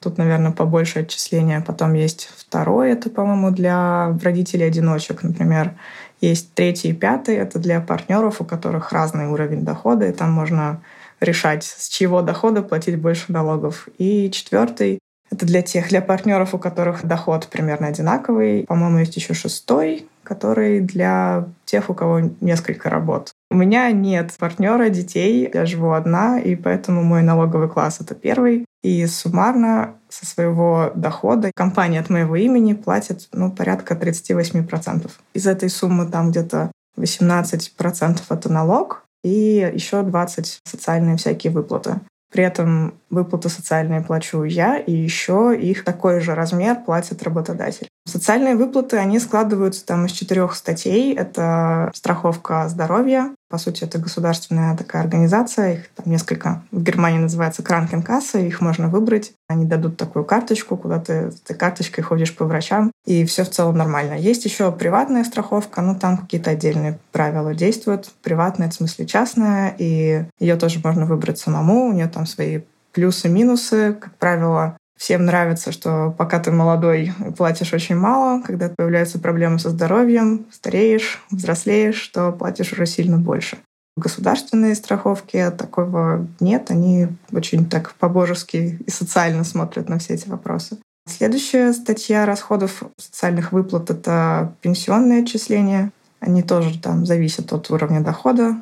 Тут, 0.00 0.16
наверное, 0.16 0.52
побольше 0.52 1.00
отчисления. 1.00 1.60
Потом 1.60 1.94
есть 1.94 2.30
второй, 2.36 2.92
это, 2.92 3.10
по-моему, 3.10 3.50
для 3.50 4.16
родителей-одиночек, 4.22 5.22
например. 5.22 5.72
Есть 6.20 6.54
третий 6.54 6.90
и 6.90 6.92
пятый, 6.92 7.36
это 7.36 7.58
для 7.58 7.80
партнеров, 7.80 8.40
у 8.40 8.44
которых 8.44 8.92
разный 8.92 9.26
уровень 9.26 9.64
дохода, 9.64 10.06
и 10.06 10.12
там 10.12 10.32
можно 10.32 10.80
решать, 11.20 11.64
с 11.64 11.88
чьего 11.88 12.22
дохода 12.22 12.62
платить 12.62 12.98
больше 12.98 13.32
налогов. 13.32 13.88
И 13.98 14.30
четвертый— 14.30 15.00
это 15.30 15.46
для 15.46 15.62
тех, 15.62 15.88
для 15.88 16.00
партнеров, 16.00 16.54
у 16.54 16.58
которых 16.58 17.04
доход 17.04 17.48
примерно 17.48 17.88
одинаковый. 17.88 18.64
По-моему, 18.66 18.98
есть 18.98 19.16
еще 19.16 19.34
шестой, 19.34 20.08
который 20.22 20.80
для 20.80 21.46
тех, 21.64 21.90
у 21.90 21.94
кого 21.94 22.20
несколько 22.40 22.90
работ. 22.90 23.30
У 23.50 23.56
меня 23.56 23.90
нет 23.90 24.32
партнера, 24.38 24.90
детей, 24.90 25.50
я 25.52 25.66
живу 25.66 25.92
одна, 25.92 26.38
и 26.38 26.54
поэтому 26.54 27.02
мой 27.02 27.22
налоговый 27.22 27.68
класс— 27.68 27.98
это 28.00 28.14
первый. 28.14 28.64
И 28.82 29.06
суммарно 29.06 29.96
со 30.08 30.24
своего 30.24 30.92
дохода 30.94 31.50
компания 31.54 32.00
от 32.00 32.10
моего 32.10 32.36
имени 32.36 32.74
платит 32.74 33.28
ну, 33.32 33.50
порядка 33.50 33.94
38%. 33.94 35.10
Из 35.34 35.46
этой 35.46 35.68
суммы 35.68 36.06
там 36.06 36.30
где-то 36.30 36.70
18% 36.96 38.20
это 38.28 38.52
налог, 38.52 39.04
и 39.24 39.70
еще 39.74 40.02
20 40.02 40.60
социальные 40.64 41.16
всякие 41.16 41.52
выплаты. 41.52 42.00
При 42.30 42.44
этом 42.44 42.94
выплаты 43.08 43.48
социальные 43.48 44.02
плачу 44.02 44.42
я, 44.42 44.76
и 44.76 44.92
еще 44.92 45.56
их 45.58 45.82
такой 45.82 46.20
же 46.20 46.34
размер 46.34 46.76
платит 46.84 47.22
работодатель. 47.22 47.88
Социальные 48.06 48.54
выплаты, 48.54 48.98
они 48.98 49.18
складываются 49.18 49.84
там 49.86 50.06
из 50.06 50.12
четырех 50.12 50.54
статей. 50.54 51.14
Это 51.14 51.90
страховка 51.94 52.68
здоровья, 52.68 53.34
По 53.48 53.56
сути, 53.56 53.84
это 53.84 53.98
государственная 53.98 54.76
такая 54.76 55.02
организация, 55.02 55.74
их 55.74 55.88
там 55.94 56.10
несколько. 56.10 56.62
В 56.70 56.82
Германии 56.82 57.18
называется 57.18 57.62
Кранкенкасса, 57.62 58.38
их 58.38 58.60
можно 58.60 58.88
выбрать. 58.88 59.32
Они 59.48 59.64
дадут 59.64 59.96
такую 59.96 60.24
карточку, 60.24 60.76
куда 60.76 60.98
ты 60.98 61.30
с 61.30 61.40
этой 61.40 61.56
карточкой 61.56 62.04
ходишь 62.04 62.36
по 62.36 62.44
врачам, 62.44 62.92
и 63.06 63.24
все 63.24 63.44
в 63.44 63.50
целом 63.50 63.78
нормально. 63.78 64.14
Есть 64.14 64.44
еще 64.44 64.70
приватная 64.70 65.24
страховка, 65.24 65.80
ну 65.80 65.98
там 65.98 66.18
какие-то 66.18 66.50
отдельные 66.50 66.98
правила 67.12 67.54
действуют. 67.54 68.10
Приватная, 68.22 68.68
в 68.68 68.74
смысле 68.74 69.06
частная, 69.06 69.74
и 69.78 70.24
ее 70.38 70.56
тоже 70.56 70.80
можно 70.84 71.06
выбрать 71.06 71.38
самому, 71.38 71.88
у 71.88 71.92
нее 71.92 72.08
там 72.08 72.26
свои 72.26 72.60
плюсы-минусы. 72.92 73.96
Как 74.00 74.14
правило, 74.16 74.76
Всем 74.98 75.26
нравится, 75.26 75.70
что 75.70 76.12
пока 76.18 76.40
ты 76.40 76.50
молодой, 76.50 77.12
платишь 77.36 77.72
очень 77.72 77.96
мало. 77.96 78.42
Когда 78.42 78.68
появляются 78.68 79.20
проблемы 79.20 79.60
со 79.60 79.70
здоровьем, 79.70 80.46
стареешь, 80.50 81.22
взрослеешь, 81.30 81.94
что 81.94 82.32
платишь 82.32 82.72
уже 82.72 82.84
сильно 82.84 83.16
больше. 83.16 83.58
Государственные 83.96 84.74
страховки 84.74 85.52
такого 85.56 86.26
нет. 86.40 86.72
Они 86.72 87.06
очень 87.32 87.68
так 87.68 87.94
по-божески 87.94 88.78
и 88.84 88.90
социально 88.90 89.44
смотрят 89.44 89.88
на 89.88 89.98
все 89.98 90.14
эти 90.14 90.28
вопросы. 90.28 90.78
Следующая 91.08 91.72
статья 91.72 92.26
расходов 92.26 92.82
социальных 92.98 93.52
выплат— 93.52 93.90
это 93.92 94.52
пенсионные 94.60 95.22
отчисления. 95.22 95.92
Они 96.18 96.42
тоже 96.42 96.78
там 96.80 97.06
зависят 97.06 97.52
от 97.52 97.70
уровня 97.70 98.00
дохода. 98.00 98.56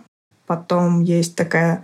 Потом 0.46 1.02
есть 1.02 1.34
такая 1.34 1.82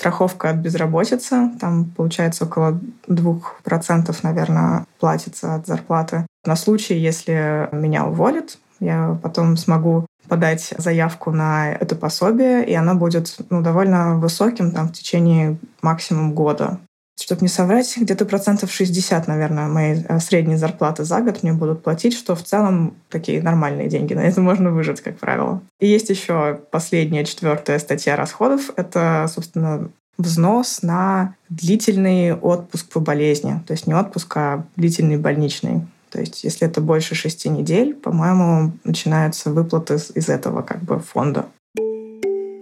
страховка 0.00 0.48
от 0.48 0.56
безработицы. 0.56 1.50
Там, 1.60 1.84
получается, 1.94 2.46
около 2.46 2.80
2%, 3.06 4.16
наверное, 4.22 4.86
платится 4.98 5.54
от 5.54 5.66
зарплаты. 5.66 6.26
На 6.46 6.56
случай, 6.56 6.94
если 6.94 7.68
меня 7.70 8.06
уволят, 8.06 8.58
я 8.80 9.18
потом 9.22 9.58
смогу 9.58 10.06
подать 10.26 10.72
заявку 10.78 11.32
на 11.32 11.70
это 11.72 11.96
пособие, 11.96 12.64
и 12.64 12.72
оно 12.74 12.94
будет 12.94 13.36
ну, 13.50 13.60
довольно 13.60 14.16
высоким 14.16 14.70
там, 14.72 14.88
в 14.88 14.92
течение 14.92 15.58
максимум 15.82 16.32
года. 16.32 16.78
Чтобы 17.20 17.42
не 17.42 17.48
соврать, 17.48 17.94
где-то 17.96 18.24
процентов 18.24 18.72
60, 18.72 19.28
наверное, 19.28 19.68
моей 19.68 20.04
э, 20.08 20.20
средней 20.20 20.56
зарплаты 20.56 21.04
за 21.04 21.20
год 21.20 21.42
мне 21.42 21.52
будут 21.52 21.82
платить, 21.82 22.14
что 22.14 22.34
в 22.34 22.42
целом 22.42 22.94
такие 23.10 23.42
нормальные 23.42 23.88
деньги. 23.88 24.14
На 24.14 24.20
это 24.20 24.40
можно 24.40 24.70
выжить, 24.70 25.02
как 25.02 25.18
правило. 25.18 25.60
И 25.80 25.86
есть 25.86 26.08
еще 26.08 26.60
последняя, 26.70 27.24
четвертая 27.24 27.78
статья 27.78 28.16
расходов. 28.16 28.70
Это, 28.76 29.30
собственно, 29.32 29.90
взнос 30.16 30.82
на 30.82 31.34
длительный 31.50 32.34
отпуск 32.34 32.88
по 32.88 33.00
болезни. 33.00 33.60
То 33.66 33.72
есть 33.72 33.86
не 33.86 33.94
отпуск, 33.94 34.34
а 34.36 34.64
длительный 34.76 35.18
больничный. 35.18 35.86
То 36.10 36.20
есть 36.20 36.42
если 36.42 36.66
это 36.66 36.80
больше 36.80 37.14
шести 37.14 37.50
недель, 37.50 37.94
по-моему, 37.94 38.72
начинаются 38.84 39.50
выплаты 39.50 39.98
из 40.14 40.28
этого 40.28 40.62
как 40.62 40.82
бы 40.82 40.98
фонда. 40.98 41.46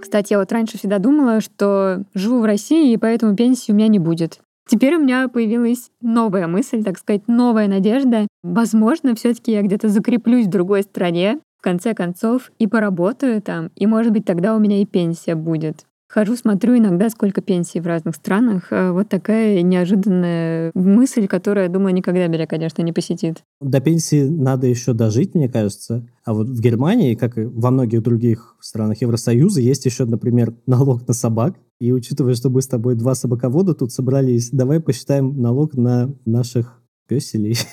Кстати, 0.01 0.33
я 0.33 0.39
вот 0.39 0.51
раньше 0.53 0.79
всегда 0.79 0.99
думала, 0.99 1.41
что 1.41 2.03
живу 2.15 2.41
в 2.41 2.45
России, 2.45 2.93
и 2.93 2.97
поэтому 2.97 3.37
пенсии 3.37 3.73
у 3.73 3.75
меня 3.75 3.89
не 3.89 3.99
будет. 3.99 4.41
Теперь 4.69 4.97
у 4.97 5.01
меня 5.01 5.29
появилась 5.29 5.91
новая 6.03 6.47
мысль, 6.47 6.85
так 6.85 6.99
сказать, 6.99 7.27
новая 7.27 7.69
надежда. 7.69 8.27
Возможно, 8.43 9.15
все 9.15 9.33
таки 9.33 9.53
я 9.53 9.63
где-то 9.63 9.89
закреплюсь 9.89 10.47
в 10.47 10.51
другой 10.51 10.83
стране, 10.83 11.41
в 11.59 11.63
конце 11.63 11.95
концов, 11.95 12.53
и 12.59 12.67
поработаю 12.67 13.41
там, 13.41 13.71
и, 13.75 13.87
может 13.87 14.13
быть, 14.13 14.27
тогда 14.27 14.55
у 14.55 14.59
меня 14.59 14.83
и 14.83 14.85
пенсия 14.85 15.35
будет. 15.35 15.87
Хожу, 16.11 16.37
смотрю 16.37 16.79
иногда, 16.79 17.11
сколько 17.11 17.43
пенсий 17.43 17.81
в 17.81 17.87
разных 17.87 18.15
странах. 18.15 18.69
Э, 18.71 18.93
вот 18.93 19.11
такая 19.11 19.61
неожиданная 19.61 20.71
мысль, 20.75 21.27
которая, 21.27 21.69
думаю, 21.69 21.95
никогда 21.95 22.27
меня, 22.29 22.47
конечно, 22.47 22.81
не 22.81 22.95
посетит. 22.95 23.43
До 23.61 23.81
пенсии 23.81 24.23
надо 24.23 24.67
еще 24.67 24.95
дожить, 24.95 25.35
мне 25.35 25.51
кажется. 25.51 26.09
А 26.25 26.33
вот 26.33 26.49
в 26.49 26.61
Германии, 26.61 27.15
как 27.15 27.37
и 27.37 27.45
во 27.45 27.71
многих 27.71 28.03
других 28.03 28.57
странах 28.61 29.03
Евросоюза, 29.03 29.61
есть 29.61 29.85
еще, 29.85 30.07
например, 30.07 30.55
налог 30.67 31.07
на 31.07 31.13
собак. 31.13 31.57
И 31.81 31.93
учитывая, 31.93 32.35
что 32.35 32.51
мы 32.51 32.61
с 32.61 32.67
тобой 32.67 32.97
два 32.97 33.15
собаковода 33.15 33.75
тут 33.75 33.93
собрались, 33.93 34.51
давай 34.51 34.81
посчитаем 34.81 35.41
налог 35.41 35.75
на 35.75 36.15
наших 36.25 36.83
песелей. 37.07 37.57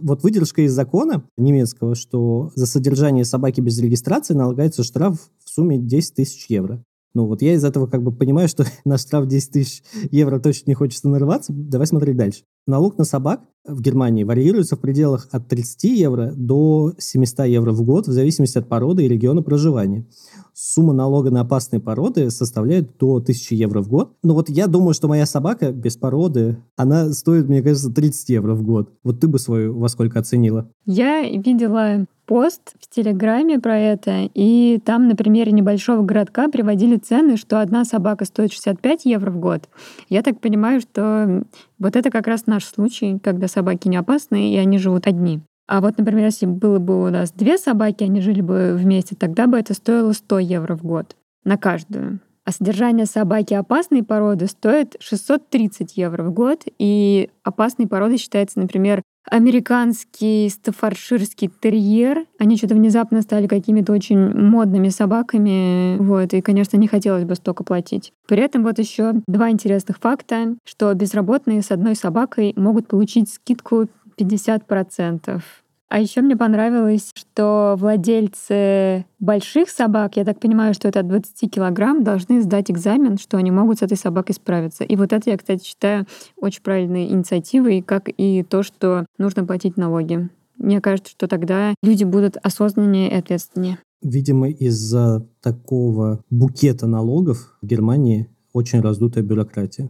Вот 0.00 0.22
выдержка 0.22 0.62
из 0.62 0.72
закона 0.72 1.28
немецкого, 1.36 1.96
что 1.96 2.52
за 2.54 2.66
содержание 2.66 3.24
собаки 3.24 3.60
без 3.60 3.80
регистрации 3.80 4.32
налагается 4.32 4.84
штраф 4.84 5.18
в 5.44 5.50
сумме 5.50 5.76
10 5.76 6.14
тысяч 6.14 6.46
евро. 6.48 6.84
Ну 7.14 7.26
вот 7.26 7.42
я 7.42 7.54
из 7.54 7.64
этого 7.64 7.86
как 7.86 8.02
бы 8.02 8.12
понимаю, 8.12 8.48
что 8.48 8.64
на 8.84 8.98
штраф 8.98 9.26
10 9.26 9.52
тысяч 9.52 9.82
евро 10.10 10.38
точно 10.38 10.70
не 10.70 10.74
хочется 10.74 11.08
нарываться. 11.08 11.52
Давай 11.52 11.86
смотреть 11.86 12.16
дальше. 12.16 12.42
Налог 12.66 12.98
на 12.98 13.04
собак 13.04 13.40
в 13.66 13.80
Германии 13.80 14.24
варьируется 14.24 14.76
в 14.76 14.80
пределах 14.80 15.28
от 15.30 15.48
30 15.48 15.84
евро 15.84 16.32
до 16.36 16.92
700 16.98 17.46
евро 17.46 17.72
в 17.72 17.82
год 17.82 18.06
в 18.06 18.12
зависимости 18.12 18.58
от 18.58 18.68
породы 18.68 19.04
и 19.04 19.08
региона 19.08 19.42
проживания. 19.42 20.06
Сумма 20.52 20.92
налога 20.92 21.30
на 21.30 21.42
опасные 21.42 21.80
породы 21.80 22.30
составляет 22.30 22.98
до 22.98 23.16
1000 23.16 23.54
евро 23.54 23.80
в 23.80 23.88
год. 23.88 24.16
Но 24.22 24.34
вот 24.34 24.48
я 24.48 24.66
думаю, 24.66 24.92
что 24.92 25.08
моя 25.08 25.24
собака 25.24 25.72
без 25.72 25.96
породы, 25.96 26.58
она 26.76 27.12
стоит, 27.12 27.48
мне 27.48 27.62
кажется, 27.62 27.90
30 27.90 28.28
евро 28.30 28.54
в 28.54 28.62
год. 28.62 28.92
Вот 29.02 29.20
ты 29.20 29.28
бы 29.28 29.38
свою 29.38 29.78
во 29.78 29.88
сколько 29.88 30.18
оценила? 30.18 30.70
Я 30.84 31.22
видела 31.22 32.06
пост 32.28 32.74
в 32.78 32.94
Телеграме 32.94 33.58
про 33.58 33.76
это, 33.78 34.28
и 34.34 34.78
там 34.84 35.08
на 35.08 35.16
примере 35.16 35.50
небольшого 35.50 36.02
городка 36.02 36.48
приводили 36.48 36.96
цены, 36.96 37.38
что 37.38 37.60
одна 37.60 37.86
собака 37.86 38.26
стоит 38.26 38.52
65 38.52 39.06
евро 39.06 39.30
в 39.30 39.38
год. 39.38 39.62
Я 40.10 40.22
так 40.22 40.38
понимаю, 40.38 40.82
что 40.82 41.42
вот 41.78 41.96
это 41.96 42.10
как 42.10 42.26
раз 42.26 42.46
наш 42.46 42.64
случай, 42.66 43.18
когда 43.18 43.48
собаки 43.48 43.88
не 43.88 43.96
опасны, 43.96 44.52
и 44.52 44.58
они 44.58 44.76
живут 44.76 45.06
одни. 45.06 45.40
А 45.66 45.80
вот, 45.80 45.96
например, 45.96 46.26
если 46.26 46.44
было 46.44 46.78
бы 46.78 47.06
у 47.06 47.10
нас 47.10 47.32
две 47.32 47.56
собаки, 47.56 48.04
они 48.04 48.20
жили 48.20 48.42
бы 48.42 48.74
вместе, 48.78 49.16
тогда 49.16 49.46
бы 49.46 49.58
это 49.58 49.72
стоило 49.72 50.12
100 50.12 50.38
евро 50.40 50.76
в 50.76 50.84
год 50.84 51.16
на 51.44 51.56
каждую. 51.56 52.20
А 52.48 52.50
содержание 52.50 53.04
собаки 53.04 53.52
опасной 53.52 54.02
породы 54.02 54.46
стоит 54.46 54.96
630 55.00 55.98
евро 55.98 56.22
в 56.22 56.32
год, 56.32 56.62
и 56.78 57.28
опасной 57.42 57.86
породой 57.86 58.16
считается, 58.16 58.58
например, 58.58 59.02
американский 59.30 60.48
стафарширский 60.48 61.50
терьер. 61.60 62.24
Они 62.38 62.56
что-то 62.56 62.74
внезапно 62.74 63.20
стали 63.20 63.48
какими-то 63.48 63.92
очень 63.92 64.30
модными 64.34 64.88
собаками. 64.88 65.98
Вот, 65.98 66.32
и, 66.32 66.40
конечно, 66.40 66.78
не 66.78 66.88
хотелось 66.88 67.24
бы 67.24 67.34
столько 67.34 67.64
платить. 67.64 68.14
При 68.26 68.40
этом 68.40 68.62
вот 68.62 68.78
еще 68.78 69.12
два 69.26 69.50
интересных 69.50 69.98
факта, 69.98 70.56
что 70.64 70.94
безработные 70.94 71.60
с 71.60 71.70
одной 71.70 71.96
собакой 71.96 72.54
могут 72.56 72.88
получить 72.88 73.30
скидку 73.30 73.88
50%. 74.18 75.42
А 75.90 76.00
еще 76.00 76.20
мне 76.20 76.36
понравилось, 76.36 77.12
что 77.14 77.74
владельцы 77.78 79.06
больших 79.20 79.70
собак, 79.70 80.16
я 80.16 80.24
так 80.24 80.38
понимаю, 80.38 80.74
что 80.74 80.86
это 80.86 81.00
от 81.00 81.08
20 81.08 81.50
килограмм, 81.50 82.04
должны 82.04 82.42
сдать 82.42 82.70
экзамен, 82.70 83.16
что 83.16 83.38
они 83.38 83.50
могут 83.50 83.78
с 83.78 83.82
этой 83.82 83.96
собакой 83.96 84.34
справиться. 84.34 84.84
И 84.84 84.96
вот 84.96 85.14
это 85.14 85.30
я, 85.30 85.38
кстати, 85.38 85.64
считаю 85.64 86.06
очень 86.36 86.62
правильной 86.62 87.06
инициативой, 87.06 87.80
как 87.80 88.10
и 88.14 88.42
то, 88.42 88.62
что 88.62 89.06
нужно 89.16 89.46
платить 89.46 89.78
налоги. 89.78 90.28
Мне 90.58 90.82
кажется, 90.82 91.10
что 91.10 91.26
тогда 91.26 91.74
люди 91.82 92.04
будут 92.04 92.36
осознаннее 92.42 93.10
и 93.10 93.14
ответственнее. 93.14 93.78
Видимо, 94.02 94.50
из-за 94.50 95.26
такого 95.40 96.22
букета 96.28 96.86
налогов 96.86 97.56
в 97.62 97.66
Германии 97.66 98.28
очень 98.52 98.80
раздутая 98.80 99.24
бюрократия. 99.24 99.88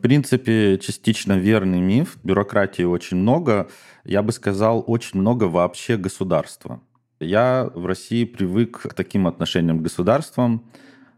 Принципе, 0.00 0.78
частично 0.78 1.34
верный 1.38 1.80
миф. 1.80 2.18
Бюрократии 2.22 2.82
очень 2.82 3.16
много 3.16 3.68
я 4.04 4.22
бы 4.22 4.32
сказал, 4.32 4.84
очень 4.86 5.20
много 5.20 5.44
вообще 5.44 5.96
государства. 5.96 6.80
Я 7.20 7.70
в 7.74 7.86
России 7.86 8.24
привык 8.24 8.80
к 8.82 8.94
таким 8.94 9.26
отношениям 9.26 9.78
к 9.78 9.82
государствам. 9.82 10.64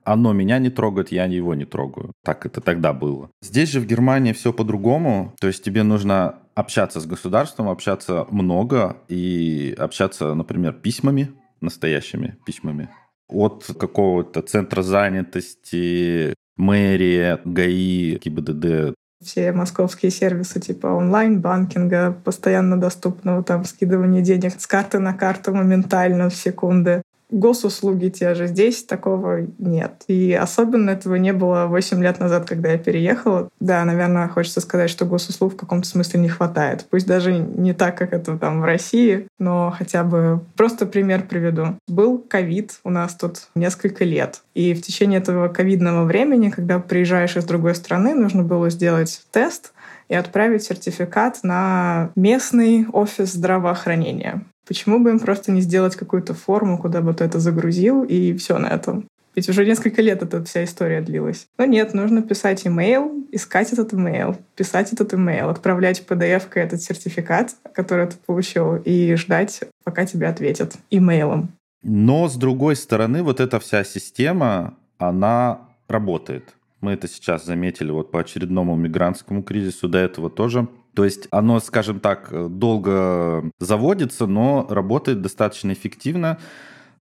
Оно 0.05 0.33
меня 0.33 0.59
не 0.59 0.68
трогает, 0.68 1.12
я 1.12 1.26
его 1.26 1.55
не 1.55 1.64
трогаю. 1.64 2.12
Так 2.24 2.45
это 2.45 2.61
тогда 2.61 2.93
было. 2.93 3.30
Здесь 3.41 3.70
же 3.70 3.80
в 3.80 3.87
Германии 3.87 4.33
все 4.33 4.53
по-другому. 4.53 5.33
То 5.41 5.47
есть 5.47 5.62
тебе 5.62 5.85
нужно 5.85 6.41
общаться 6.55 6.99
с 6.99 7.07
государством, 7.07 7.68
общаться 7.68 8.26
много 8.30 8.97
и 9.09 9.74
общаться, 9.78 10.35
например, 10.35 10.72
письмами, 10.72 11.33
настоящими 11.61 12.37
письмами. 12.45 12.89
От 13.28 13.64
какого-то 13.78 14.43
центра 14.43 14.83
занятости, 14.83 16.35
мэрии, 16.57 17.39
ГАИ, 17.45 18.19
ГИБДД 18.19 18.95
все 19.23 19.53
московские 19.53 20.11
сервисы 20.11 20.61
типа 20.61 20.89
онлайн-банкинга, 20.89 22.13
постоянно 22.25 22.77
доступного 22.77 23.43
там 23.45 23.65
скидывания 23.65 24.21
денег 24.21 24.61
с 24.61 24.67
карты 24.67 24.99
на 24.99 25.15
карту 25.15 25.55
моментально 25.55 26.29
в 26.29 26.35
секунды 26.35 27.03
госуслуги 27.33 28.09
те 28.09 28.35
же. 28.35 28.47
Здесь 28.47 28.85
такого 28.85 29.47
нет. 29.59 30.03
И 30.07 30.33
особенно 30.33 30.91
этого 30.91 31.16
не 31.16 31.33
было 31.33 31.66
8 31.66 32.03
лет 32.03 32.20
назад, 32.20 32.47
когда 32.47 32.70
я 32.70 32.78
переехала. 32.78 33.49
Да, 33.61 33.85
наверное, 33.85 34.28
хочется 34.28 34.61
сказать, 34.61 34.91
что 34.91 35.05
госуслуг 35.05 35.55
в 35.55 35.57
каком-то 35.57 35.89
смысле 35.89 36.20
не 36.20 36.28
хватает. 36.28 36.87
Пусть 36.91 37.07
даже 37.07 37.33
не 37.33 37.72
так, 37.72 37.97
как 37.97 38.12
это 38.12 38.39
там 38.39 38.61
в 38.61 38.64
России, 38.64 39.26
но 39.39 39.74
хотя 39.76 40.05
бы 40.05 40.41
просто 40.57 40.87
пример 40.87 41.24
приведу. 41.28 41.78
Был 41.89 42.18
ковид 42.18 42.78
у 42.85 42.91
нас 42.91 43.14
тут 43.14 43.49
несколько 43.55 44.05
лет. 44.05 44.43
И 44.55 44.74
в 44.74 44.83
течение 44.83 45.20
этого 45.20 45.49
ковидного 45.49 46.05
времени, 46.05 46.51
когда 46.51 46.78
приезжаешь 46.78 47.37
из 47.37 47.45
другой 47.45 47.74
страны, 47.74 48.14
нужно 48.14 48.43
было 48.43 48.70
сделать 48.70 49.22
тест— 49.33 49.72
и 50.12 50.14
отправить 50.14 50.62
сертификат 50.62 51.43
на 51.43 52.11
местный 52.16 52.87
офис 52.93 53.33
здравоохранения. 53.33 54.45
Почему 54.67 54.99
бы 54.99 55.11
им 55.11 55.19
просто 55.19 55.53
не 55.53 55.61
сделать 55.61 55.97
какую-то 55.97 56.35
форму, 56.35 56.79
куда 56.79 57.01
бы 57.01 57.15
ты 57.15 57.25
это 57.25 57.41
загрузил, 57.41 58.05
и 58.05 58.37
все 58.37 58.59
на 58.59 58.69
этом? 58.69 59.07
Ведь 59.35 59.49
уже 59.49 59.65
несколько 59.65 60.03
лет 60.03 60.23
эта 60.23 60.45
вся 60.45 60.65
история 60.65 61.01
длилась. 61.01 61.47
Но 61.59 61.65
нет, 61.65 61.95
нужно 61.95 62.23
писать 62.23 62.67
имейл, 62.67 63.27
искать 63.33 63.73
этот 63.73 63.95
имейл, 63.95 64.37
писать 64.57 64.93
этот 64.93 65.15
имейл, 65.15 65.49
отправлять 65.49 66.05
pdf 66.07 66.45
этот 66.55 66.83
сертификат, 66.83 67.57
который 67.73 68.07
ты 68.09 68.17
получил, 68.27 68.77
и 68.77 69.15
ждать, 69.15 69.63
пока 69.85 70.05
тебе 70.05 70.27
ответят 70.29 70.75
имейлом. 70.91 71.53
Но, 71.83 72.29
с 72.29 72.37
другой 72.37 72.77
стороны, 72.77 73.23
вот 73.23 73.41
эта 73.41 73.59
вся 73.59 73.85
система, 73.85 74.75
она 74.99 75.61
работает. 75.89 76.55
Мы 76.81 76.93
это 76.93 77.09
сейчас 77.09 77.47
заметили 77.47 77.91
вот 77.91 78.11
по 78.11 78.21
очередному 78.21 78.77
мигрантскому 78.77 79.43
кризису, 79.43 79.89
до 79.89 79.99
этого 79.99 80.31
тоже. 80.31 80.69
То 80.95 81.05
есть 81.05 81.26
оно, 81.30 81.61
скажем 81.61 82.01
так, 82.01 82.30
долго 82.57 83.51
заводится, 83.59 84.26
но 84.26 84.66
работает 84.68 85.22
достаточно 85.22 85.72
эффективно. 85.72 86.38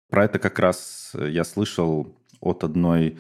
Про 0.10 0.26
это 0.26 0.40
как 0.40 0.60
раз 0.60 1.14
я 1.14 1.44
слышал 1.44 2.16
от 2.40 2.64
одной 2.64 3.18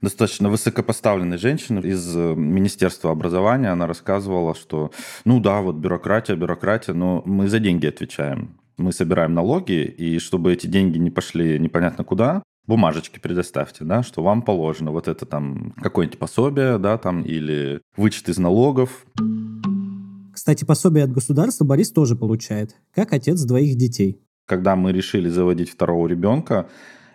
достаточно 0.00 0.48
высокопоставленной 0.48 1.38
женщины 1.38 1.80
из 1.80 2.14
Министерства 2.14 3.10
образования. 3.10 3.70
Она 3.70 3.86
рассказывала, 3.86 4.54
что, 4.54 4.92
ну 5.24 5.40
да, 5.40 5.60
вот 5.60 5.76
бюрократия, 5.76 6.36
бюрократия, 6.36 6.94
но 6.94 7.22
мы 7.26 7.48
за 7.48 7.58
деньги 7.58 7.86
отвечаем. 7.86 8.56
Мы 8.78 8.92
собираем 8.92 9.34
налоги, 9.34 9.84
и 9.84 10.18
чтобы 10.18 10.54
эти 10.54 10.66
деньги 10.66 10.96
не 10.96 11.10
пошли 11.10 11.58
непонятно 11.58 12.02
куда, 12.02 12.42
бумажечки 12.66 13.18
предоставьте, 13.18 13.84
да, 13.84 14.02
что 14.02 14.22
вам 14.22 14.40
положено 14.40 14.90
вот 14.90 15.06
это 15.06 15.26
там 15.26 15.74
какое-нибудь 15.82 16.18
пособие, 16.18 16.78
да, 16.78 16.96
там, 16.96 17.22
или 17.22 17.82
вычет 17.96 18.30
из 18.30 18.38
налогов. 18.38 19.04
Кстати, 20.40 20.64
пособие 20.64 21.04
от 21.04 21.12
государства 21.12 21.66
Борис 21.66 21.92
тоже 21.92 22.16
получает, 22.16 22.74
как 22.94 23.12
отец 23.12 23.42
двоих 23.42 23.76
детей. 23.76 24.22
Когда 24.46 24.74
мы 24.74 24.90
решили 24.90 25.28
заводить 25.28 25.68
второго 25.68 26.08
ребенка, 26.08 26.70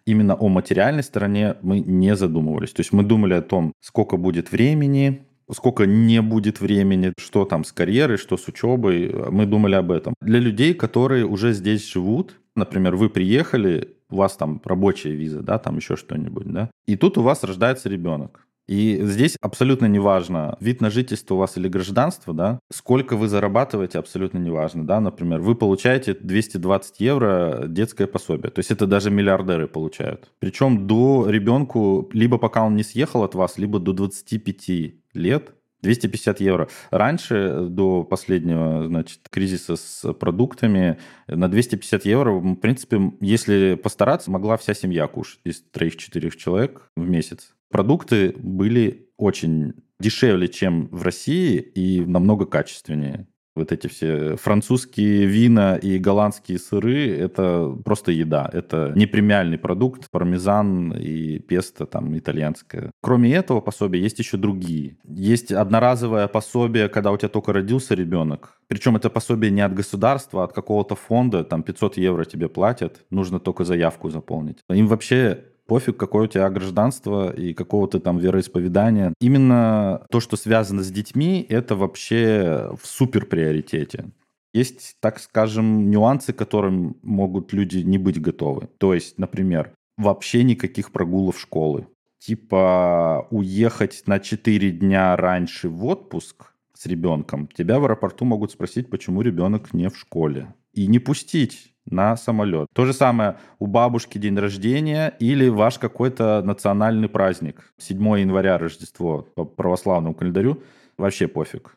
именно 0.06 0.36
о 0.36 0.48
материальной 0.48 1.02
стороне 1.02 1.56
мы 1.64 1.80
не 1.80 2.16
задумывались. 2.16 2.70
То 2.70 2.82
есть 2.82 2.94
мы 2.94 3.02
думали 3.02 3.34
о 3.34 3.42
том, 3.42 3.74
сколько 3.82 4.18
будет 4.18 4.52
времени, 4.52 5.26
сколько 5.52 5.88
не 5.88 6.22
будет 6.22 6.62
времени, 6.62 7.14
что 7.18 7.46
там 7.46 7.64
с 7.64 7.72
карьерой, 7.72 8.18
что 8.18 8.38
с 8.38 8.48
учебой. 8.48 9.12
Мы 9.32 9.48
думали 9.48 9.74
об 9.74 9.92
этом. 9.92 10.14
Для 10.22 10.38
людей, 10.38 10.76
которые 10.76 11.26
уже 11.26 11.54
здесь 11.54 11.92
живут, 11.92 12.40
например, 12.56 12.96
вы 12.96 13.10
приехали, 13.10 13.96
у 14.12 14.18
вас 14.18 14.38
там 14.38 14.62
рабочая 14.64 15.16
виза, 15.16 15.42
да, 15.42 15.58
там 15.58 15.78
еще 15.78 15.96
что-нибудь, 15.96 16.46
да, 16.46 16.70
и 16.86 16.96
тут 16.96 17.18
у 17.18 17.24
вас 17.24 17.44
рождается 17.44 17.90
ребенок. 17.90 18.46
И 18.68 19.00
здесь 19.04 19.38
абсолютно 19.42 19.86
неважно, 19.86 20.58
вид 20.60 20.82
на 20.82 20.90
жительство 20.90 21.36
у 21.36 21.38
вас 21.38 21.58
или 21.58 21.68
гражданство, 21.68 22.34
да, 22.34 22.60
сколько 22.72 23.16
вы 23.16 23.28
зарабатываете, 23.28 24.00
абсолютно 24.00 24.40
неважно, 24.40 24.86
да, 24.86 25.00
например, 25.00 25.40
вы 25.42 25.56
получаете 25.56 26.16
220 26.16 27.00
евро 27.00 27.66
детское 27.68 28.08
пособие, 28.08 28.52
то 28.52 28.60
есть 28.60 28.72
это 28.72 28.88
даже 28.88 29.12
миллиардеры 29.12 29.68
получают. 29.68 30.32
Причем 30.40 30.88
до 30.88 31.30
ребенку, 31.30 32.10
либо 32.12 32.38
пока 32.38 32.64
он 32.64 32.76
не 32.76 32.84
съехал 32.84 33.24
от 33.24 33.36
вас, 33.36 33.58
либо 33.58 33.80
до 33.80 33.94
25 33.94 34.94
лет, 35.14 35.52
250 35.86 36.40
евро. 36.40 36.68
Раньше, 36.90 37.68
до 37.70 38.04
последнего, 38.04 38.88
значит, 38.88 39.20
кризиса 39.30 39.76
с 39.76 40.14
продуктами, 40.14 40.98
на 41.28 41.48
250 41.48 42.06
евро, 42.06 42.32
в 42.32 42.56
принципе, 42.56 43.00
если 43.22 43.76
постараться, 43.76 44.32
могла 44.32 44.58
вся 44.58 44.74
семья 44.74 45.06
кушать 45.08 45.40
из 45.44 45.62
троих-четырех 45.72 46.36
человек 46.36 46.90
в 46.96 47.08
месяц 47.08 47.55
продукты 47.70 48.36
были 48.38 49.10
очень 49.18 49.74
дешевле, 50.00 50.48
чем 50.48 50.88
в 50.92 51.04
России 51.04 51.58
и 51.58 52.02
намного 52.06 52.46
качественнее. 52.46 53.28
Вот 53.56 53.72
эти 53.72 53.88
все 53.88 54.36
французские 54.36 55.26
вина 55.26 55.78
и 55.78 55.98
голландские 55.98 56.60
сыры– 56.60 57.10
это 57.18 57.74
просто 57.86 58.12
еда. 58.12 58.50
Это 58.52 58.92
не 58.96 59.06
премиальный 59.06 59.58
продукт, 59.58 60.12
пармезан 60.12 60.92
и 60.92 61.40
песто 61.40 61.86
там 61.86 62.18
итальянское. 62.18 62.92
Кроме 63.02 63.34
этого 63.34 63.62
пособия 63.62 64.02
есть 64.02 64.20
еще 64.20 64.36
другие. 64.36 64.98
Есть 65.06 65.54
одноразовое 65.54 66.28
пособие, 66.28 66.90
когда 66.90 67.14
у 67.14 67.18
тебя 67.18 67.30
только 67.30 67.54
родился 67.54 67.96
ребенок. 67.96 68.60
Причем 68.68 68.98
это 68.98 69.10
пособие 69.10 69.52
не 69.52 69.62
от 69.62 69.74
государства, 69.74 70.42
а 70.42 70.46
от 70.46 70.54
какого-то 70.54 70.96
фонда. 70.96 71.46
Там 71.46 71.64
500 71.64 71.96
евро 71.96 72.26
тебе 72.26 72.50
платят. 72.50 73.06
Нужно 73.10 73.40
только 73.40 73.64
заявку 73.64 74.10
заполнить. 74.10 74.58
Им 74.70 74.88
вообще 74.88 75.46
пофиг, 75.68 75.98
какое 75.98 76.26
у 76.26 76.28
тебя 76.28 76.50
гражданство 76.50 77.34
и 77.34 77.54
какого 77.54 77.88
то 77.88 78.00
там 78.00 78.18
вероисповедания. 78.18 79.14
Именно 79.20 80.06
то, 80.10 80.20
что 80.20 80.38
связано 80.38 80.84
с 80.84 80.92
детьми, 80.92 81.46
это 81.50 81.76
вообще 81.76 82.72
в 82.82 82.88
супер 82.88 83.26
приоритете. 83.26 84.06
Есть, 84.54 84.96
так 85.02 85.20
скажем, 85.20 85.92
нюансы, 85.92 86.32
которым 86.32 86.96
могут 87.02 87.52
люди 87.52 87.80
не 87.80 87.98
быть 87.98 88.22
готовы. 88.22 88.70
То 88.78 88.94
есть, 88.94 89.20
например, 89.20 89.74
вообще 89.98 90.44
никаких 90.44 90.92
прогулов 90.92 91.40
школы. 91.40 91.88
Типа 92.20 93.28
уехать 93.32 94.04
на 94.08 94.20
4 94.20 94.72
дня 94.72 95.16
раньше 95.16 95.70
в 95.70 95.86
отпуск 95.86 96.54
с 96.74 96.86
ребенком, 96.86 97.48
тебя 97.48 97.80
в 97.80 97.86
аэропорту 97.86 98.26
могут 98.26 98.52
спросить, 98.52 98.90
почему 98.90 99.22
ребенок 99.22 99.74
не 99.74 99.90
в 99.90 99.98
школе. 99.98 100.54
И 100.74 100.88
не 100.88 101.00
пустить 101.00 101.75
на 101.90 102.18
самолет. 102.18 102.68
То 102.74 102.86
же 102.86 102.94
самое 102.94 103.38
у 103.60 103.68
бабушки 103.68 104.18
день 104.18 104.38
рождения 104.38 105.14
или 105.20 105.48
ваш 105.48 105.80
какой-то 105.80 106.42
национальный 106.44 107.10
праздник. 107.10 107.74
7 107.78 108.20
января 108.20 108.58
Рождество 108.58 109.28
по 109.36 109.46
православному 109.46 110.16
календарю. 110.16 110.62
Вообще 110.98 111.28
пофиг. 111.28 111.76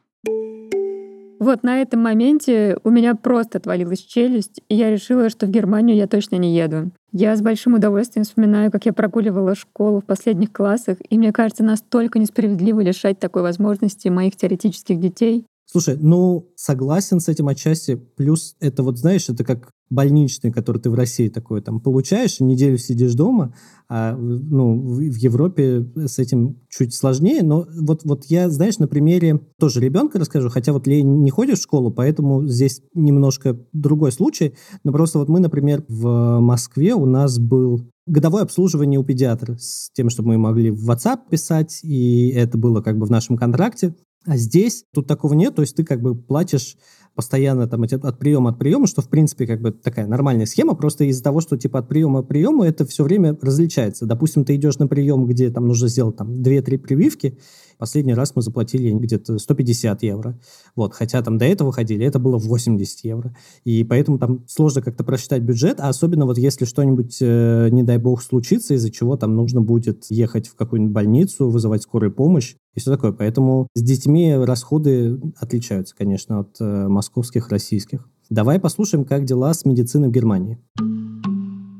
Вот 1.38 1.62
на 1.62 1.80
этом 1.80 2.02
моменте 2.02 2.78
у 2.82 2.90
меня 2.90 3.14
просто 3.14 3.58
отвалилась 3.58 4.00
челюсть, 4.00 4.60
и 4.68 4.74
я 4.74 4.90
решила, 4.90 5.30
что 5.30 5.46
в 5.46 5.50
Германию 5.50 5.96
я 5.96 6.08
точно 6.08 6.34
не 6.36 6.56
еду. 6.56 6.90
Я 7.12 7.36
с 7.36 7.42
большим 7.42 7.74
удовольствием 7.74 8.24
вспоминаю, 8.24 8.72
как 8.72 8.86
я 8.86 8.92
прогуливала 8.92 9.54
школу 9.54 10.00
в 10.00 10.04
последних 10.04 10.52
классах, 10.52 10.98
и 11.08 11.16
мне 11.16 11.32
кажется 11.32 11.62
настолько 11.62 12.18
несправедливо 12.18 12.80
лишать 12.80 13.20
такой 13.20 13.42
возможности 13.42 14.08
моих 14.08 14.36
теоретических 14.36 14.98
детей. 14.98 15.46
Слушай, 15.70 15.98
ну, 16.00 16.50
согласен 16.56 17.20
с 17.20 17.28
этим 17.28 17.46
отчасти. 17.46 17.96
Плюс 18.16 18.56
это 18.58 18.82
вот, 18.82 18.98
знаешь, 18.98 19.28
это 19.28 19.44
как 19.44 19.70
больничный, 19.90 20.50
который 20.50 20.80
ты 20.80 20.88
в 20.88 20.94
России 20.94 21.28
такой 21.28 21.60
там 21.60 21.80
получаешь, 21.80 22.40
неделю 22.40 22.78
сидишь 22.78 23.12
дома, 23.14 23.54
а 23.86 24.16
ну, 24.16 24.80
в 24.80 25.00
Европе 25.00 25.86
с 25.94 26.18
этим 26.18 26.60
чуть 26.70 26.94
сложнее. 26.94 27.42
Но 27.42 27.66
вот, 27.82 28.02
вот 28.04 28.24
я, 28.26 28.48
знаешь, 28.48 28.78
на 28.78 28.88
примере 28.88 29.40
тоже 29.58 29.80
ребенка 29.80 30.18
расскажу, 30.18 30.48
хотя 30.48 30.72
вот 30.72 30.86
Лея 30.86 31.02
не 31.02 31.30
ходит 31.30 31.58
в 31.58 31.62
школу, 31.62 31.90
поэтому 31.90 32.46
здесь 32.46 32.80
немножко 32.94 33.58
другой 33.74 34.10
случай. 34.12 34.54
Но 34.84 34.92
просто 34.92 35.18
вот 35.18 35.28
мы, 35.28 35.38
например, 35.38 35.84
в 35.88 36.40
Москве 36.40 36.94
у 36.94 37.04
нас 37.04 37.38
был 37.38 37.90
годовое 38.06 38.44
обслуживание 38.44 38.98
у 38.98 39.04
педиатра 39.04 39.58
с 39.58 39.90
тем, 39.92 40.08
чтобы 40.08 40.30
мы 40.30 40.38
могли 40.38 40.70
в 40.70 40.90
WhatsApp 40.90 41.28
писать, 41.30 41.80
и 41.82 42.30
это 42.30 42.56
было 42.56 42.80
как 42.80 42.96
бы 42.96 43.04
в 43.04 43.10
нашем 43.10 43.36
контракте. 43.36 43.94
А 44.28 44.36
здесь 44.36 44.84
тут 44.92 45.06
такого 45.06 45.32
нет, 45.32 45.54
то 45.54 45.62
есть 45.62 45.74
ты 45.74 45.84
как 45.84 46.02
бы 46.02 46.14
платишь 46.14 46.76
постоянно 47.18 47.66
там 47.66 47.82
от 47.82 48.18
приема 48.20 48.50
от 48.50 48.60
приема, 48.60 48.86
что 48.86 49.02
в 49.02 49.08
принципе 49.08 49.44
как 49.44 49.60
бы 49.60 49.72
такая 49.72 50.06
нормальная 50.06 50.46
схема, 50.46 50.76
просто 50.76 51.02
из-за 51.02 51.24
того, 51.24 51.40
что 51.40 51.58
типа 51.58 51.80
от 51.80 51.88
приема 51.88 52.22
к 52.22 52.28
приему 52.28 52.62
это 52.62 52.86
все 52.86 53.02
время 53.02 53.36
различается. 53.42 54.06
Допустим, 54.06 54.44
ты 54.44 54.54
идешь 54.54 54.78
на 54.78 54.86
прием, 54.86 55.26
где 55.26 55.50
там 55.50 55.66
нужно 55.66 55.88
сделать 55.88 56.14
там 56.14 56.32
2-3 56.34 56.78
прививки, 56.78 57.36
последний 57.78 58.14
раз 58.14 58.34
мы 58.36 58.42
заплатили 58.42 58.92
где-то 58.92 59.38
150 59.38 60.02
евро. 60.02 60.38
Вот, 60.76 60.94
хотя 60.94 61.22
там 61.22 61.38
до 61.38 61.44
этого 61.44 61.72
ходили, 61.72 62.04
это 62.04 62.18
было 62.18 62.36
80 62.36 63.04
евро. 63.04 63.34
И 63.64 63.84
поэтому 63.84 64.18
там 64.18 64.44
сложно 64.46 64.82
как-то 64.82 65.04
просчитать 65.04 65.42
бюджет, 65.42 65.80
а 65.80 65.88
особенно 65.88 66.26
вот 66.26 66.38
если 66.38 66.64
что-нибудь, 66.64 67.18
э, 67.20 67.68
не 67.70 67.82
дай 67.82 67.98
бог, 67.98 68.22
случится, 68.22 68.74
из-за 68.74 68.90
чего 68.90 69.16
там 69.16 69.34
нужно 69.34 69.60
будет 69.60 70.06
ехать 70.10 70.48
в 70.48 70.56
какую-нибудь 70.56 70.92
больницу, 70.92 71.48
вызывать 71.48 71.82
скорую 71.82 72.12
помощь 72.12 72.56
и 72.74 72.80
все 72.80 72.90
такое. 72.90 73.12
Поэтому 73.12 73.68
с 73.74 73.82
детьми 73.82 74.34
расходы 74.34 75.20
отличаются, 75.36 75.94
конечно, 75.96 76.40
от 76.40 76.56
э, 76.60 76.88
московских, 77.08 77.48
российских. 77.48 78.06
Давай 78.30 78.60
послушаем, 78.60 79.04
как 79.04 79.24
дела 79.24 79.54
с 79.54 79.64
медициной 79.64 80.08
в 80.08 80.12
Германии. 80.12 80.58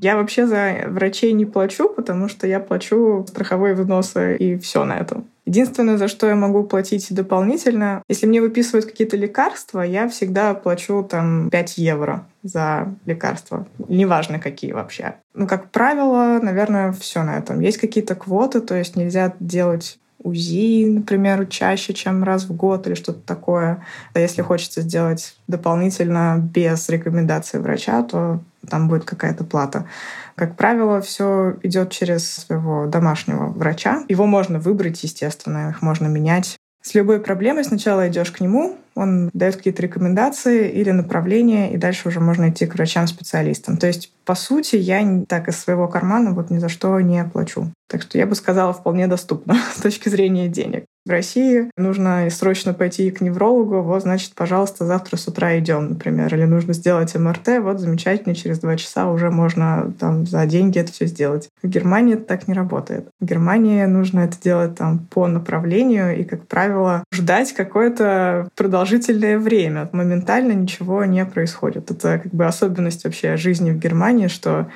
Я 0.01 0.17
вообще 0.17 0.47
за 0.47 0.85
врачей 0.87 1.33
не 1.33 1.45
плачу, 1.45 1.89
потому 1.89 2.29
что 2.29 2.47
я 2.47 2.61
плачу 2.61 3.27
страховые 3.29 3.75
взносы 3.75 4.37
и 4.37 4.57
все 4.57 4.85
на 4.85 4.99
этом. 4.99 5.25
Единственное, 5.45 5.99
за 5.99 6.09
что 6.09 6.29
я 6.29 6.37
могу 6.37 6.63
платить 6.63 7.09
дополнительно, 7.11 8.03
если 8.09 8.27
мне 8.27 8.41
выписывают 8.41 8.87
какие-то 8.87 9.17
лекарства, 9.17 9.81
я 9.83 10.09
всегда 10.09 10.55
плачу 10.55 11.03
там 11.03 11.51
5 11.51 11.79
евро 11.79 12.27
за 12.43 12.95
лекарства. 13.07 13.67
Неважно, 13.89 14.39
какие 14.39 14.73
вообще. 14.73 15.15
Ну, 15.35 15.47
как 15.49 15.71
правило, 15.71 16.39
наверное, 16.41 16.93
все 16.93 17.25
на 17.25 17.37
этом. 17.39 17.61
Есть 17.61 17.79
какие-то 17.79 18.15
квоты, 18.15 18.61
то 18.61 18.77
есть 18.77 18.95
нельзя 18.95 19.35
делать 19.41 19.99
УЗИ, 20.23 20.87
например, 20.87 21.47
чаще, 21.47 21.95
чем 21.95 22.25
раз 22.25 22.45
в 22.45 22.55
год 22.55 22.87
или 22.87 22.95
что-то 22.95 23.21
такое. 23.21 23.85
А 24.15 24.21
если 24.21 24.43
хочется 24.43 24.83
сделать 24.83 25.37
дополнительно 25.47 26.39
без 26.39 26.89
рекомендации 26.89 27.59
врача, 27.59 28.03
то 28.03 28.41
там 28.69 28.89
будет 28.89 29.05
какая-то 29.05 29.45
плата. 29.45 29.87
Как 30.35 30.57
правило, 30.57 31.01
все 31.01 31.57
идет 31.63 31.91
через 31.91 32.29
своего 32.31 32.87
домашнего 32.87 33.47
врача. 33.47 34.05
Его 34.09 34.27
можно 34.27 34.59
выбрать, 34.59 35.03
естественно, 35.03 35.71
их 35.71 35.83
можно 35.83 36.07
менять 36.07 36.59
С 36.83 36.95
любой 36.95 37.21
проблемой 37.21 37.65
сначала 37.65 38.09
идешь 38.09 38.31
к 38.31 38.41
нему, 38.41 38.77
он 38.99 39.31
дает 39.33 39.57
какие-то 39.57 39.83
рекомендации 39.83 40.71
или 40.71 40.91
направления, 40.91 41.73
и 41.73 41.77
дальше 41.77 42.09
уже 42.09 42.21
можно 42.21 42.51
идти 42.51 42.67
к 42.67 42.75
врачам-специалистам. 42.75 43.77
То 43.77 43.87
есть, 43.87 44.13
по 44.25 44.35
сути, 44.35 44.77
я 44.77 45.25
так 45.29 45.49
из 45.49 45.57
своего 45.57 45.89
кармана 45.89 46.33
вот 46.33 46.51
ни 46.51 46.59
за 46.59 46.69
что 46.69 47.01
не 47.01 47.25
плачу. 47.25 47.73
Так 47.89 48.03
что 48.03 48.19
я 48.19 48.27
бы 48.27 48.35
сказала, 48.35 48.73
вполне 48.73 49.07
доступно 49.07 49.57
с 49.75 49.81
точки 49.81 50.09
зрения 50.09 50.49
денег 50.49 50.85
в 51.09 51.11
России, 51.11 51.71
нужно 51.79 52.29
срочно 52.31 52.75
пойти 52.75 53.11
к 53.11 53.23
неврологу, 53.23 53.81
вот, 53.81 54.03
значит, 54.03 54.35
пожалуйста, 54.35 54.85
завтра 54.85 55.17
с 55.17 55.27
утра 55.27 55.59
идем, 55.59 55.91
например, 55.91 56.33
или 56.35 56.45
нужно 56.45 56.75
сделать 56.75 57.15
МРТ, 57.15 57.61
вот, 57.61 57.81
замечательно, 57.81 58.35
через 58.35 58.59
два 58.59 58.77
часа 58.77 59.11
уже 59.11 59.31
можно 59.31 59.91
там 59.99 60.27
за 60.27 60.45
деньги 60.45 60.79
это 60.79 60.93
все 60.93 61.07
сделать. 61.07 61.49
В 61.63 61.67
Германии 61.69 62.15
это 62.15 62.25
так 62.25 62.47
не 62.47 62.53
работает. 62.53 63.09
В 63.21 63.25
Германии 63.25 63.85
нужно 63.87 64.21
это 64.21 64.39
делать 64.39 64.75
там 64.77 64.99
по 64.99 65.27
направлению 65.27 66.15
и, 66.15 66.25
как 66.25 66.47
правило, 66.47 67.05
ждать 67.11 67.55
какое-то 67.55 68.49
продолжительное 68.89 69.39
время. 69.39 69.89
Моментально 69.93 70.53
ничего 70.53 71.05
не 71.05 71.25
происходит. 71.27 71.91
Это 71.91 72.21
как 72.23 72.33
бы 72.33 72.47
особенность 72.47 73.05
вообще 73.05 73.37
жизни 73.37 73.71
в 73.71 73.79
Германии, 73.79 74.29
что 74.29 74.69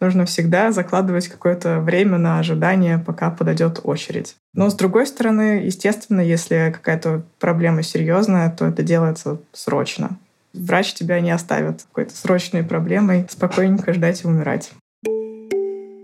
нужно 0.00 0.24
всегда 0.24 0.72
закладывать 0.72 1.28
какое-то 1.28 1.78
время 1.78 2.18
на 2.18 2.40
ожидание, 2.40 2.98
пока 2.98 3.30
подойдет 3.30 3.80
очередь. 3.84 4.34
Но 4.54 4.70
с 4.70 4.74
другой 4.74 5.06
стороны, 5.06 5.62
естественно, 5.64 6.20
если 6.20 6.72
какая-то 6.74 7.22
проблема 7.38 7.82
серьезная, 7.82 8.50
то 8.50 8.66
это 8.66 8.82
делается 8.82 9.38
срочно. 9.52 10.18
Врач 10.52 10.94
тебя 10.94 11.20
не 11.20 11.30
оставит 11.30 11.82
какой-то 11.82 12.16
срочной 12.16 12.64
проблемой 12.64 13.26
спокойненько 13.30 13.92
ждать 13.92 14.24
и 14.24 14.26
умирать. 14.26 14.72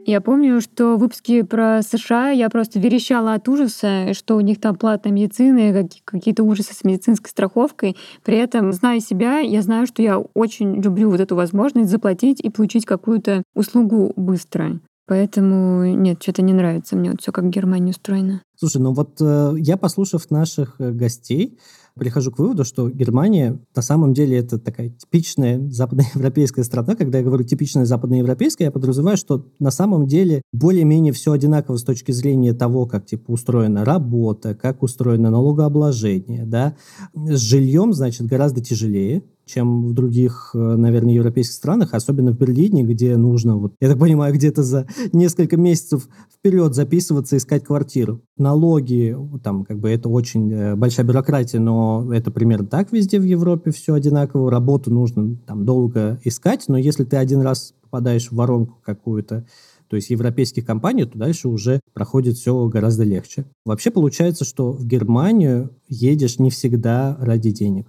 Я 0.07 0.21
помню, 0.21 0.61
что 0.61 0.95
в 0.95 1.01
выпуске 1.01 1.43
про 1.43 1.83
США 1.83 2.31
я 2.31 2.49
просто 2.49 2.79
верещала 2.79 3.35
от 3.35 3.49
ужаса, 3.49 4.15
что 4.15 4.37
у 4.37 4.41
них 4.41 4.61
там 4.61 4.77
платная 4.77 5.13
медицина, 5.13 5.89
какие-то 6.05 6.45
ужасы 6.45 6.75
с 6.75 6.85
медицинской 6.85 7.29
страховкой. 7.29 7.97
При 8.25 8.37
этом, 8.37 8.73
зная 8.73 9.01
себя, 9.01 9.41
я 9.41 9.63
знаю, 9.63 9.89
что 9.89 10.03
я 10.03 10.19
очень 10.21 10.81
люблю 10.81 11.11
вот 11.11 11.19
эту 11.19 11.35
возможность 11.35 11.91
заплатить 11.91 12.39
и 12.41 12.51
получить 12.51 12.87
какую-то 12.87 13.43
услугу 13.57 14.13
быстро. 14.15 14.79
Поэтому 15.09 15.85
нет, 15.85 16.23
что-то 16.23 16.43
не 16.43 16.53
нравится 16.53 16.95
мне 16.95 17.11
вот 17.11 17.21
все, 17.21 17.33
как 17.33 17.45
в 17.45 17.51
Германии 17.51 17.91
устроено. 17.91 18.43
Слушай, 18.57 18.83
ну 18.83 18.93
вот 18.93 19.21
э, 19.21 19.55
я, 19.59 19.77
послушав 19.77 20.31
наших 20.31 20.77
э, 20.81 20.93
гостей, 20.93 21.59
прихожу 21.99 22.31
к 22.31 22.39
выводу, 22.39 22.65
что 22.65 22.91
Германия 22.91 23.61
на 23.75 23.83
самом 23.83 24.15
деле 24.15 24.39
это 24.39 24.59
такая 24.59 24.91
типичная 24.91 25.69
западноевропейская 25.71 26.65
страна. 26.65 26.95
Когда 26.95 27.19
я 27.19 27.25
говорю 27.25 27.45
типичная 27.45 27.85
западноевропейская, 27.85 28.69
я 28.69 28.73
подразумеваю, 28.73 29.17
что 29.17 29.47
на 29.59 29.71
самом 29.71 30.07
деле 30.07 30.43
более-менее 30.53 31.13
все 31.13 31.33
одинаково 31.33 31.77
с 31.77 31.85
точки 31.85 32.13
зрения 32.13 32.53
того, 32.53 32.87
как 32.87 33.07
типа 33.07 33.31
устроена 33.31 33.85
работа, 33.85 34.55
как 34.55 34.83
устроено 34.83 35.31
налогообложение. 35.31 36.45
Да? 36.45 36.77
С 37.15 37.41
жильем, 37.41 37.93
значит, 37.93 38.27
гораздо 38.27 38.61
тяжелее, 38.61 39.23
чем 39.47 39.87
в 39.87 39.93
других, 39.93 40.51
э, 40.55 40.59
наверное, 40.59 41.15
европейских 41.15 41.55
странах, 41.55 41.95
особенно 41.95 42.33
в 42.33 42.39
Берлине, 42.39 42.83
где 42.83 43.17
нужно, 43.17 43.57
вот, 43.57 43.75
я 43.81 43.89
так 43.89 43.99
понимаю, 43.99 44.35
где-то 44.35 44.63
за 44.63 44.87
несколько 45.13 45.57
месяцев 45.57 46.09
вперед 46.33 46.75
записываться, 46.75 47.37
искать 47.37 47.65
квартиру. 47.65 48.21
Налоги, 48.37 49.17
там, 49.43 49.65
как 49.65 49.79
бы, 49.79 49.89
это 49.89 50.09
очень 50.09 50.53
э, 50.53 50.75
большая 50.75 51.07
бюрократия, 51.07 51.61
но 51.61 52.13
это 52.13 52.31
примерно 52.31 52.67
так 52.67 52.93
везде 52.93 53.21
в 53.21 53.25
Европе 53.25 53.71
все 53.71 53.95
одинаково. 53.95 54.51
Работу 54.51 54.93
нужно 54.93 55.37
там 55.47 55.65
долго 55.65 56.21
искать, 56.25 56.65
но 56.69 56.77
если 56.77 57.05
ты 57.05 57.17
один 57.17 57.41
раз 57.41 57.75
попадаешь 57.83 58.31
в 58.31 58.35
воронку 58.35 58.79
какую-то, 58.85 59.47
то 59.89 59.97
есть 59.97 60.11
европейских 60.11 60.67
компаний, 60.67 61.05
то 61.05 61.17
дальше 61.17 61.49
уже 61.49 61.81
проходит 61.95 62.37
все 62.37 62.67
гораздо 62.69 63.05
легче. 63.05 63.45
Вообще 63.65 63.91
получается, 63.91 64.45
что 64.45 64.73
в 64.73 64.85
Германию 64.85 65.71
едешь 65.89 66.41
не 66.41 66.51
всегда 66.51 67.17
ради 67.21 67.53
денег. 67.53 67.87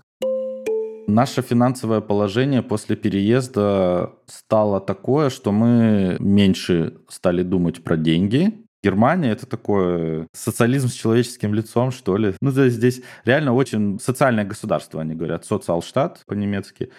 Наше 1.08 1.42
финансовое 1.42 2.02
положение 2.02 2.62
после 2.62 2.98
переезда 2.98 4.12
стало 4.26 4.82
такое, 4.82 5.30
что 5.30 5.54
мы 5.54 6.18
меньше 6.20 6.98
стали 7.08 7.44
думать 7.44 7.82
про 7.82 7.96
деньги. 7.96 8.67
Германия 8.84 9.32
это 9.32 9.46
такой 9.46 10.28
социализм 10.34 10.88
с 10.88 10.94
человеческим 10.94 11.54
лицом, 11.54 11.92
что 11.92 12.16
ли. 12.18 12.34
Ну, 12.42 12.52
есть 12.52 12.78
здесь 12.78 13.02
реально 13.26 13.54
очень 13.54 14.00
социальное 14.00 14.46
государство, 14.46 15.02
они 15.02 15.16
говорят, 15.16 15.46
социалштат 15.46 16.22
по-немецки. 16.28 16.92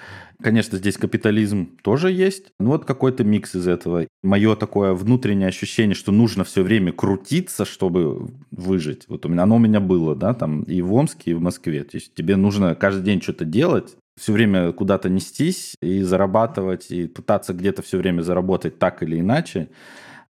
Конечно, 0.43 0.79
здесь 0.79 0.97
капитализм 0.97 1.77
тоже 1.83 2.11
есть. 2.11 2.53
Ну, 2.59 2.71
вот 2.71 2.85
какой-то 2.85 3.25
микс 3.25 3.55
из 3.55 3.69
этого. 3.69 4.07
Мое 4.23 4.57
такое 4.57 4.93
внутреннее 4.93 5.49
ощущение, 5.49 5.95
что 5.95 6.13
нужно 6.13 6.45
все 6.45 6.63
время 6.63 6.93
крутиться, 6.93 7.65
чтобы 7.65 8.29
выжить. 8.51 9.05
Вот 9.09 9.25
у 9.27 9.29
меня, 9.29 9.45
оно 9.45 9.57
у 9.57 9.61
меня 9.61 9.81
было, 9.81 10.17
да, 10.17 10.35
там 10.35 10.63
и 10.63 10.81
в 10.83 10.93
Омске, 10.93 11.31
и 11.31 11.35
в 11.35 11.41
Москве. 11.41 11.85
То 11.85 11.97
есть 11.97 12.15
тебе 12.15 12.37
нужно 12.37 12.75
каждый 12.75 13.05
день 13.05 13.23
что-то 13.23 13.45
делать, 13.45 13.97
все 14.19 14.33
время 14.33 14.73
куда-то 14.73 15.09
нестись 15.09 15.77
и 15.81 16.03
зарабатывать, 16.03 16.91
и 16.91 17.07
пытаться 17.07 17.55
где-то 17.55 17.83
все 17.83 17.99
время 17.99 18.23
заработать 18.23 18.79
так 18.79 19.03
или 19.03 19.21
иначе, 19.21 19.69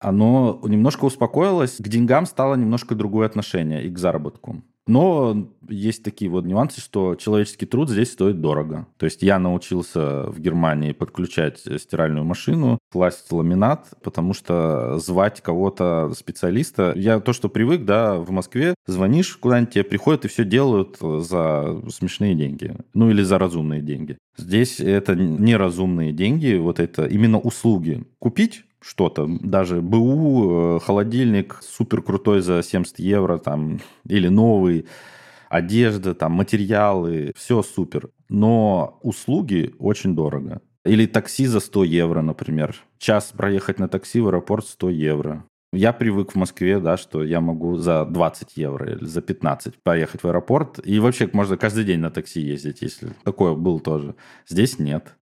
оно 0.00 0.60
немножко 0.64 1.04
успокоилось, 1.04 1.76
к 1.78 1.88
деньгам 1.88 2.26
стало 2.26 2.54
немножко 2.54 2.94
другое 2.94 3.26
отношение 3.26 3.84
и 3.84 3.90
к 3.90 3.98
заработку. 3.98 4.62
Но 4.88 5.50
есть 5.68 6.02
такие 6.02 6.30
вот 6.30 6.46
нюансы, 6.46 6.80
что 6.80 7.14
человеческий 7.14 7.66
труд 7.66 7.90
здесь 7.90 8.10
стоит 8.10 8.40
дорого. 8.40 8.86
То 8.96 9.04
есть 9.04 9.22
я 9.22 9.38
научился 9.38 10.30
в 10.30 10.40
Германии 10.40 10.92
подключать 10.92 11.58
стиральную 11.58 12.24
машину, 12.24 12.78
класть 12.90 13.30
ламинат, 13.30 13.86
потому 14.02 14.32
что 14.32 14.98
звать 14.98 15.42
кого-то 15.42 16.14
специалиста, 16.16 16.94
я 16.96 17.20
то, 17.20 17.34
что 17.34 17.50
привык, 17.50 17.84
да, 17.84 18.16
в 18.16 18.30
Москве 18.30 18.74
звонишь 18.86 19.36
куда-нибудь, 19.36 19.74
тебе 19.74 19.84
приходят 19.84 20.24
и 20.24 20.28
все 20.28 20.46
делают 20.46 20.96
за 21.00 21.82
смешные 21.90 22.34
деньги. 22.34 22.74
Ну 22.94 23.10
или 23.10 23.22
за 23.22 23.38
разумные 23.38 23.82
деньги. 23.82 24.16
Здесь 24.38 24.80
это 24.80 25.14
неразумные 25.14 26.12
деньги, 26.12 26.56
вот 26.56 26.80
это 26.80 27.04
именно 27.04 27.38
услуги. 27.38 28.06
Купить 28.18 28.64
что-то, 28.80 29.26
даже 29.28 29.80
БУ, 29.80 30.76
э, 30.76 30.80
холодильник 30.80 31.60
супер 31.62 32.02
крутой 32.02 32.40
за 32.40 32.62
70 32.62 32.98
евро, 32.98 33.38
там, 33.38 33.80
или 34.06 34.28
новый, 34.28 34.86
одежда, 35.48 36.14
там, 36.14 36.32
материалы, 36.32 37.32
все 37.36 37.62
супер. 37.62 38.10
Но 38.28 38.98
услуги 39.02 39.74
очень 39.78 40.14
дорого. 40.14 40.60
Или 40.84 41.06
такси 41.06 41.46
за 41.46 41.60
100 41.60 41.84
евро, 41.84 42.22
например. 42.22 42.76
Час 42.98 43.32
проехать 43.36 43.78
на 43.78 43.88
такси 43.88 44.20
в 44.20 44.28
аэропорт 44.28 44.66
100 44.66 44.90
евро. 44.90 45.44
Я 45.72 45.92
привык 45.92 46.32
в 46.32 46.36
Москве, 46.36 46.80
да, 46.80 46.96
что 46.96 47.22
я 47.22 47.42
могу 47.42 47.76
за 47.76 48.06
20 48.06 48.56
евро 48.56 48.90
или 48.90 49.04
за 49.04 49.20
15 49.20 49.74
поехать 49.82 50.22
в 50.22 50.26
аэропорт. 50.26 50.80
И 50.82 50.98
вообще 50.98 51.28
можно 51.32 51.58
каждый 51.58 51.84
день 51.84 52.00
на 52.00 52.10
такси 52.10 52.40
ездить, 52.40 52.80
если 52.80 53.10
такое 53.22 53.54
было 53.54 53.78
тоже. 53.78 54.14
Здесь 54.46 54.78
нет 54.78 55.17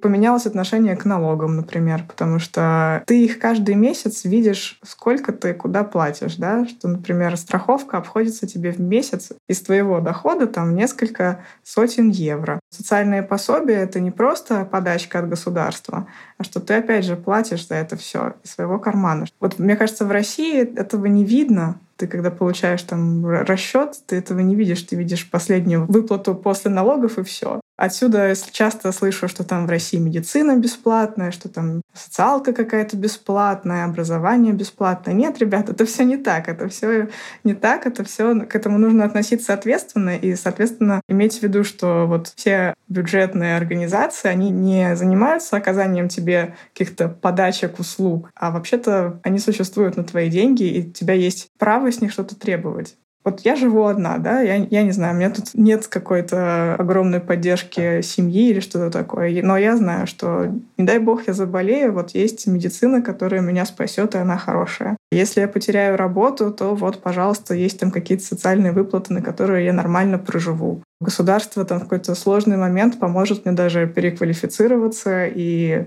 поменялось 0.00 0.46
отношение 0.46 0.96
к 0.96 1.04
налогам, 1.04 1.56
например, 1.56 2.04
потому 2.06 2.38
что 2.38 3.02
ты 3.06 3.24
их 3.24 3.38
каждый 3.38 3.74
месяц 3.74 4.24
видишь, 4.24 4.78
сколько 4.84 5.32
ты 5.32 5.54
куда 5.54 5.84
платишь, 5.84 6.36
да, 6.36 6.66
что, 6.66 6.88
например, 6.88 7.36
страховка 7.36 7.98
обходится 7.98 8.46
тебе 8.46 8.72
в 8.72 8.80
месяц 8.80 9.32
из 9.48 9.60
твоего 9.62 10.00
дохода 10.00 10.46
там 10.46 10.74
несколько 10.74 11.44
сотен 11.62 12.10
евро. 12.10 12.60
Социальные 12.70 13.22
пособия— 13.22 13.74
это 13.76 14.00
не 14.00 14.10
просто 14.10 14.64
подачка 14.64 15.20
от 15.20 15.28
государства, 15.28 16.06
а 16.38 16.44
что 16.44 16.60
ты, 16.60 16.74
опять 16.74 17.04
же, 17.04 17.16
платишь 17.16 17.66
за 17.66 17.76
это 17.76 17.96
все 17.96 18.34
из 18.44 18.52
своего 18.52 18.78
кармана. 18.78 19.26
Вот 19.40 19.58
мне 19.58 19.76
кажется, 19.76 20.04
в 20.04 20.10
России 20.10 20.60
этого 20.78 21.06
не 21.06 21.24
видно, 21.24 21.78
ты 21.96 22.06
когда 22.06 22.30
получаешь 22.30 22.82
там 22.82 23.26
расчет, 23.26 23.94
ты 24.06 24.16
этого 24.16 24.38
не 24.38 24.54
видишь, 24.54 24.82
ты 24.82 24.96
видишь 24.96 25.28
последнюю 25.28 25.84
выплату 25.86 26.34
после 26.34 26.70
налогов 26.70 27.18
и 27.18 27.24
все. 27.24 27.60
Отсюда 27.78 28.34
часто 28.50 28.90
слышу, 28.90 29.28
что 29.28 29.44
там 29.44 29.64
в 29.64 29.70
России 29.70 29.98
медицина 29.98 30.56
бесплатная, 30.56 31.30
что 31.30 31.48
там 31.48 31.82
социалка 31.94 32.52
какая-то 32.52 32.96
бесплатная, 32.96 33.84
образование 33.84 34.52
бесплатное. 34.52 35.14
Нет, 35.14 35.38
ребят, 35.38 35.70
это 35.70 35.86
все 35.86 36.04
не 36.04 36.16
так. 36.16 36.48
Это 36.48 36.68
все 36.68 37.08
не 37.44 37.54
так. 37.54 37.86
Это 37.86 38.02
все 38.02 38.34
к 38.40 38.56
этому 38.56 38.78
нужно 38.78 39.04
относиться 39.04 39.54
ответственно 39.54 40.16
и, 40.16 40.34
соответственно, 40.34 41.02
иметь 41.08 41.38
в 41.38 41.42
виду, 41.44 41.62
что 41.62 42.06
вот 42.08 42.32
все 42.34 42.74
бюджетные 42.88 43.56
организации, 43.56 44.28
они 44.28 44.50
не 44.50 44.96
занимаются 44.96 45.56
оказанием 45.56 46.08
тебе 46.08 46.56
каких-то 46.72 47.08
подачек 47.08 47.78
услуг, 47.78 48.28
а 48.34 48.50
вообще-то 48.50 49.20
они 49.22 49.38
существуют 49.38 49.96
на 49.96 50.02
твои 50.02 50.28
деньги, 50.30 50.64
и 50.64 50.88
у 50.88 50.92
тебя 50.92 51.14
есть 51.14 51.46
право 51.58 51.92
с 51.92 52.00
них 52.00 52.10
что-то 52.10 52.34
требовать. 52.34 52.96
Вот 53.28 53.40
я 53.40 53.56
живу 53.56 53.84
одна, 53.84 54.16
да, 54.16 54.40
я, 54.40 54.54
я 54.54 54.82
не 54.82 54.90
знаю, 54.90 55.12
у 55.12 55.18
меня 55.18 55.28
тут 55.28 55.52
нет 55.52 55.86
какой-то 55.86 56.76
огромной 56.76 57.20
поддержки 57.20 58.00
семьи 58.00 58.48
или 58.48 58.60
что-то 58.60 58.90
такое. 58.90 59.42
Но 59.42 59.58
я 59.58 59.76
знаю, 59.76 60.06
что, 60.06 60.46
не 60.78 60.84
дай 60.86 60.98
бог, 60.98 61.26
я 61.26 61.34
заболею, 61.34 61.92
вот 61.92 62.12
есть 62.12 62.46
медицина, 62.46 63.02
которая 63.02 63.42
меня 63.42 63.66
спасет, 63.66 64.14
и 64.14 64.18
она 64.18 64.38
хорошая. 64.38 64.96
Если 65.12 65.42
я 65.42 65.48
потеряю 65.48 65.98
работу, 65.98 66.50
то 66.50 66.74
вот, 66.74 67.02
пожалуйста, 67.02 67.52
есть 67.52 67.78
там 67.78 67.90
какие-то 67.90 68.24
социальные 68.24 68.72
выплаты, 68.72 69.12
на 69.12 69.20
которые 69.20 69.66
я 69.66 69.74
нормально 69.74 70.18
проживу. 70.18 70.82
Государство 70.98 71.66
там 71.66 71.80
в 71.80 71.82
какой-то 71.82 72.14
сложный 72.14 72.56
момент 72.56 72.98
поможет 72.98 73.44
мне 73.44 73.54
даже 73.54 73.86
переквалифицироваться 73.86 75.26
и 75.26 75.84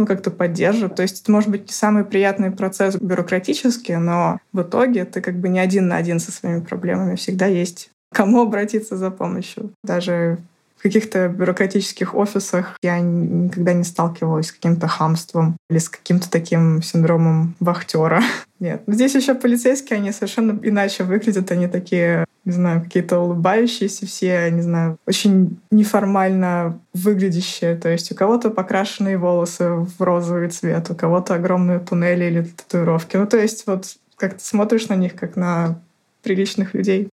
ну, 0.00 0.06
как-то 0.06 0.30
поддержит. 0.30 0.96
То 0.96 1.02
есть 1.02 1.22
это 1.22 1.30
может 1.30 1.50
быть 1.50 1.66
не 1.66 1.72
самый 1.72 2.04
приятный 2.04 2.50
процесс 2.50 2.96
бюрократически, 2.96 3.92
но 3.92 4.38
в 4.52 4.62
итоге 4.62 5.04
ты 5.04 5.20
как 5.20 5.38
бы 5.38 5.48
не 5.48 5.60
один 5.60 5.88
на 5.88 5.96
один 5.96 6.18
со 6.18 6.32
своими 6.32 6.60
проблемами. 6.60 7.16
Всегда 7.16 7.46
есть 7.46 7.90
кому 8.12 8.42
обратиться 8.42 8.96
за 8.96 9.10
помощью. 9.10 9.72
Даже 9.84 10.38
в 10.80 10.82
каких-то 10.82 11.28
бюрократических 11.28 12.14
офисах 12.14 12.78
я 12.82 13.00
никогда 13.00 13.74
не 13.74 13.84
сталкивалась 13.84 14.46
с 14.46 14.52
каким-то 14.52 14.88
хамством 14.88 15.58
или 15.68 15.76
с 15.76 15.90
каким-то 15.90 16.30
таким 16.30 16.80
синдромом 16.80 17.54
вахтера. 17.60 18.22
Нет. 18.60 18.82
Здесь 18.86 19.14
еще 19.14 19.34
полицейские, 19.34 19.98
они 19.98 20.10
совершенно 20.10 20.58
иначе 20.62 21.04
выглядят. 21.04 21.50
Они 21.50 21.68
такие, 21.68 22.24
не 22.46 22.52
знаю, 22.52 22.80
какие-то 22.80 23.18
улыбающиеся 23.18 24.06
все, 24.06 24.50
не 24.50 24.62
знаю, 24.62 24.96
очень 25.06 25.60
неформально 25.70 26.80
выглядящие. 26.94 27.76
То 27.76 27.90
есть 27.90 28.10
у 28.10 28.14
кого-то 28.14 28.48
покрашенные 28.48 29.18
волосы 29.18 29.68
в 29.70 30.00
розовый 30.00 30.48
цвет, 30.48 30.90
у 30.90 30.94
кого-то 30.94 31.34
огромные 31.34 31.80
туннели 31.80 32.24
или 32.24 32.42
татуировки. 32.42 33.18
Ну, 33.18 33.26
то 33.26 33.36
есть 33.36 33.66
вот 33.66 33.84
как 34.16 34.38
ты 34.38 34.42
смотришь 34.42 34.88
на 34.88 34.96
них, 34.96 35.14
как 35.14 35.36
на 35.36 35.78
приличных 36.22 36.72
людей. 36.72 37.10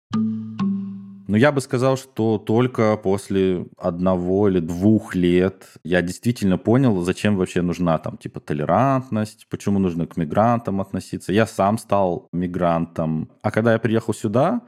Но 1.31 1.37
я 1.37 1.53
бы 1.53 1.61
сказал, 1.61 1.95
что 1.95 2.37
только 2.37 2.97
после 2.97 3.65
одного 3.77 4.49
или 4.49 4.59
двух 4.59 5.15
лет 5.15 5.63
я 5.81 6.01
действительно 6.01 6.57
понял, 6.57 7.01
зачем 7.03 7.37
вообще 7.37 7.61
нужна 7.61 7.97
там 7.99 8.17
типа 8.17 8.41
толерантность, 8.41 9.47
почему 9.49 9.79
нужно 9.79 10.07
к 10.07 10.17
мигрантам 10.17 10.81
относиться. 10.81 11.31
Я 11.31 11.47
сам 11.47 11.77
стал 11.77 12.27
мигрантом. 12.33 13.29
А 13.43 13.51
когда 13.51 13.71
я 13.71 13.79
приехал 13.79 14.13
сюда, 14.13 14.59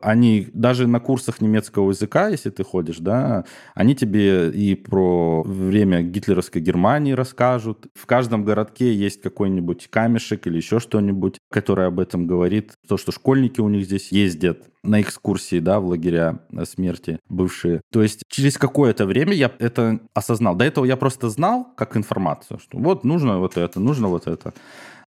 они 0.00 0.48
даже 0.52 0.86
на 0.86 1.00
курсах 1.00 1.40
немецкого 1.40 1.90
языка, 1.90 2.28
если 2.28 2.50
ты 2.50 2.64
ходишь, 2.64 2.98
да, 2.98 3.44
они 3.74 3.94
тебе 3.94 4.50
и 4.50 4.74
про 4.74 5.42
время 5.42 6.02
гитлеровской 6.02 6.60
Германии 6.60 7.12
расскажут. 7.12 7.86
В 7.94 8.06
каждом 8.06 8.44
городке 8.44 8.94
есть 8.94 9.20
какой-нибудь 9.20 9.88
камешек 9.88 10.46
или 10.46 10.56
еще 10.56 10.80
что-нибудь, 10.80 11.38
которое 11.50 11.88
об 11.88 12.00
этом 12.00 12.26
говорит. 12.26 12.72
То, 12.88 12.96
что 12.96 13.12
школьники 13.12 13.60
у 13.60 13.68
них 13.68 13.84
здесь 13.84 14.12
ездят 14.12 14.64
на 14.82 15.00
экскурсии, 15.00 15.60
да, 15.60 15.80
в 15.80 15.86
лагеря 15.86 16.40
смерти 16.64 17.18
бывшие. 17.28 17.82
То 17.92 18.02
есть 18.02 18.22
через 18.28 18.56
какое-то 18.56 19.04
время 19.06 19.34
я 19.34 19.52
это 19.58 20.00
осознал. 20.14 20.56
До 20.56 20.64
этого 20.64 20.84
я 20.84 20.96
просто 20.96 21.28
знал 21.28 21.68
как 21.76 21.96
информацию, 21.96 22.58
что 22.58 22.78
вот 22.78 23.04
нужно 23.04 23.38
вот 23.38 23.56
это, 23.56 23.78
нужно 23.80 24.08
вот 24.08 24.26
это. 24.26 24.54